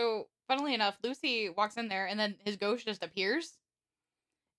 So, 0.00 0.28
funnily 0.48 0.74
enough, 0.74 0.98
Lucy 1.02 1.48
walks 1.50 1.76
in 1.76 1.88
there, 1.88 2.06
and 2.06 2.18
then 2.18 2.36
his 2.44 2.56
ghost 2.56 2.84
just 2.86 3.02
appears. 3.02 3.58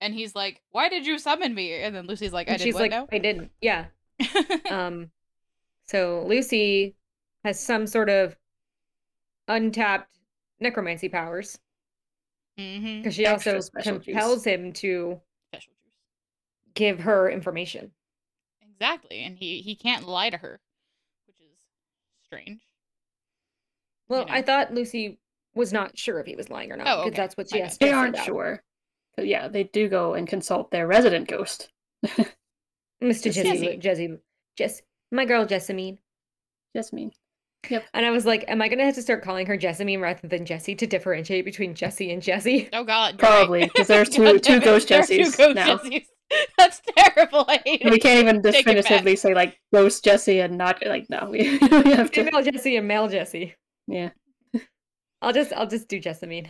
And 0.02 0.14
he's 0.14 0.36
like, 0.36 0.62
"Why 0.72 0.88
did 0.90 1.06
you 1.06 1.18
summon 1.20 1.54
me?" 1.54 1.74
And 1.74 1.96
then 1.96 2.08
Lucy's 2.08 2.34
like, 2.34 2.50
"I 2.50 2.54
And 2.54 2.60
did 2.60 2.64
she's 2.64 2.74
what 2.74 2.82
like, 2.82 2.92
now?" 2.92 3.08
I 3.12 3.18
didn't. 3.20 3.52
Yeah. 3.62 3.88
Um, 4.70 5.12
so 5.88 6.26
Lucy 6.28 6.96
has 7.44 7.60
some 7.60 7.88
sort 7.88 8.10
of 8.10 8.38
untapped 9.48 10.20
necromancy 10.60 11.10
powers 11.10 11.60
mm-hmm. 12.58 13.02
because 13.02 13.16
she 13.16 13.26
Extra 13.26 13.58
also 13.58 13.60
special 13.60 14.00
juice. 14.00 14.22
compels 14.22 14.44
him 14.46 14.74
to 14.74 15.22
Special 15.52 15.74
juice. 15.82 15.94
give 16.76 17.00
her 17.00 17.30
information. 17.30 17.92
Exactly, 18.62 19.24
and 19.24 19.38
he 19.38 19.62
he 19.62 19.78
can't 19.78 20.06
lie 20.06 20.30
to 20.30 20.36
her, 20.38 20.60
which 21.26 21.40
is 21.40 21.58
strange. 22.26 22.68
Well, 24.10 24.26
know. 24.26 24.34
I 24.34 24.42
thought 24.42 24.74
Lucy 24.74 25.20
was 25.56 25.74
not 25.74 25.98
sure 25.98 26.20
if 26.20 26.26
he 26.28 26.36
was 26.36 26.50
lying 26.50 26.72
or 26.72 26.78
not 26.78 26.88
Oh, 26.88 26.98
because 27.04 27.08
okay. 27.14 27.22
that's 27.22 27.38
what 27.38 27.50
she 27.50 27.60
My 27.60 27.66
has 27.66 27.78
bad. 27.78 27.86
to 27.86 27.92
They 27.92 27.98
aren't 27.98 28.16
out. 28.18 28.26
sure. 28.26 28.64
But 29.16 29.28
yeah, 29.28 29.48
they 29.48 29.64
do 29.64 29.88
go 29.88 30.14
and 30.14 30.28
consult 30.28 30.72
their 30.72 30.86
resident 30.88 31.28
ghost. 31.28 31.70
Mr. 33.04 33.32
Jesse, 33.32 33.44
Jesse. 33.44 33.78
Jesse, 33.78 34.18
Jess, 34.58 34.82
my 35.12 35.26
girl 35.26 35.46
Jessamine. 35.46 36.00
Jessamine. 36.76 37.12
Yep 37.68 37.84
and 37.96 38.06
I 38.06 38.12
was 38.12 38.28
like, 38.28 38.46
am 38.48 38.62
I 38.62 38.68
gonna 38.68 38.86
have 38.86 38.94
to 38.94 39.02
start 39.02 39.24
calling 39.24 39.48
her 39.48 39.58
Jessamine 39.58 40.00
rather 40.00 40.28
than 40.28 40.46
Jesse 40.46 40.76
to 40.76 40.86
differentiate 40.86 41.46
between 41.46 41.74
Jesse 41.74 42.12
and 42.12 42.22
Jesse? 42.22 42.70
Oh 42.74 42.84
God. 42.84 43.18
Probably, 43.18 43.64
because 43.64 43.88
there's 43.88 44.08
two 44.08 44.24
God 44.24 44.44
two 44.44 44.60
ghost 44.60 44.90
there 44.90 45.00
are 45.00 45.04
two 45.04 45.18
Jessies 45.24 45.36
ghost 45.36 45.56
now. 45.56 45.78
Jessies. 45.78 46.06
That's 46.60 46.80
terrible. 46.96 47.44
I 47.48 47.60
hate 47.66 47.82
We 47.84 47.94
it. 47.94 48.04
can't 48.04 48.20
even 48.20 48.44
Take 48.44 48.54
it 48.54 48.66
back. 48.66 48.76
definitively 48.76 49.16
say 49.16 49.34
like 49.34 49.58
ghost 49.74 50.04
Jesse 50.04 50.42
and 50.42 50.60
not 50.60 50.86
like 50.86 51.10
no. 51.10 51.28
We, 51.32 51.58
we 51.60 51.92
have 51.94 52.12
to. 52.12 52.24
Female 52.26 52.44
Jesse 52.44 52.78
and 52.78 52.88
male 52.88 53.08
Jesse. 53.08 53.56
Yeah. 53.88 54.12
I'll 55.26 55.34
just 55.34 55.52
I'll 55.54 55.68
just 55.68 55.88
do 55.88 56.00
Jessamine. 56.00 56.48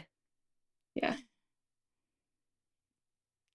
Yeah. 0.95 1.15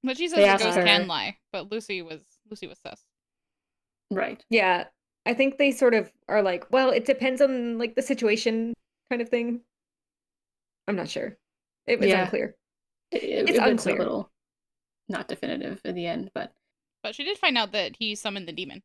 But 0.02 0.16
she 0.16 0.28
says 0.28 0.36
They 0.36 0.42
the 0.44 0.48
asked 0.48 0.64
ghost 0.64 0.78
can 0.78 1.06
lie, 1.06 1.36
but 1.52 1.70
Lucy 1.70 2.00
was 2.02 2.22
Lucy 2.48 2.66
was 2.66 2.78
sus. 2.78 3.04
Right. 4.10 4.42
Yeah. 4.48 4.84
I 5.26 5.34
think 5.34 5.58
they 5.58 5.70
sort 5.72 5.92
of 5.94 6.10
are 6.26 6.42
like, 6.42 6.64
well, 6.72 6.90
it 6.90 7.04
depends 7.04 7.42
on 7.42 7.78
like 7.78 7.94
the 7.94 8.02
situation 8.02 8.72
kind 9.10 9.20
of 9.20 9.28
thing. 9.28 9.60
I'm 10.88 10.96
not 10.96 11.08
sure. 11.10 11.36
It 11.86 12.00
was 12.00 12.08
Yeah. 12.08 12.22
unclear. 12.22 12.56
It, 13.10 13.22
it, 13.22 13.26
It's 13.26 13.50
it 13.50 13.52
was 13.52 13.58
a 13.58 13.70
unclear. 13.70 13.98
little 13.98 14.30
not 15.08 15.28
definitive 15.28 15.80
in 15.84 15.94
the 15.94 16.06
end, 16.06 16.30
but 16.34 16.52
But 17.02 17.14
she 17.14 17.24
did 17.24 17.36
find 17.38 17.58
out 17.58 17.72
that 17.72 17.96
he 17.98 18.14
summoned 18.14 18.48
the 18.48 18.52
demon, 18.52 18.82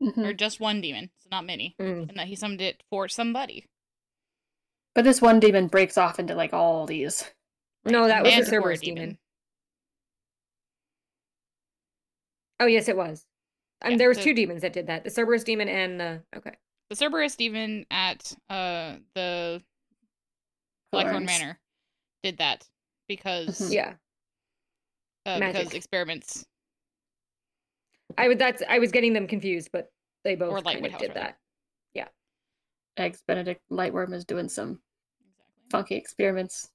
mhm. 0.00 0.18
or 0.18 0.32
just 0.32 0.60
one 0.60 0.80
demon, 0.80 1.10
so 1.18 1.28
not 1.30 1.44
many, 1.46 1.74
Mm. 1.80 2.08
and 2.08 2.18
that 2.18 2.28
he 2.28 2.36
summoned 2.36 2.60
it 2.60 2.82
for 2.90 3.08
somebody. 3.08 3.66
But 4.94 5.04
this 5.04 5.20
one 5.22 5.40
demon 5.40 5.66
breaks 5.68 5.96
off 5.98 6.18
into 6.18 6.34
like 6.34 6.52
all 6.52 6.86
these. 6.86 7.30
No, 7.84 8.06
that 8.06 8.22
was 8.22 8.34
the 8.36 8.44
Cerberus 8.44 8.80
demon. 8.80 9.18
Oh 12.60 12.66
yes, 12.66 12.88
it 12.88 12.96
was. 12.96 13.26
Um, 13.82 13.92
Yeah, 13.92 13.96
there 13.98 14.08
was 14.08 14.18
the- 14.18 14.24
two 14.24 14.34
demons 14.34 14.62
that 14.62 14.72
did 14.72 14.86
that: 14.86 15.04
the 15.04 15.10
Cerberus 15.10 15.44
demon 15.44 15.68
and 15.68 15.98
the 16.00 16.22
okay. 16.36 16.56
The 16.90 16.96
Cerberus 16.96 17.36
demon 17.36 17.86
at 17.90 18.32
uh 18.50 18.96
the 19.14 19.62
Blackthorn 20.92 21.26
Thorns. 21.26 21.40
Manor 21.40 21.58
did 22.22 22.38
that 22.38 22.68
because 23.08 23.58
Mhm. 23.60 23.72
Yeah, 23.72 23.94
uh, 25.26 25.38
because 25.40 25.72
experiments 25.74 26.44
I 28.18 28.28
would. 28.28 28.38
That's 28.38 28.62
I 28.68 28.78
was 28.78 28.92
getting 28.92 29.14
them 29.14 29.26
confused, 29.26 29.70
but 29.72 29.90
they 30.22 30.34
both 30.36 30.52
Or 30.52 30.62
kind 30.62 30.84
of 30.86 30.98
did 30.98 31.14
that. 31.14 31.38
Eggs 32.96 33.22
Benedict 33.26 33.62
Lightworm 33.70 34.12
is 34.12 34.24
doing 34.24 34.48
some 34.48 34.80
exactly. 35.20 35.70
funky 35.70 35.94
experiments. 35.96 36.70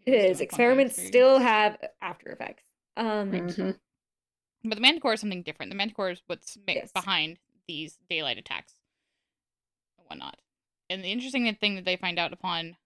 He 0.00 0.10
was 0.10 0.18
doing 0.20 0.28
His 0.30 0.40
experiments 0.40 0.92
experiments. 0.98 1.08
still 1.08 1.38
have 1.38 1.78
after 2.00 2.30
effects. 2.30 2.64
Um, 2.96 3.30
Mhm. 3.32 3.78
But 4.64 4.74
the 4.76 4.80
Manticore 4.80 5.14
is 5.14 5.20
something 5.20 5.42
different. 5.42 5.70
The 5.70 5.76
Manticore 5.76 6.10
is 6.10 6.22
what's 6.26 6.56
Yes. 6.66 6.92
behind 6.92 7.38
these 7.66 7.96
daylight 8.08 8.38
attacks 8.38 8.74
and 9.98 10.06
whatnot. 10.08 10.40
And 10.90 11.02
the 11.02 11.10
interesting 11.10 11.52
thing 11.56 11.74
that 11.76 11.84
they 11.84 11.96
find 11.96 12.18
out 12.18 12.32
upon 12.32 12.76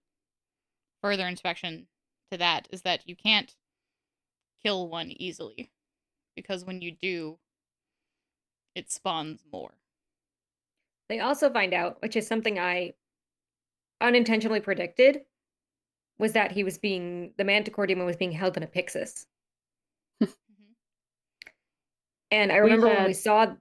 further 1.02 1.26
inspection 1.26 1.88
to 2.30 2.38
that 2.38 2.68
is 2.70 2.82
that 2.82 3.06
you 3.08 3.16
can't 3.16 3.54
kill 4.62 4.88
one 4.88 5.10
easily. 5.10 5.70
Because 6.34 6.64
when 6.64 6.80
you 6.82 6.92
do, 6.92 7.38
it 8.74 8.90
spawns 8.90 9.44
more. 9.50 9.78
They 11.08 11.20
also 11.20 11.50
find 11.50 11.72
out, 11.72 12.02
which 12.02 12.16
is 12.16 12.26
something 12.26 12.58
I 12.58 12.94
unintentionally 14.00 14.60
predicted, 14.60 15.24
was 16.18 16.32
that 16.32 16.52
he 16.52 16.64
was 16.64 16.78
being 16.78 17.32
the 17.36 17.44
Manticore 17.44 17.86
demon 17.86 18.06
was 18.06 18.16
being 18.16 18.32
held 18.32 18.56
in 18.56 18.62
a 18.62 18.66
Pyxis. 18.66 19.26
And 22.30 22.50
I 22.50 22.56
We 22.56 22.62
remember 22.62 22.88
when 22.88 23.04
we 23.04 23.12
saw 23.12 23.54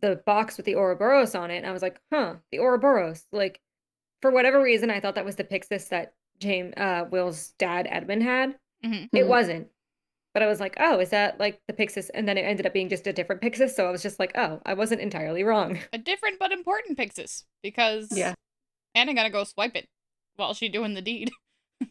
the 0.00 0.16
box 0.24 0.56
with 0.56 0.66
the 0.66 0.76
Ouroboros 0.76 1.34
on 1.34 1.50
it, 1.50 1.56
and 1.56 1.66
I 1.66 1.72
was 1.72 1.82
like, 1.82 2.00
"Huh, 2.12 2.36
the 2.52 2.58
Ouroboros!" 2.60 3.26
Like, 3.32 3.60
for 4.20 4.30
whatever 4.30 4.62
reason, 4.62 4.90
I 4.90 5.00
thought 5.00 5.16
that 5.16 5.24
was 5.24 5.36
the 5.36 5.44
Pyxis 5.44 5.88
that 5.88 6.14
James 6.38 6.72
uh, 6.76 7.06
Will's 7.10 7.50
dad 7.58 7.86
Edmund 7.90 8.22
had. 8.22 8.58
Mhm. 8.84 9.08
It 9.12 9.24
Mhm. 9.24 9.28
wasn't, 9.28 9.71
but 10.34 10.42
I 10.42 10.46
was 10.46 10.60
like, 10.60 10.74
"Oh, 10.80 10.98
is 11.00 11.10
that 11.10 11.38
like 11.40 11.60
the 11.68 11.74
Pyxis?" 11.74 12.10
And 12.14 12.26
then 12.28 12.38
it 12.38 12.42
ended 12.42 12.66
up 12.66 12.72
being 12.72 12.88
just 12.88 13.06
a 13.06 13.12
different 13.12 13.42
Pyxis. 13.42 13.70
So 13.70 13.86
I 13.86 13.90
was 13.90 14.02
just 14.02 14.18
like, 14.18 14.32
"Oh, 14.36 14.60
I 14.64 14.74
wasn't 14.74 15.00
entirely 15.00 15.42
wrong." 15.44 15.78
A 15.92 15.98
different 15.98 16.38
but 16.38 16.52
important 16.52 16.98
Pyxis. 16.98 17.44
Because 17.62 18.08
Yeah. 18.16 18.34
Anna 18.94 19.14
gotta 19.14 19.30
go 19.30 19.44
swipe 19.44 19.74
it 19.76 19.88
while 20.36 20.54
she 20.54 20.68
doing 20.68 20.94
the 20.94 21.02
deed. 21.02 21.30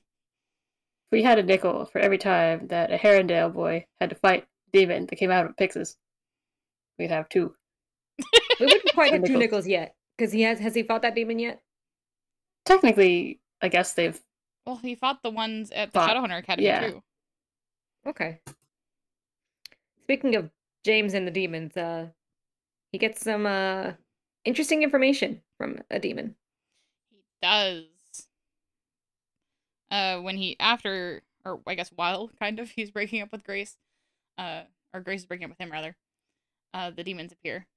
We 1.12 1.24
had 1.24 1.40
a 1.40 1.44
nickel 1.44 1.86
for 1.88 2.00
every 2.00 2.18
time 2.18 2.68
that 2.68 2.90
a 2.94 2.98
Herondale 2.98 3.54
boy 3.54 3.86
had 4.00 4.12
to 4.12 4.16
fight 4.16 4.44
a 4.44 4.72
demon 4.72 5.08
that 5.08 5.18
came 5.18 5.30
out 5.30 5.46
of 5.46 5.58
Pyxis, 5.58 5.96
we'd 6.98 7.12
have 7.12 7.28
two. 7.28 7.54
We 8.62 8.66
wouldn't 8.68 8.94
quite 8.94 9.12
have 9.12 9.26
two 9.26 9.38
nickels 9.38 9.68
yet 9.68 9.96
because 10.18 10.32
he 10.32 10.44
has 10.44 10.60
has 10.60 10.74
he 10.76 10.84
fought 10.84 11.02
that 11.02 11.16
demon 11.16 11.38
yet? 11.40 11.62
Technically, 12.66 13.40
I 13.62 13.68
guess 13.68 13.94
they've 13.94 14.22
Well, 14.66 14.78
he 14.78 14.96
fought 14.96 15.22
the 15.24 15.32
ones 15.32 15.72
at 15.72 15.92
the 15.92 16.00
Fought- 16.00 16.16
Shadowhunter 16.16 16.38
Academy 16.40 16.68
yeah. 16.68 16.88
too. 16.92 17.04
Okay. 18.06 18.40
Speaking 20.04 20.36
of 20.36 20.50
James 20.84 21.14
and 21.14 21.28
the 21.28 21.32
demons, 21.32 21.78
uh, 21.78 22.08
he 22.92 22.98
gets 22.98 23.22
some 23.22 23.46
uh 23.46 23.94
interesting 24.46 24.84
information 24.84 25.42
from 25.58 25.80
a 25.90 26.00
demon. 26.00 26.36
He 27.10 27.24
does. 27.42 27.86
Uh, 29.90 30.20
when 30.20 30.38
he 30.38 30.56
after, 30.60 31.22
or 31.46 31.62
I 31.68 31.76
guess 31.76 31.90
while 31.90 32.30
kind 32.40 32.60
of, 32.60 32.70
he's 32.76 32.92
breaking 32.92 33.22
up 33.22 33.32
with 33.32 33.44
Grace. 33.44 33.78
uh, 34.38 34.64
or 34.94 35.02
Grace 35.02 35.22
is 35.22 35.26
breaking 35.26 35.46
up 35.46 35.52
with 35.52 35.60
him 35.60 35.72
rather, 35.72 35.96
uh, 36.74 36.92
the 36.92 37.04
demons 37.04 37.32
appear, 37.32 37.68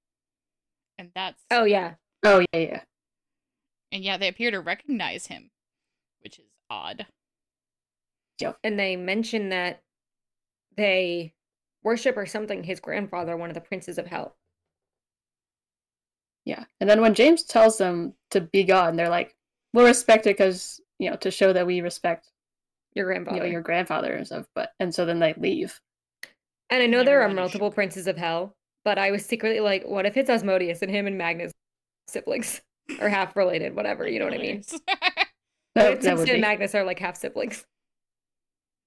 and 0.99 1.11
that's 1.15 1.43
Oh 1.51 1.65
yeah. 1.65 1.95
Oh 2.25 2.45
yeah, 2.53 2.61
yeah. 2.61 2.81
and 3.93 4.03
yeah, 4.03 4.17
they 4.17 4.29
appear 4.29 4.51
to 4.51 4.61
recognize 4.61 5.27
him, 5.27 5.51
which 6.23 6.39
is 6.39 6.47
odd. 6.71 7.07
And 8.65 8.79
they 8.79 8.97
mention 8.97 9.51
that 9.51 9.84
they 10.77 11.35
worship 11.83 12.17
or 12.17 12.27
something 12.27 12.65
his 12.65 12.81
grandfather, 12.81 13.37
one 13.37 13.51
of 13.51 13.55
the 13.55 13.61
princes 13.61 13.99
of 13.99 14.07
hell. 14.07 14.37
Yeah. 16.45 16.65
And 16.81 16.89
then 16.91 17.01
when 17.01 17.15
James 17.15 17.43
tells 17.43 17.79
them 17.79 18.15
to 18.31 18.41
be 18.41 18.65
gone, 18.65 18.97
they're 18.97 19.09
like, 19.09 19.35
"We'll 19.73 19.87
respect 19.87 20.27
it 20.27 20.37
because 20.37 20.81
you 20.99 21.11
know 21.11 21.17
to 21.17 21.31
show 21.31 21.53
that 21.53 21.67
we 21.67 21.81
respect 21.81 22.31
Your 22.95 23.07
you 23.07 23.07
grandfather. 23.07 23.39
know 23.41 23.45
your 23.47 23.63
grandfather 23.63 24.13
and 24.15 24.27
stuff." 24.27 24.47
But 24.55 24.73
and 24.79 24.95
so 24.95 25.07
then 25.07 25.19
they 25.21 25.35
leave. 25.35 25.81
and 26.71 26.83
I 26.83 26.87
know 26.87 26.99
And 27.01 27.09
there 27.09 27.23
are 27.23 27.29
multiple 27.29 27.69
shook. 27.69 27.75
princes 27.75 28.07
of 28.07 28.17
hell, 28.19 28.57
but 28.85 28.99
I 28.99 29.11
was 29.11 29.25
secretly 29.25 29.61
like, 29.61 29.85
what 29.85 30.07
if 30.07 30.17
it's 30.17 30.31
Asmodeus 30.31 30.83
and 30.83 30.91
him 30.91 31.07
and 31.07 31.17
Magnus 31.19 31.53
siblings 32.09 32.61
or 33.01 33.09
half 33.09 33.37
related, 33.37 33.75
whatever, 33.75 34.07
you 34.09 34.19
know 34.19 34.27
what 34.27 34.35
I 34.35 34.39
mean? 34.39 34.63
Hilarious. 34.63 34.81
That, 35.75 35.87
But 35.87 36.03
that 36.03 36.03
Simpson 36.03 36.19
would 36.19 36.29
and. 36.31 36.41
Magnus 36.41 36.75
are 36.75 36.85
like 36.85 36.99
half 36.99 37.17
siblings. 37.17 37.67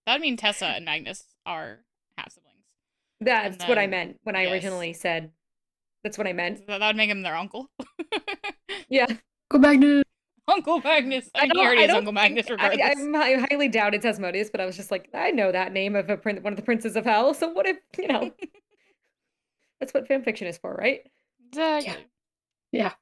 That'd 0.06 0.22
mean 0.22 0.38
Tessa 0.38 0.68
and 0.68 0.86
Magnus 0.86 1.26
are 1.48 1.80
half 2.18 2.32
siblings. 2.32 2.54
That's 3.22 3.68
what 3.68 3.80
I 3.80 3.88
meant 3.88 4.20
when 4.24 4.36
I 4.36 4.44
yes. 4.44 4.52
originally 4.52 4.94
said. 4.94 5.32
That's 6.04 6.18
what 6.18 6.28
I 6.28 6.32
So 6.32 6.36
meant. 6.36 6.68
that 6.68 6.80
would 6.80 6.96
make 6.96 7.10
him 7.10 7.24
their 7.24 7.36
uncle. 7.36 7.70
Yeah, 8.90 9.08
Go 9.50 9.58
Magnus. 9.58 10.04
Uncle 10.48 10.80
Magnus. 10.82 11.30
I, 11.36 11.42
I 11.42 11.48
don't- 11.48 11.58
already 11.66 11.82
I 11.82 11.84
is 11.86 11.88
don't 11.90 11.98
Uncle 11.98 12.14
Magnus 12.14 12.46
I, 12.48 12.52
regardless. 12.52 12.86
I'm- 12.86 13.16
I 13.16 13.46
highly 13.50 13.68
doubt 13.68 13.94
it's 13.96 14.06
Asmodeus, 14.06 14.50
but 14.50 14.62
I 14.62 14.66
was 14.66 14.78
just 14.78 14.92
like, 14.92 15.10
I 15.14 15.32
know 15.32 15.52
that 15.52 15.74
name 15.74 15.96
of 15.96 16.10
a 16.10 16.16
prin- 16.16 16.42
one 16.44 16.54
of 16.54 16.58
the 16.58 16.64
princes 16.64 16.96
of 16.96 17.04
hell. 17.06 17.34
So 17.34 17.50
what 17.50 17.66
if 17.66 17.78
you 17.98 18.08
know? 18.08 18.32
that's 19.82 19.94
what 19.94 20.08
fan 20.08 20.24
fiction 20.24 20.48
is 20.48 20.58
for, 20.58 20.74
right? 20.74 21.02
Exactly. 21.50 22.06
Yeah. 22.72 22.94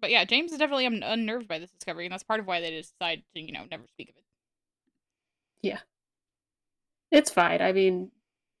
But 0.00 0.10
yeah, 0.10 0.24
James 0.24 0.52
is 0.52 0.58
definitely 0.58 0.86
un- 0.86 1.02
unnerved 1.04 1.48
by 1.48 1.58
this 1.58 1.70
discovery, 1.70 2.06
and 2.06 2.12
that's 2.12 2.24
part 2.24 2.40
of 2.40 2.46
why 2.46 2.60
they 2.60 2.70
decide 2.70 3.22
to, 3.34 3.40
you 3.40 3.52
know, 3.52 3.64
never 3.70 3.84
speak 3.88 4.10
of 4.10 4.16
it. 4.16 5.78
It's 7.12 7.30
fine. 7.30 7.60
I 7.60 7.72
mean, 7.72 8.10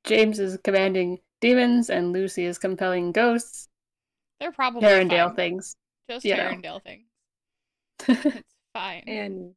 James 0.04 0.38
is 0.38 0.58
commanding 0.62 1.18
demons 1.40 1.90
and 1.90 2.12
Lucy 2.12 2.44
is 2.44 2.58
compelling 2.58 3.10
ghosts. 3.10 3.68
They're 4.38 4.52
probably 4.52 4.82
Herondale 4.82 5.28
fine. 5.28 5.36
things. 5.36 5.76
Just 6.08 6.24
you 6.24 6.36
know. 6.36 6.50
Herondale 6.50 6.82
things. 6.82 7.06
It's 8.08 8.54
fine. 8.74 9.04
And 9.06 9.54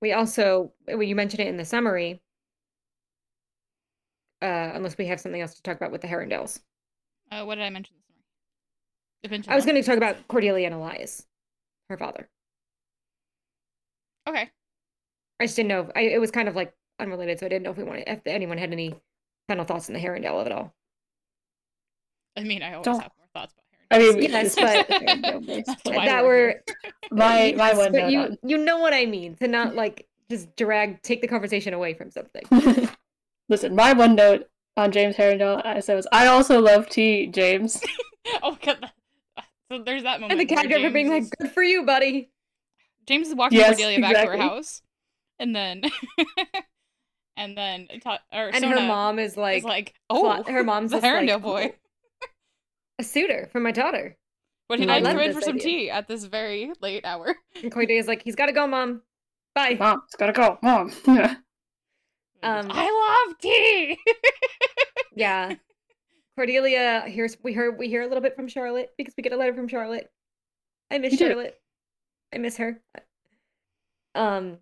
we 0.00 0.12
also, 0.12 0.72
well, 0.86 1.02
you 1.02 1.14
mentioned 1.16 1.40
it 1.40 1.48
in 1.48 1.56
the 1.56 1.64
summary. 1.64 2.20
Uh, 4.40 4.70
unless 4.74 4.96
we 4.96 5.06
have 5.06 5.20
something 5.20 5.40
else 5.40 5.54
to 5.54 5.62
talk 5.62 5.76
about 5.76 5.90
with 5.90 6.00
the 6.00 6.06
Herondales. 6.06 6.60
Uh, 7.32 7.44
what 7.44 7.56
did 7.56 7.64
I 7.64 7.70
mention 7.70 7.96
this 9.22 9.30
morning? 9.30 9.44
I 9.48 9.56
was 9.56 9.64
going 9.64 9.74
to 9.74 9.82
talk 9.82 9.96
about 9.96 10.28
Cordelia 10.28 10.66
and 10.66 10.74
Elias, 10.74 11.26
her 11.90 11.98
father. 11.98 12.28
Okay. 14.28 14.48
I 15.40 15.44
just 15.44 15.56
didn't 15.56 15.68
know. 15.68 15.90
I, 15.96 16.02
it 16.02 16.20
was 16.20 16.30
kind 16.30 16.48
of 16.48 16.54
like 16.54 16.72
unrelated, 16.98 17.38
so 17.38 17.46
I 17.46 17.48
didn't 17.48 17.64
know 17.64 17.70
if 17.70 17.76
we 17.76 17.84
wanted, 17.84 18.04
if 18.06 18.26
anyone 18.26 18.58
had 18.58 18.72
any 18.72 18.94
final 19.48 19.64
thoughts 19.64 19.88
on 19.88 19.94
the 19.94 20.00
Herondale 20.00 20.40
of 20.40 20.46
it 20.46 20.52
all. 20.52 20.74
I 22.36 22.42
mean, 22.44 22.62
I 22.62 22.74
always 22.74 22.84
Don't- 22.84 23.00
have 23.00 23.12
more 23.18 23.26
thoughts 23.34 23.54
about 23.54 23.64
I 23.90 23.98
mean, 23.98 24.22
Yes, 24.22 24.54
but- 24.54 24.86
That's 25.66 25.82
why 25.84 26.06
that 26.06 26.24
we're 26.24 26.46
were 26.46 26.62
my 27.10 27.54
my 27.56 27.68
Yes, 27.70 27.76
one 27.78 27.92
but 27.92 28.10
you 28.10 28.20
on- 28.20 28.38
you 28.42 28.58
know 28.58 28.78
what 28.78 28.92
I 28.92 29.06
mean 29.06 29.34
to 29.36 29.48
not 29.48 29.74
like 29.74 30.06
just 30.30 30.54
drag 30.56 31.00
take 31.02 31.22
the 31.22 31.28
conversation 31.28 31.72
away 31.72 31.94
from 31.94 32.10
something. 32.10 32.42
Listen, 33.48 33.74
my 33.74 33.94
one 33.94 34.14
note 34.14 34.46
on 34.76 34.92
James 34.92 35.16
Herondale 35.16 35.64
I 35.64 35.80
said 35.80 35.94
was, 35.94 36.06
I 36.12 36.26
also 36.26 36.60
love 36.60 36.88
tea, 36.90 37.26
James. 37.28 37.82
oh, 38.42 38.58
God. 38.62 38.76
that- 38.82 38.92
So 39.72 39.82
there's 39.82 40.02
that 40.02 40.20
moment. 40.20 40.38
And 40.38 40.48
the 40.48 40.54
where 40.54 40.62
cab 40.64 40.70
driver 40.70 40.90
being 40.90 41.08
like, 41.08 41.22
is- 41.22 41.30
"Good 41.40 41.50
for 41.52 41.62
you, 41.62 41.84
buddy." 41.86 42.30
James 43.06 43.28
is 43.28 43.34
walking 43.34 43.56
Yes, 43.58 43.70
Cordelia 43.78 44.00
back 44.00 44.16
to 44.26 44.30
her 44.32 44.36
house, 44.36 44.82
and 45.38 45.56
then, 45.56 45.82
and 47.38 47.56
then, 47.56 47.88
ta- 48.02 48.20
or 48.32 48.48
And 48.48 48.56
Sona 48.56 48.80
her 48.80 48.86
mom 48.86 49.18
is 49.18 49.36
like, 49.36 49.58
is 49.58 49.64
like, 49.64 49.94
fla- 50.10 50.42
oh, 50.46 50.52
her 50.52 50.62
mom's 50.64 50.90
the 50.92 50.96
just 51.00 51.04
like, 51.04 51.28
Herondale 51.28 51.42
boy. 51.42 51.74
a 52.98 53.04
suitor 53.04 53.48
for 53.52 53.60
my 53.60 53.70
daughter. 53.70 54.16
But 54.68 54.80
he 54.80 54.86
I 54.88 54.96
I'd 54.96 55.04
come 55.04 55.18
in 55.20 55.32
for 55.32 55.40
some 55.40 55.56
idea. 55.56 55.62
tea 55.64 55.90
at 55.90 56.08
this 56.08 56.24
very 56.24 56.72
late 56.82 57.04
hour. 57.06 57.34
And 57.62 57.72
Cordelia's 57.72 58.06
like, 58.06 58.22
"He's 58.22 58.34
got 58.36 58.46
to 58.46 58.52
go, 58.52 58.66
mom. 58.66 59.00
Bye." 59.54 59.76
Mom, 59.80 60.02
it's 60.04 60.14
gotta 60.16 60.32
go. 60.32 60.58
Mom. 60.62 60.92
Yeah. 61.06 61.36
Um, 62.42 62.66
I 62.70 63.26
love 63.28 63.38
tea. 63.40 63.98
Yeah. 65.16 65.54
Cordelia 66.36 67.02
here's 67.06 67.36
we 67.42 67.52
hear 67.52 67.72
we 67.72 67.88
hear 67.88 68.02
a 68.02 68.06
little 68.06 68.22
bit 68.22 68.36
from 68.36 68.46
Charlotte 68.46 68.90
because 68.96 69.14
we 69.16 69.22
get 69.22 69.32
a 69.32 69.36
letter 69.36 69.54
from 69.54 69.66
Charlotte. 69.68 70.08
I 70.90 70.98
miss 70.98 71.12
You 71.14 71.18
do. 71.18 71.26
Charlotte. 71.28 71.58
I 72.32 72.38
miss 72.38 72.58
her. 72.58 72.80
Um 74.14 74.58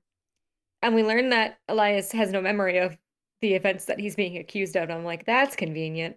and 0.86 0.94
we 0.94 1.02
learn 1.02 1.30
that 1.30 1.58
Elias 1.68 2.12
has 2.12 2.30
no 2.30 2.40
memory 2.40 2.78
of 2.78 2.96
the 3.40 3.54
events 3.54 3.86
that 3.86 3.98
he's 4.00 4.16
being 4.16 4.38
accused 4.38 4.76
of. 4.76 4.84
And 4.84 4.92
I'm 4.92 5.04
like, 5.04 5.26
that's 5.26 5.56
convenient. 5.56 6.16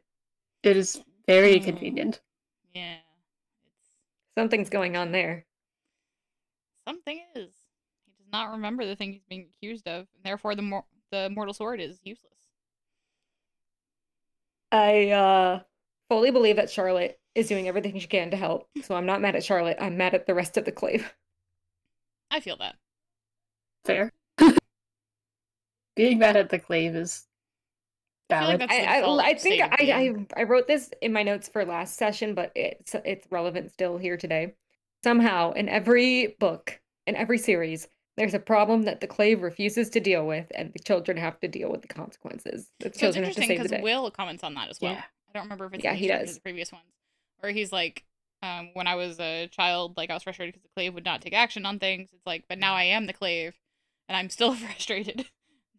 It 0.64 0.78
is 0.78 1.04
very 1.28 1.60
Mm. 1.60 1.64
convenient. 1.64 2.22
yeah, 2.74 2.98
Something's 4.38 4.70
going 4.70 4.96
on 4.96 5.12
there. 5.12 5.46
something 6.88 7.20
is. 7.36 7.52
He 8.06 8.12
does 8.18 8.32
not 8.32 8.52
remember 8.52 8.86
the 8.86 8.96
thing 8.96 9.14
he's 9.14 9.26
being 9.26 9.50
accused 9.58 9.88
of, 9.88 10.08
and 10.16 10.24
therefore 10.24 10.56
the 10.56 10.62
mor- 10.62 10.86
the 11.12 11.30
mortal 11.32 11.54
sword 11.54 11.80
is 11.82 12.00
useless. 12.04 12.34
I 14.72 15.10
uh 15.12 15.64
fully 16.10 16.32
believe 16.32 16.56
that 16.58 16.70
Charlotte 16.70 17.20
is 17.36 17.48
doing 17.48 17.68
everything 17.68 17.98
she 18.00 18.08
can 18.08 18.32
to 18.32 18.38
help. 18.38 18.70
So 18.84 18.96
I'm 18.96 19.06
not 19.06 19.22
mad 19.22 19.36
at 19.36 19.44
Charlotte. 19.44 19.78
I'm 19.80 19.98
mad 19.98 20.14
at 20.16 20.26
the 20.26 20.34
rest 20.36 20.58
of 20.58 20.66
the 20.66 20.72
clave. 20.72 21.14
I 22.32 22.40
feel 22.40 22.58
that. 22.58 22.76
Fair. 23.86 24.12
Being 26.00 26.20
mad 26.20 26.36
at 26.38 26.50
the 26.50 26.60
clave 26.60 26.96
is 26.96 27.28
I 28.30 28.36
feel 28.36 28.48
like 28.48 28.60
valid. 28.60 28.60
that's 28.60 28.78
the 28.78 28.88
I, 28.88 29.00
I, 29.02 29.28
I 29.30 29.34
think 29.36 29.62
I. 29.62 29.68
I 29.92 30.14
I 30.38 30.44
wrote 30.44 30.68
this 30.68 30.92
in 31.02 31.14
my 31.14 31.24
notes 31.24 31.50
for 31.50 31.66
last 31.66 31.98
session, 31.98 32.36
but 32.36 32.52
it's 32.56 32.96
it's 33.06 33.28
relevant 33.32 33.72
still 33.72 33.98
here 33.98 34.18
today. 34.18 34.54
Somehow, 35.04 35.52
in 35.54 35.70
every 35.70 36.36
book, 36.40 36.80
in 37.08 37.16
every 37.16 37.38
series, 37.38 37.88
there's 38.18 38.34
a 38.34 38.40
problem 38.40 38.84
that 38.84 39.02
the 39.02 39.08
clave 39.08 39.42
refuses 39.42 39.90
to 39.92 40.00
deal 40.00 40.28
with, 40.28 40.48
and 40.56 40.72
the 40.74 40.80
children 40.80 41.18
have 41.18 41.40
to 41.40 41.48
deal 41.48 41.72
with 41.72 41.82
the 41.82 41.88
consequences. 41.88 42.70
The 42.80 42.86
So 42.86 42.88
it's 42.90 43.00
children 43.00 43.24
have 43.26 43.36
to 43.36 43.42
interesting 43.42 43.64
because. 43.64 43.84
Will 43.84 44.12
comments 44.12 44.44
on 44.44 44.54
that 44.56 44.70
as 44.70 44.80
well. 44.82 44.94
Yeah. 44.94 45.04
I 45.30 45.34
don't 45.34 45.44
remember 45.44 45.66
if 45.66 45.74
it's 45.74 45.84
Yeah, 45.84 45.94
he 45.94 46.08
does. 46.08 46.36
the 46.36 46.42
previous 46.42 46.72
ones, 46.72 46.86
or 47.44 47.50
he's 47.50 47.72
like, 47.72 48.04
um, 48.42 48.72
when 48.74 48.88
I 48.88 48.96
was 48.96 49.20
a 49.20 49.48
child, 49.48 49.98
like 49.98 50.10
I 50.10 50.14
was 50.14 50.24
frustrated 50.24 50.54
because 50.56 50.64
the 50.64 50.74
clave 50.76 50.94
would 50.94 51.06
not 51.06 51.22
take 51.22 51.34
action 51.34 51.66
on 51.66 51.80
things. 51.80 52.10
It's 52.14 52.26
like, 52.26 52.46
but 52.50 52.58
now 52.60 52.74
I 52.76 52.84
am 52.84 53.06
the 53.06 53.14
clave, 53.14 53.56
and 54.08 54.18
I'm 54.18 54.30
still 54.30 54.54
frustrated 54.56 55.20
that 55.20 55.26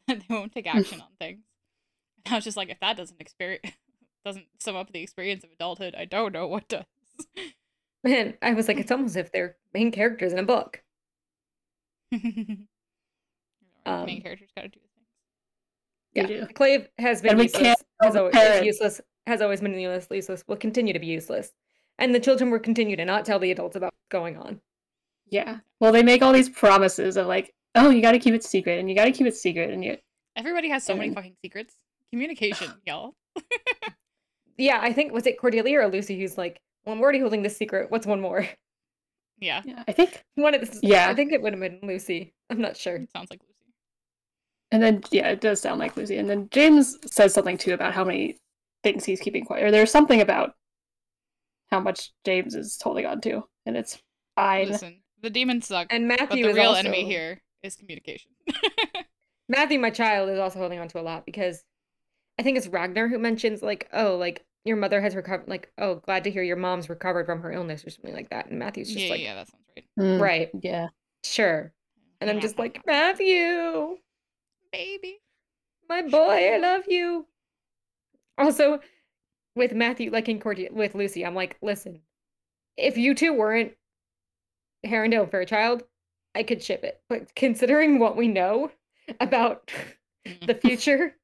they 0.09 0.21
won't 0.29 0.53
take 0.53 0.67
action 0.67 1.01
on 1.01 1.09
things. 1.19 1.41
And 2.27 2.35
I 2.35 2.37
was 2.37 2.45
just 2.45 2.57
like, 2.57 2.69
if 2.71 2.81
that 2.81 2.97
doesn't 2.97 3.21
experience 3.21 3.65
doesn't 4.25 4.47
sum 4.59 4.77
up 4.77 4.93
the 4.93 5.03
experience 5.03 5.45
of 5.45 5.51
adulthood, 5.53 5.95
I 5.95 6.05
don't 6.05 6.33
know 6.33 6.47
what 6.47 6.69
does. 6.69 6.85
Man, 8.05 8.35
I 8.43 8.55
was 8.55 8.69
like, 8.69 8.79
it's 8.79 8.91
almost 8.91 9.11
as 9.13 9.17
if 9.17 9.33
they're 9.33 9.57
main 9.75 9.91
characters 9.91 10.33
in 10.33 10.39
a 10.39 10.43
book. 10.43 10.83
main 12.11 12.67
Um, 13.87 14.07
characters 14.07 14.51
got 14.57 14.63
to 14.63 14.69
do 14.69 14.81
things. 14.81 15.07
We 16.15 16.21
Yeah, 16.23 16.27
do. 16.27 16.53
clave 16.55 16.89
has 16.99 17.23
been 17.23 17.33
And 17.33 17.43
useless. 17.43 17.77
Has 18.03 18.17
always, 18.17 18.33
the 18.33 18.39
is 18.39 18.45
parents. 18.45 18.67
useless. 18.67 19.01
Has 19.27 19.43
always 19.43 19.61
been 19.61 19.79
useless. 19.79 20.07
Useless. 20.11 20.45
Will 20.47 20.57
continue 20.57 20.93
to 20.93 20.99
be 20.99 21.07
useless. 21.07 21.53
And 21.99 22.15
the 22.15 22.21
children 22.21 22.51
will 22.51 22.59
continue 22.59 22.97
to 22.97 23.05
not 23.05 23.25
tell 23.27 23.39
the 23.39 23.51
adults 23.51 23.77
about 23.77 23.93
what's 23.93 24.09
going 24.11 24.37
on. 24.39 24.61
Yeah. 25.27 25.59
Well, 25.79 25.93
they 25.93 26.03
make 26.03 26.23
all 26.23 26.33
these 26.33 26.49
promises 26.49 27.17
of 27.17 27.27
like, 27.27 27.55
oh, 27.75 27.91
you 27.91 28.03
gotta 28.03 28.19
keep 28.19 28.35
it 28.35 28.45
secret, 28.45 28.79
and 28.79 28.89
you 28.89 28.95
gotta 28.95 29.13
keep 29.13 29.27
it 29.27 29.37
secret, 29.37 29.71
and 29.71 29.85
you. 29.85 29.97
Everybody 30.37 30.69
has 30.71 30.85
so 30.85 30.97
many 30.97 31.13
fucking 31.13 31.37
secrets. 31.43 31.75
Communication, 32.11 32.73
y'all. 32.87 33.15
Yeah, 34.61 34.79
I 34.83 34.93
think 34.93 35.13
was 35.13 35.27
it 35.27 35.39
Cordelia 35.39 35.81
or 35.81 35.89
Lucy 35.89 36.21
who's 36.21 36.37
like, 36.37 36.61
well, 36.85 36.95
I'm 36.95 37.01
already 37.01 37.19
holding 37.19 37.43
this 37.43 37.57
secret. 37.57 37.91
What's 37.91 38.07
one 38.07 38.21
more? 38.21 38.47
Yeah, 39.43 39.63
Yeah, 39.65 39.85
I 39.89 39.93
think. 39.93 40.23
One 40.35 40.55
of 40.55 40.61
this. 40.61 40.81
Yeah. 40.83 41.09
I 41.09 41.15
think 41.15 41.33
it 41.33 41.41
would 41.41 41.55
have 41.55 41.61
been 41.61 41.79
Lucy. 41.83 42.35
I'm 42.51 42.61
not 42.61 42.77
sure. 42.77 42.97
it 42.97 43.11
sounds 43.11 43.31
like 43.31 43.41
Lucy. 43.41 43.73
And 44.71 44.83
then 44.83 45.03
yeah, 45.11 45.31
it 45.31 45.41
does 45.41 45.63
sound 45.63 45.81
like 45.81 45.97
Lucy. 45.97 46.19
And 46.19 46.29
then 46.29 46.51
James 46.51 46.99
says 47.07 47.33
something 47.33 47.57
too 47.57 47.73
about 47.73 47.95
how 47.95 48.05
many 48.05 48.37
things 48.83 49.07
he's 49.07 49.19
keeping 49.19 49.47
quiet. 49.47 49.65
Or 49.65 49.71
there's 49.71 49.91
something 49.91 50.21
about 50.21 50.57
how 51.71 51.81
much 51.81 52.13
James 52.27 52.55
is 52.55 52.79
holding 52.83 53.07
on 53.07 53.23
to, 53.23 53.43
and 53.65 53.79
it's 53.79 54.03
fine. 54.37 54.69
Listen, 54.69 55.01
the 55.23 55.31
demons 55.31 55.69
suck, 55.69 55.87
And 55.89 56.07
but 56.07 56.21
Matthew 56.21 56.45
the 56.45 56.51
is 56.51 56.57
real 56.57 56.67
also, 56.67 56.81
enemy 56.81 57.07
here 57.07 57.41
is 57.63 57.77
communication. 57.77 58.31
Matthew, 59.49 59.79
my 59.79 59.91
child, 59.91 60.31
is 60.31 60.39
also 60.39 60.59
holding 60.59 60.79
on 60.79 60.89
to 60.89 61.01
a 61.01 61.03
lot 61.03 61.27
because 61.27 61.65
I 62.39 62.43
think 62.43 62.57
it's 62.57 62.69
Ragnor 62.69 63.09
who 63.09 63.19
mentions 63.19 63.63
like, 63.63 63.89
oh, 63.93 64.17
like 64.17 64.45
your 64.65 64.77
mother 64.77 65.01
has 65.01 65.17
recovered. 65.17 65.49
Like, 65.49 65.71
oh, 65.79 65.97
glad 65.97 66.25
to 66.25 66.31
hear 66.31 66.43
your 66.43 66.57
mom's 66.57 66.89
recovered 66.89 67.27
from 67.27 67.41
her 67.43 67.53
illness 67.53 67.85
or 67.85 67.91
something 67.91 68.15
like 68.15 68.31
that. 68.31 68.51
And 68.51 68.59
Matthew's 68.59 68.93
just 68.93 69.07
yeah, 69.07 69.11
like, 69.11 69.21
yeah, 69.21 69.35
that 69.35 69.49
sounds 69.49 69.65
right. 69.77 69.85
Mm, 69.99 70.21
right, 70.21 70.51
Yeah. 70.63 70.89
sure. 71.25 71.73
And 72.21 72.29
I'm 72.31 72.41
just 72.41 72.59
like, 72.59 72.83
Matthew. 72.87 73.97
baby. 74.73 75.19
My 75.89 76.03
boy, 76.03 76.53
I 76.55 76.59
love 76.59 76.85
you. 76.87 77.27
Also, 78.39 78.81
with 79.57 79.73
Matthew, 79.73 80.11
like 80.11 80.29
in 80.29 80.39
Cordia, 80.39 80.71
with 80.71 80.95
Lucy, 80.95 81.27
I'm 81.27 81.35
like, 81.35 81.57
listen, 81.61 82.01
if 82.77 82.97
you 82.97 83.15
two 83.15 83.33
weren't 83.33 83.73
Herondale 84.87 85.23
and 85.23 85.31
Fairchild, 85.31 85.83
I 86.35 86.43
could 86.43 86.63
ship 86.63 86.85
it. 86.85 87.01
But 87.09 87.35
considering 87.35 87.99
what 87.99 88.17
we 88.17 88.29
know 88.29 88.71
about 89.21 89.71
Mm. 90.27 90.47
the 90.47 90.55
future 90.55 91.17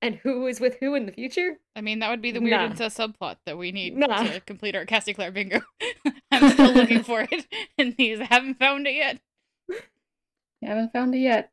and 0.00 0.14
who 0.16 0.46
is 0.46 0.60
with 0.60 0.78
who 0.80 0.94
in 0.94 1.04
the 1.06 1.12
future, 1.12 1.58
I 1.76 1.82
mean, 1.82 1.98
that 1.98 2.08
would 2.08 2.22
be 2.22 2.30
the 2.32 2.40
weird 2.40 2.58
Nah. 2.58 2.66
incest 2.66 2.96
subplot 2.98 3.36
that 3.44 3.58
we 3.58 3.70
need 3.70 3.94
Nah. 3.96 4.22
to 4.24 4.40
complete 4.40 4.74
our 4.74 4.86
Cassie 4.86 5.12
Clare 5.12 5.30
bingo. 5.30 5.60
I'm 6.30 6.50
still 6.54 6.72
looking 6.72 7.02
for 7.02 7.26
it, 7.30 7.46
and 7.78 7.94
these 7.96 8.18
haven't 8.20 8.58
found 8.58 8.86
it 8.86 8.94
yet. 8.94 9.20
You 9.68 10.68
haven't 10.68 10.92
found 10.92 11.14
it 11.14 11.18
yet. 11.18 11.52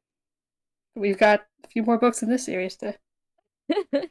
We've 0.95 1.17
got 1.17 1.45
a 1.63 1.67
few 1.67 1.84
more 1.84 1.97
books 1.97 2.23
in 2.23 2.29
this 2.29 2.45
series 2.45 2.77
to 2.77 2.97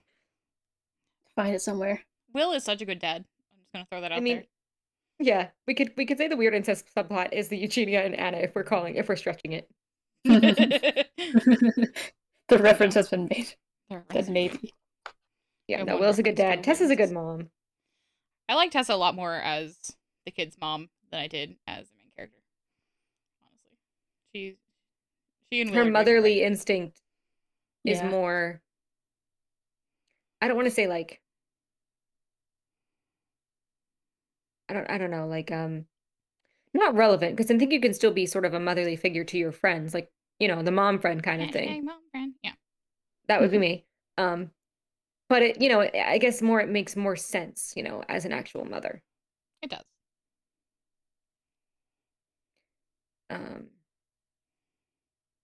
find 1.34 1.54
it 1.54 1.62
somewhere. 1.62 2.02
Will 2.34 2.52
is 2.52 2.64
such 2.64 2.82
a 2.82 2.84
good 2.84 2.98
dad. 2.98 3.24
I'm 3.52 3.58
just 3.60 3.72
gonna 3.72 3.86
throw 3.90 4.00
that 4.02 4.12
out 4.12 4.18
I 4.18 4.20
mean, 4.20 4.44
yeah, 5.22 5.48
we 5.66 5.74
could 5.74 5.92
we 5.96 6.06
could 6.06 6.18
say 6.18 6.28
the 6.28 6.36
weird 6.36 6.54
incest 6.54 6.86
subplot 6.94 7.32
is 7.32 7.48
the 7.48 7.56
Eugenia 7.58 8.04
and 8.04 8.14
Anna 8.14 8.38
if 8.38 8.54
we're 8.54 8.64
calling 8.64 8.96
if 8.96 9.08
we're 9.08 9.16
stretching 9.16 9.52
it. 9.52 9.68
the 10.24 11.06
reference 12.58 12.94
has 12.94 13.08
been 13.08 13.26
made. 13.30 13.54
They're 13.90 14.04
Said 14.12 14.24
right. 14.24 14.32
maybe. 14.32 14.72
Yeah, 15.68 15.78
Good 15.78 15.86
no, 15.86 15.98
Will's 15.98 16.18
a 16.18 16.22
good 16.22 16.34
dad. 16.34 16.56
good 16.56 16.64
Tessa's 16.64 16.90
a 16.90 16.96
good 16.96 17.10
mom. 17.10 17.48
I 18.48 18.54
like 18.54 18.70
Tessa 18.70 18.94
a 18.94 18.96
lot 18.96 19.14
more 19.14 19.34
as 19.34 19.76
the 20.26 20.30
kid's 20.32 20.56
mom 20.60 20.88
than 21.10 21.20
I 21.20 21.28
did 21.28 21.56
as 21.66 21.88
the 21.88 21.94
main 21.96 22.10
character. 22.16 22.38
Honestly, 23.44 23.78
she 24.34 24.56
she 25.50 25.60
and 25.62 25.70
Will 25.70 25.84
Her 25.84 25.90
motherly 25.90 26.42
right. 26.42 26.46
instinct 26.50 27.00
is 27.84 27.98
Yeah. 27.98 28.08
more. 28.08 28.60
I 30.40 30.48
don't 30.48 30.56
want 30.56 30.66
to 30.66 30.74
say 30.74 30.86
like. 30.86 31.20
I 34.72 34.74
don't. 34.74 34.90
I 34.90 34.96
don't 34.98 35.10
know. 35.10 35.26
Like 35.26 35.52
um, 35.52 35.84
not 36.72 36.94
relevant 36.94 37.36
because 37.36 37.50
I 37.50 37.58
think 37.58 37.72
you 37.72 37.80
can 37.80 37.92
still 37.92 38.10
be 38.10 38.24
sort 38.24 38.46
of 38.46 38.54
a 38.54 38.60
motherly 38.60 38.96
figure 38.96 39.22
to 39.24 39.36
your 39.36 39.52
friends, 39.52 39.92
like 39.92 40.10
you 40.38 40.48
know 40.48 40.62
the 40.62 40.70
mom 40.70 40.98
friend 40.98 41.22
kind 41.22 41.42
of 41.42 41.48
Hey, 41.48 41.52
thing. 41.52 41.68
hey, 41.68 41.80
mom, 41.82 41.98
friend. 42.10 42.32
Yeah, 42.42 42.52
That 43.28 43.42
would 43.42 43.50
be 43.50 43.58
Mhm. 43.58 43.60
me. 43.60 43.84
Um, 44.16 44.50
but 45.28 45.42
it, 45.42 45.60
you 45.60 45.68
know, 45.68 45.80
I 45.82 46.16
guess 46.16 46.40
more 46.40 46.60
it 46.60 46.70
makes 46.70 46.96
more 46.96 47.16
sense, 47.16 47.74
you 47.76 47.82
know, 47.82 48.02
as 48.08 48.24
an 48.24 48.32
actual 48.32 48.64
mother. 48.64 49.02
it 49.60 49.68
does. 49.70 49.84
Um, 53.30 53.68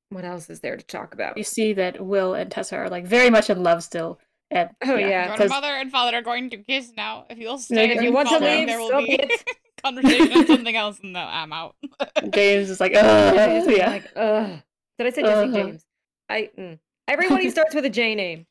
what 0.08 0.24
else 0.24 0.48
is 0.48 0.60
there 0.60 0.76
to 0.76 0.84
talk 0.84 1.12
about? 1.12 1.36
You 1.36 1.44
see 1.44 1.74
that 1.74 2.00
Will 2.04 2.32
and 2.34 2.50
Tessa 2.50 2.76
are 2.76 2.88
like 2.88 3.06
very 3.06 3.28
much 3.28 3.50
in 3.50 3.62
love 3.62 3.82
still. 3.84 4.18
And 4.51 4.70
Oh, 4.82 4.96
yeah. 4.96 5.28
Your 5.28 5.36
'cause- 5.36 5.51
mother 5.51 5.68
and 5.68 5.90
father 5.90 6.16
are 6.16 6.22
going 6.22 6.51
to 6.51 6.57
kiss 6.59 6.92
now. 6.96 7.26
If 7.28 7.38
you'll 7.38 7.59
stay, 7.59 7.90
if 7.90 8.03
you 8.03 8.12
want 8.12 8.28
to 8.28 8.38
follow, 8.38 8.51
leave, 8.51 8.66
there 8.66 8.78
will 8.78 8.88
so 8.88 8.99
be 9.01 9.07
be 9.16 9.22
it. 9.22 9.44
conversation 9.84 10.32
on 10.32 10.46
something 10.46 10.76
else. 10.76 10.99
And 11.03 11.12
no, 11.12 11.20
I'm 11.20 11.53
out. 11.53 11.76
James 12.30 12.70
is 12.70 12.80
like, 12.80 12.92
oh 12.94 12.99
I'm 13.01 13.70
yeah. 13.70 13.88
like, 13.90 14.11
ugh. 14.16 14.61
Did 14.99 15.07
I 15.07 15.11
say 15.11 15.22
Jesse 15.22 15.49
Uh-huh. 15.49 15.53
James? 15.57 15.84
I 16.28 16.51
mm. 16.59 16.78
everybody 17.07 17.51
starts 17.57 17.74
with 17.74 17.84
a 17.84 17.90
J 17.90 18.14
name. 18.14 18.46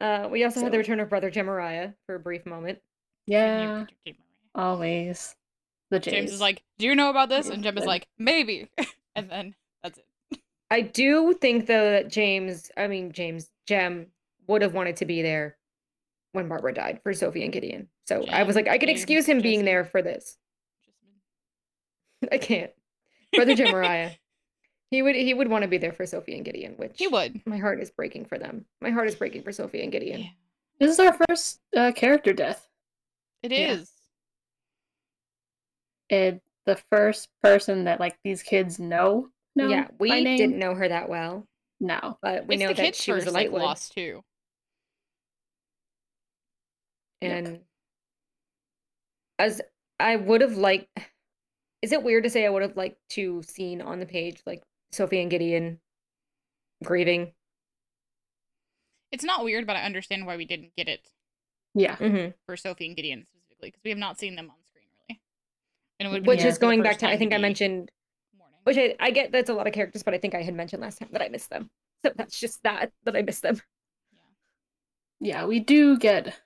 Uh, 0.00 0.28
we 0.30 0.42
also 0.44 0.60
had 0.60 0.72
the 0.72 0.78
return 0.78 0.98
of 1.00 1.08
Brother 1.08 1.30
Jemariah 1.30 1.94
for 2.06 2.16
a 2.16 2.18
brief 2.20 2.44
moment. 2.44 2.78
Yeah. 3.26 3.86
Always. 4.54 5.36
The 5.90 6.00
Jays. 6.00 6.14
James 6.14 6.32
is 6.32 6.40
like, 6.40 6.62
"Do 6.78 6.86
you 6.86 6.94
know 6.96 7.10
about 7.10 7.28
this?" 7.28 7.48
And 7.48 7.62
Jem 7.62 7.78
is 7.78 7.84
like, 7.84 8.08
"Maybe," 8.18 8.68
and 9.14 9.30
then 9.30 9.46
that's 9.46 9.48
it. 9.50 9.54
I 10.72 10.80
do 10.80 11.34
think 11.34 11.66
though 11.66 11.90
that 11.92 12.08
James, 12.08 12.70
I 12.78 12.86
mean 12.86 13.12
James, 13.12 13.50
Jem 13.66 14.06
would 14.48 14.62
have 14.62 14.72
wanted 14.72 14.96
to 14.96 15.04
be 15.04 15.20
there 15.20 15.58
when 16.32 16.48
Barbara 16.48 16.72
died 16.72 17.00
for 17.02 17.12
Sophie 17.12 17.44
and 17.44 17.52
Gideon. 17.52 17.88
So 18.06 18.24
I 18.30 18.44
was 18.44 18.56
like, 18.56 18.68
I 18.68 18.78
could 18.78 18.88
James, 18.88 19.00
excuse 19.00 19.26
him 19.26 19.42
being 19.42 19.66
there 19.66 19.84
for 19.84 20.00
this. 20.00 20.38
I 22.32 22.38
can't. 22.38 22.70
Brother 23.34 23.54
Jemariah. 23.54 24.16
He 24.90 25.02
would 25.02 25.14
he 25.14 25.34
would 25.34 25.48
want 25.48 25.62
to 25.62 25.68
be 25.68 25.76
there 25.76 25.92
for 25.92 26.06
Sophie 26.06 26.36
and 26.36 26.44
Gideon, 26.44 26.74
which 26.78 26.94
He 26.96 27.06
would. 27.06 27.42
my 27.46 27.58
heart 27.58 27.80
is 27.80 27.90
breaking 27.90 28.24
for 28.24 28.38
them. 28.38 28.64
My 28.80 28.90
heart 28.90 29.08
is 29.08 29.14
breaking 29.14 29.42
for 29.42 29.52
Sophie 29.52 29.82
and 29.82 29.92
Gideon. 29.92 30.20
Yeah, 30.20 30.26
This 30.80 30.90
is 30.90 31.00
our 31.00 31.18
first 31.28 31.60
uh, 31.76 31.92
character 31.92 32.32
death. 32.32 32.66
It 33.42 33.52
is. 33.52 33.90
It 36.08 36.14
Yeah. 36.14 36.16
And 36.28 36.40
the 36.64 36.76
first 36.90 37.28
person 37.42 37.84
that 37.84 38.00
like 38.00 38.16
these 38.24 38.42
kids 38.42 38.78
know. 38.78 39.28
Know 39.56 39.68
yeah, 39.68 39.88
we 39.98 40.08
by 40.08 40.20
name? 40.20 40.36
didn't 40.38 40.58
know 40.58 40.74
her 40.74 40.88
that 40.88 41.08
well, 41.08 41.46
No. 41.80 42.18
but 42.22 42.46
we 42.46 42.54
it's 42.56 42.60
know 42.62 42.68
that 42.68 42.76
kid's 42.76 42.98
she 43.00 43.12
was 43.12 43.24
first 43.24 43.34
a 43.34 43.34
like, 43.34 43.50
Lightwood. 43.50 43.62
loss 43.62 43.88
too. 43.88 44.22
Yep. 47.20 47.32
And 47.46 47.60
as 49.38 49.60
I 50.00 50.16
would 50.16 50.40
have 50.40 50.56
liked, 50.56 50.88
is 51.82 51.92
it 51.92 52.02
weird 52.02 52.24
to 52.24 52.30
say 52.30 52.44
I 52.44 52.48
would 52.50 52.62
have 52.62 52.76
liked 52.76 52.98
to 53.10 53.42
seen 53.42 53.80
on 53.80 54.00
the 54.00 54.06
page 54.06 54.42
like 54.46 54.62
Sophie 54.92 55.20
and 55.20 55.30
Gideon 55.30 55.80
grieving? 56.84 57.32
It's 59.12 59.24
not 59.24 59.44
weird, 59.44 59.66
but 59.66 59.76
I 59.76 59.82
understand 59.82 60.26
why 60.26 60.36
we 60.36 60.44
didn't 60.46 60.74
get 60.76 60.88
it 60.88 61.06
Yeah. 61.74 61.96
hmm 61.96 62.28
for 62.46 62.56
Sophie 62.56 62.86
and 62.86 62.96
Gideon 62.96 63.24
specifically 63.26 63.68
because 63.70 63.82
we 63.84 63.90
have 63.90 63.98
not 63.98 64.18
seen 64.18 64.34
them 64.36 64.50
on 64.50 64.56
screen 64.70 64.86
really. 65.08 65.20
And 66.00 66.08
it 66.08 66.12
would 66.12 66.26
Which 66.26 66.44
is 66.44 66.58
going 66.58 66.82
back 66.82 66.98
to 66.98 67.08
I 67.08 67.16
think 67.16 67.32
I 67.32 67.38
mentioned, 67.38 67.72
morning. 67.74 67.88
Which 68.64 68.76
I, 68.78 68.94
I 69.00 69.10
get 69.10 69.32
that's 69.32 69.50
a 69.50 69.54
lot 69.54 69.66
of 69.66 69.72
characters, 69.72 70.02
but 70.02 70.14
I 70.14 70.18
think 70.18 70.34
I 70.34 70.42
had 70.42 70.54
mentioned 70.54 70.82
last 70.82 70.98
time 70.98 71.08
that 71.12 71.22
I 71.22 71.28
missed 71.28 71.50
them. 71.50 71.70
So 72.04 72.12
that's 72.16 72.38
just 72.38 72.62
that 72.64 72.92
that 73.04 73.16
I 73.16 73.22
missed 73.22 73.42
them. 73.42 73.60
Yeah, 75.20 75.44
we 75.46 75.60
do 75.60 75.96
get 75.98 76.40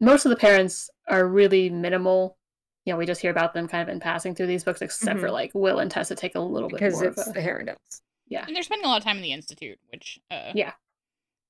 most 0.00 0.24
of 0.26 0.30
the 0.30 0.36
parents 0.36 0.90
are 1.08 1.26
really 1.26 1.70
minimal. 1.70 2.36
You 2.84 2.92
know, 2.92 2.98
we 2.98 3.06
just 3.06 3.20
hear 3.20 3.30
about 3.30 3.54
them 3.54 3.66
kind 3.68 3.82
of 3.82 3.92
in 3.92 4.00
passing 4.00 4.34
through 4.34 4.46
these 4.46 4.64
books, 4.64 4.80
except 4.82 5.18
for 5.20 5.28
Mhm. 5.28 5.32
like 5.32 5.50
Will 5.54 5.78
and 5.78 5.90
Tessa 5.90 6.14
take 6.14 6.34
a 6.34 6.40
little 6.40 6.68
bit 6.68 6.78
Because 6.78 6.94
more 6.94 7.06
it's 7.06 7.26
of 7.26 7.34
the 7.34 7.40
a, 7.40 7.42
Herondales. 7.42 8.02
yeah, 8.28 8.44
and 8.46 8.54
they're 8.54 8.62
spending 8.62 8.84
a 8.86 8.88
lot 8.88 8.98
of 8.98 9.04
time 9.04 9.16
in 9.16 9.22
the 9.22 9.32
institute, 9.32 9.78
which 9.92 10.18
uh 10.30 10.52
Yeah. 10.54 10.72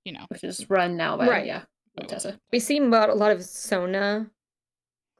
you 0.04 0.12
know, 0.12 0.24
which 0.28 0.44
is 0.44 0.68
run 0.70 0.96
now 0.96 1.16
by 1.16 1.28
Right. 1.28 1.46
yeah, 1.46 1.64
by 1.96 2.04
Tessa. 2.06 2.40
We 2.52 2.60
see 2.60 2.78
about 2.78 3.10
a 3.10 3.14
lot 3.14 3.30
of 3.32 3.42
Sona, 3.44 4.30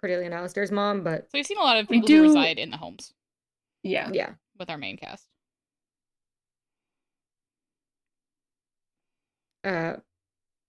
Cordelia 0.01 0.25
and 0.27 0.35
Alistair's 0.35 0.71
mom, 0.73 1.03
but 1.05 1.23
So 1.25 1.31
we've 1.35 1.47
seen 1.47 1.59
a 1.59 1.63
lot 1.63 1.79
of 1.79 1.89
We 1.89 1.97
people 1.99 2.07
do- 2.07 2.17
who 2.23 2.23
reside 2.29 2.59
in 2.59 2.71
the 2.71 2.77
homes 2.79 3.13
Yeah, 3.83 4.11
yeah. 4.13 4.35
With 4.59 4.71
our 4.71 4.79
main 4.79 4.97
cast. 4.97 5.27
Uh, 9.65 9.95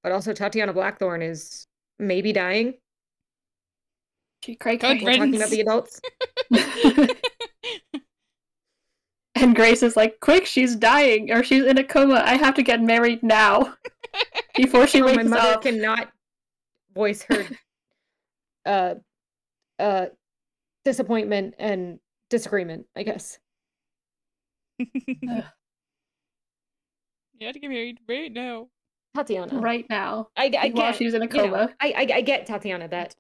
but 0.04 0.12
also 0.12 0.34
Tatiana 0.34 0.74
Blackthorn 0.74 1.22
is 1.22 1.68
maybe 2.00 2.34
dying. 2.34 2.74
she 4.44 4.56
cray 4.56 4.78
Good 4.78 5.02
We're 5.04 5.16
talking 5.16 5.36
about 5.36 5.50
the 5.50 5.62
adults. 5.62 6.02
and 9.36 9.56
Grace 9.56 9.84
is 9.84 9.96
like, 9.96 10.20
"Quick, 10.20 10.46
she's 10.46 10.76
dying, 10.76 11.32
or 11.32 11.44
she's 11.44 11.66
in 11.66 11.78
a 11.78 11.84
coma. 11.84 12.24
I 12.26 12.36
have 12.36 12.56
to 12.56 12.64
get 12.64 12.82
married 12.82 13.22
now 13.24 13.76
before 14.56 14.88
she 14.88 15.02
Or 15.02 15.06
my 15.06 15.18
wakes 15.18 15.30
mother 15.30 15.54
up." 15.56 15.62
cannot 15.62 16.12
voice 16.96 17.24
her 17.30 17.46
uh 18.66 18.96
uh 19.78 20.08
disappointment 20.84 21.54
and 21.60 22.00
disagreement, 22.30 22.86
I 22.96 23.04
guess. 23.04 23.38
You 24.80 25.42
have 27.42 27.54
to 27.54 27.60
get 27.60 27.70
married 27.70 28.00
right 28.08 28.32
now. 28.32 28.68
Tatiana. 29.16 29.60
right 29.60 29.86
now, 29.90 30.30
I, 30.38 30.52
I 30.58 30.70
while 30.70 30.92
get, 30.92 30.96
she's 30.98 31.14
in 31.16 31.22
a 31.24 31.26
you 31.26 31.32
know, 31.32 31.44
coma. 31.50 31.76
I, 31.82 31.94
I 32.12 32.14
I 32.18 32.22
get 32.22 32.46
Tatiana 32.46 32.88
that 32.90 33.16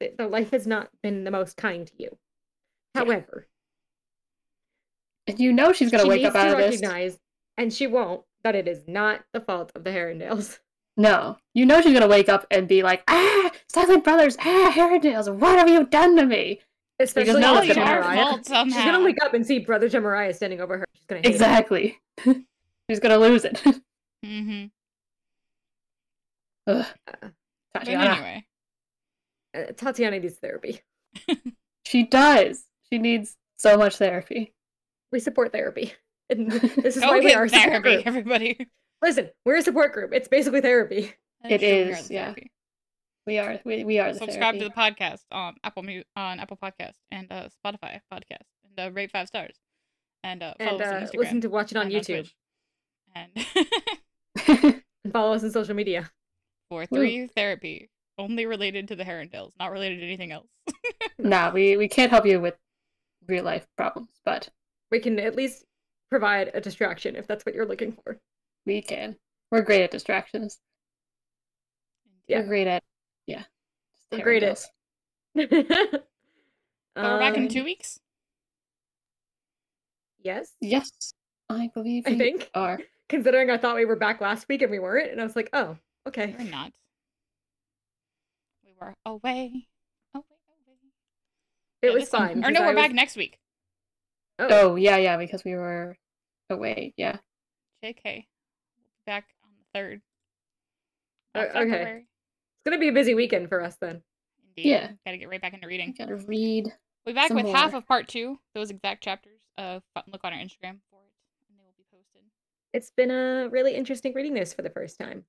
the, 0.00 0.12
the 0.16 0.28
life 0.28 0.50
has 0.52 0.66
not 0.66 0.88
been 1.02 1.24
the 1.24 1.30
most 1.32 1.56
kind 1.56 1.86
to 1.86 1.92
you. 1.98 2.16
Yeah. 2.94 3.04
However, 3.04 3.48
And 5.26 5.38
you 5.40 5.52
know 5.52 5.72
she's 5.72 5.90
gonna 5.90 6.04
she 6.04 6.08
wake 6.08 6.24
up 6.24 6.34
out 6.36 6.44
to 6.44 6.52
of 6.52 6.58
this. 6.58 6.80
recognize, 6.80 7.18
and 7.58 7.72
she 7.72 7.86
won't, 7.88 8.22
that 8.44 8.54
it 8.54 8.68
is 8.68 8.82
not 8.86 9.24
the 9.32 9.40
fault 9.40 9.72
of 9.74 9.84
the 9.84 9.90
Herondales. 9.90 10.60
No, 10.96 11.36
you 11.52 11.66
know 11.66 11.82
she's 11.82 11.92
gonna 11.92 12.06
wake 12.08 12.28
up 12.30 12.46
and 12.50 12.66
be 12.68 12.82
like, 12.82 13.02
"Ah, 13.08 13.50
Silent 13.68 14.02
Brothers, 14.04 14.36
ah, 14.40 14.72
Herondales, 14.74 15.30
what 15.34 15.58
have 15.58 15.68
you 15.68 15.84
done 15.84 16.16
to 16.16 16.24
me?" 16.24 16.60
Especially 16.98 17.40
now 17.40 17.58
it's 17.60 17.74
gonna 17.74 17.86
our 17.90 18.02
Jemariah. 18.02 18.46
fault 18.46 18.66
She's 18.66 18.74
gonna 18.76 19.04
wake 19.04 19.22
up 19.22 19.34
and 19.34 19.46
see 19.46 19.58
Brother 19.58 19.88
Jemariah 19.88 20.34
standing 20.34 20.60
over 20.60 20.78
her. 20.78 20.86
She's 20.94 21.04
gonna 21.06 21.18
hate 21.20 21.26
him. 21.26 21.32
Exactly. 21.32 21.98
she's 22.90 23.00
gonna 23.00 23.18
lose 23.18 23.44
it. 23.44 23.62
Mm-hmm. 24.24 24.64
Ugh. 26.66 26.84
Uh, 27.06 27.28
But 27.72 27.80
Tatiana. 27.84 28.10
anyway, 28.14 28.44
Uh, 29.54 29.72
Tatiana 29.76 30.18
needs 30.18 30.36
therapy. 30.38 30.80
She 31.86 32.02
does. 32.02 32.64
She 32.90 32.98
needs 32.98 33.36
so 33.58 33.76
much 33.76 33.98
therapy. 33.98 34.52
We 35.12 35.20
support 35.20 35.52
therapy. 35.52 35.92
And 36.28 36.50
this 36.50 36.96
is 36.96 37.02
why 37.04 37.20
we 37.20 37.32
are 37.32 37.44
a 37.44 37.48
support 37.48 37.68
therapy, 37.68 37.94
group. 37.94 38.06
everybody. 38.08 38.68
Listen, 39.02 39.30
we're 39.44 39.58
a 39.58 39.62
support 39.62 39.92
group. 39.92 40.12
It's 40.12 40.26
basically 40.26 40.60
therapy. 40.62 41.12
It 41.44 41.60
That's 41.60 41.62
true, 41.62 41.68
we 41.70 41.82
are 41.92 41.96
is, 41.96 42.08
the 42.08 42.14
yeah. 42.14 42.24
therapy. 42.24 42.50
We 43.26 43.38
are. 43.38 43.58
We, 43.64 43.82
we 43.84 43.98
are 43.98 44.12
the 44.12 44.18
Subscribe 44.18 44.54
therapy. 44.54 44.58
to 44.60 44.64
the 44.66 44.70
podcast 44.74 45.22
on 45.32 45.56
Apple 45.64 45.84
on 46.14 46.38
Apple 46.40 46.56
Podcast 46.62 46.94
and 47.10 47.26
uh, 47.32 47.48
Spotify 47.64 48.00
podcast, 48.12 48.46
and 48.64 48.78
uh, 48.78 48.90
rate 48.92 49.10
five 49.10 49.26
stars, 49.26 49.56
and 50.22 50.42
uh, 50.42 50.54
follow 50.58 50.70
and 50.72 50.82
us 50.82 50.88
on 50.88 50.94
uh, 50.94 51.06
Instagram. 51.06 51.18
listen 51.18 51.40
to 51.40 51.48
watch 51.48 51.72
it 51.72 51.76
on 51.76 51.86
and 51.86 51.94
YouTube. 51.94 52.04
Twitch. 52.06 52.34
And 53.16 53.30
And 54.46 54.82
follow 55.12 55.34
us 55.34 55.42
on 55.42 55.50
social 55.50 55.74
media. 55.74 56.08
for 56.68 56.86
three 56.86 57.26
therapy, 57.26 57.90
only 58.16 58.46
related 58.46 58.88
to 58.88 58.96
the 58.96 59.04
Herondales, 59.04 59.50
not 59.58 59.72
related 59.72 59.98
to 60.00 60.04
anything 60.06 60.30
else. 60.30 60.46
nah, 61.18 61.50
we, 61.50 61.76
we 61.76 61.88
can't 61.88 62.10
help 62.12 62.26
you 62.26 62.40
with 62.40 62.54
real 63.26 63.44
life 63.44 63.66
problems, 63.76 64.20
but 64.24 64.50
We 64.92 65.00
can 65.00 65.18
at 65.18 65.34
least 65.34 65.64
provide 66.10 66.52
a 66.54 66.60
distraction 66.60 67.16
if 67.16 67.26
that's 67.26 67.44
what 67.44 67.56
you're 67.56 67.66
looking 67.66 67.92
for. 68.04 68.18
we 68.64 68.82
can. 68.82 69.16
We're 69.50 69.62
great 69.62 69.82
at 69.82 69.90
distractions. 69.90 70.60
Yeah. 72.28 72.40
We're 72.40 72.46
great 72.46 72.66
at 72.68 72.84
yeah. 73.26 73.38
just 73.40 74.12
We're 74.12 74.20
great 74.22 74.42
at- 74.42 74.58
Herondales. 75.36 76.02
But 76.94 77.04
we're 77.04 77.18
back 77.18 77.36
in 77.36 77.42
Um, 77.44 77.48
two 77.48 77.64
weeks. 77.64 78.00
Yes, 80.22 80.52
Yes, 80.60 81.12
I 81.48 81.70
believe 81.74 82.04
I 82.06 82.16
think. 82.16 82.50
are. 82.54 82.80
Considering 83.08 83.50
I 83.50 83.58
thought 83.58 83.76
we 83.76 83.84
were 83.84 83.94
back 83.96 84.20
last 84.20 84.48
week 84.48 84.62
and 84.62 84.70
we 84.70 84.78
weren't, 84.80 85.12
and 85.12 85.20
I 85.20 85.24
was 85.24 85.36
like, 85.36 85.48
oh, 85.52 85.76
okay. 86.08 86.34
We're 86.36 86.50
not. 86.50 86.72
We 88.64 88.74
were 88.80 88.94
away. 89.04 89.68
Away, 90.14 90.24
away. 90.66 90.76
It 91.82 91.88
Yeah, 91.88 91.92
was 91.94 92.08
fine. 92.08 92.44
Or 92.44 92.50
no, 92.50 92.62
we're 92.62 92.74
was- 92.74 92.82
back 92.82 92.92
next 92.92 93.16
week. 93.16 93.38
Oh, 94.38 94.48
Oh 94.50 94.74
yeah, 94.76 94.96
yeah, 94.96 95.16
because 95.16 95.44
we 95.44 95.54
were 95.54 95.96
away. 96.50 96.92
Yeah. 96.96 97.18
JK. 97.84 98.02
We'll 98.04 98.14
be 98.14 98.24
back 99.06 99.26
on 99.44 99.50
the 99.72 99.78
3rd. 99.78 100.00
Uh, 101.34 101.58
okay. 101.60 102.04
February. 102.66 102.74
it's 102.78 102.78
gonna 102.78 102.78
be 102.78 102.88
a 102.88 102.92
busy 102.92 103.14
weekend 103.14 103.48
for 103.48 103.62
us 103.62 103.76
then. 103.80 104.02
Indeed. 104.56 104.70
Yeah. 104.70 104.90
Gotta 105.04 105.18
get 105.18 105.28
right 105.28 105.40
back 105.40 105.54
into 105.54 105.66
reading. 105.66 105.94
gotta 105.96 106.16
read. 106.16 106.64
We'll 107.04 107.12
be 107.14 107.14
back 107.14 107.28
some 107.28 107.36
with 107.36 107.46
half 107.46 107.74
of 107.74 107.86
part 107.86 108.08
two, 108.08 108.38
those 108.54 108.70
exact 108.70 109.02
chapters. 109.02 109.40
Uh, 109.58 109.80
look 110.12 110.22
on 110.24 110.32
our 110.32 110.38
Instagram 110.38 110.78
for 110.90 111.00
it, 111.02 111.12
and 111.48 111.58
they 111.58 111.62
will 111.64 111.74
be 111.76 111.84
posted. 111.90 112.22
It's 112.72 112.90
been 112.90 113.10
a 113.10 113.48
really 113.50 113.74
interesting 113.74 114.12
reading 114.14 114.34
this 114.34 114.52
for 114.52 114.62
the 114.62 114.70
first 114.70 114.98
time, 114.98 115.24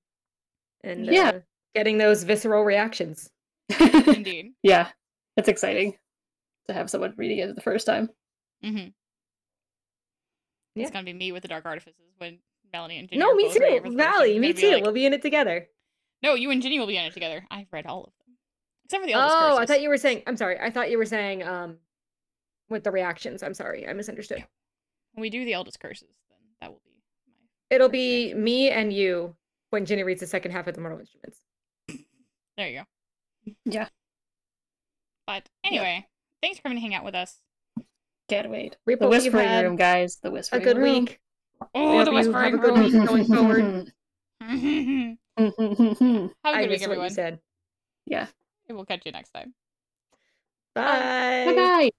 and 0.82 1.06
Yeah. 1.06 1.28
uh, 1.36 1.40
getting 1.74 1.98
those 1.98 2.24
visceral 2.24 2.64
reactions. 2.64 3.30
Indeed. 3.80 4.52
yeah, 4.62 4.88
it's 5.36 5.48
exciting 5.48 5.96
to 6.66 6.74
have 6.74 6.90
someone 6.90 7.14
reading 7.16 7.38
it 7.38 7.54
the 7.54 7.60
first 7.60 7.86
time. 7.86 8.10
Mm-hmm. 8.64 8.88
Yeah. 10.74 10.82
It's 10.82 10.90
gonna 10.90 11.04
be 11.04 11.12
me 11.12 11.32
with 11.32 11.42
the 11.42 11.48
Dark 11.48 11.64
Artifices 11.66 12.00
when 12.18 12.38
Melanie 12.72 12.98
and 12.98 13.08
Ginny. 13.08 13.20
No, 13.20 13.34
me 13.34 13.44
both 13.44 13.54
reading 13.54 13.68
it 13.68 13.76
too. 13.78 13.82
for 13.84 13.90
the 13.90 13.96
first 13.96 14.04
time. 14.04 14.12
Valley, 14.14 14.38
me 14.38 14.52
too. 14.52 14.70
like- 14.72 14.82
We'll 14.82 14.92
be 14.92 15.06
in 15.06 15.12
it 15.14 15.22
together. 15.22 15.68
No, 16.22 16.34
you 16.34 16.50
and 16.50 16.60
Ginny 16.62 16.78
will 16.78 16.86
be 16.86 16.96
in 16.96 17.04
it 17.04 17.12
together. 17.14 17.44
I've 17.50 17.72
read 17.72 17.86
all 17.86 18.04
of 18.04 18.12
them, 18.26 18.36
except 18.84 19.02
for 19.02 19.06
the 19.06 19.12
Eldest 19.12 19.36
Oh, 19.38 19.56
I 19.58 19.66
thought 19.66 19.80
you 19.80 19.88
were 19.88 19.96
saying. 19.98 20.22
I'm 20.26 20.36
sorry. 20.36 20.58
I 20.58 20.70
thought 20.70 20.90
you 20.90 20.98
were 20.98 21.06
saying 21.06 21.42
um, 21.44 21.76
with 22.68 22.84
the 22.84 22.90
reactions. 22.90 23.42
I'm 23.42 23.54
sorry. 23.54 23.86
I 23.88 23.92
misunderstood. 23.92 24.38
Yeah. 24.38 24.44
When 25.12 25.22
we 25.22 25.30
do 25.30 25.44
the 25.44 25.52
Eldest 25.54 25.78
Curses, 25.80 26.08
then 26.28 26.38
that 26.60 26.70
will 26.70 26.80
be 26.84 26.90
my. 26.90 27.74
It'll 27.76 27.88
be 27.88 28.24
reaction. 28.26 28.44
me 28.44 28.70
and 28.70 28.92
you 28.92 29.36
when 29.70 29.84
Ginny 29.86 30.02
reads 30.02 30.20
the 30.20 30.26
second 30.26 30.50
half 30.52 30.66
of 30.66 30.74
the 30.74 30.80
Mortal 30.80 30.98
Instruments. 31.00 31.40
There 32.56 32.68
you 32.68 32.80
go. 33.46 33.52
Yeah. 33.64 33.88
But 35.26 35.48
anyway, 35.62 36.06
thanks 36.42 36.58
for 36.58 36.62
coming 36.64 36.76
to 36.78 36.80
hang 36.82 36.94
out 36.94 37.04
with 37.04 37.14
us. 37.14 37.36
Can't 38.28 38.50
wait. 38.50 38.76
Reap 38.86 38.98
the 38.98 39.08
whispering 39.08 39.62
room, 39.62 39.76
guys. 39.76 40.16
The 40.22 40.28
A 40.28 40.32
whispering 40.32 40.62
good 40.64 40.76
room. 40.78 41.04
week. 41.04 41.20
Oh, 41.74 41.98
hope 41.98 42.04
the 42.06 42.10
you 42.10 42.16
have 42.16 42.26
whispering 42.26 42.54
a 42.54 42.58
good 42.58 42.76
room. 42.76 42.84
week 42.84 43.06
going 43.08 43.24
forward. 43.24 43.92
Mm-hmm. 45.38 46.26
Have 46.44 46.54
a 46.54 46.58
good 46.58 46.66
I 46.66 46.68
week, 46.68 46.82
everyone. 46.82 46.98
What 46.98 47.10
you 47.10 47.14
said. 47.14 47.38
Yeah. 48.06 48.26
And 48.68 48.76
we'll 48.76 48.86
catch 48.86 49.02
you 49.06 49.12
next 49.12 49.30
time. 49.30 49.54
Bye. 50.74 51.44
Bye. 51.46 51.54
Bye. 51.54 51.90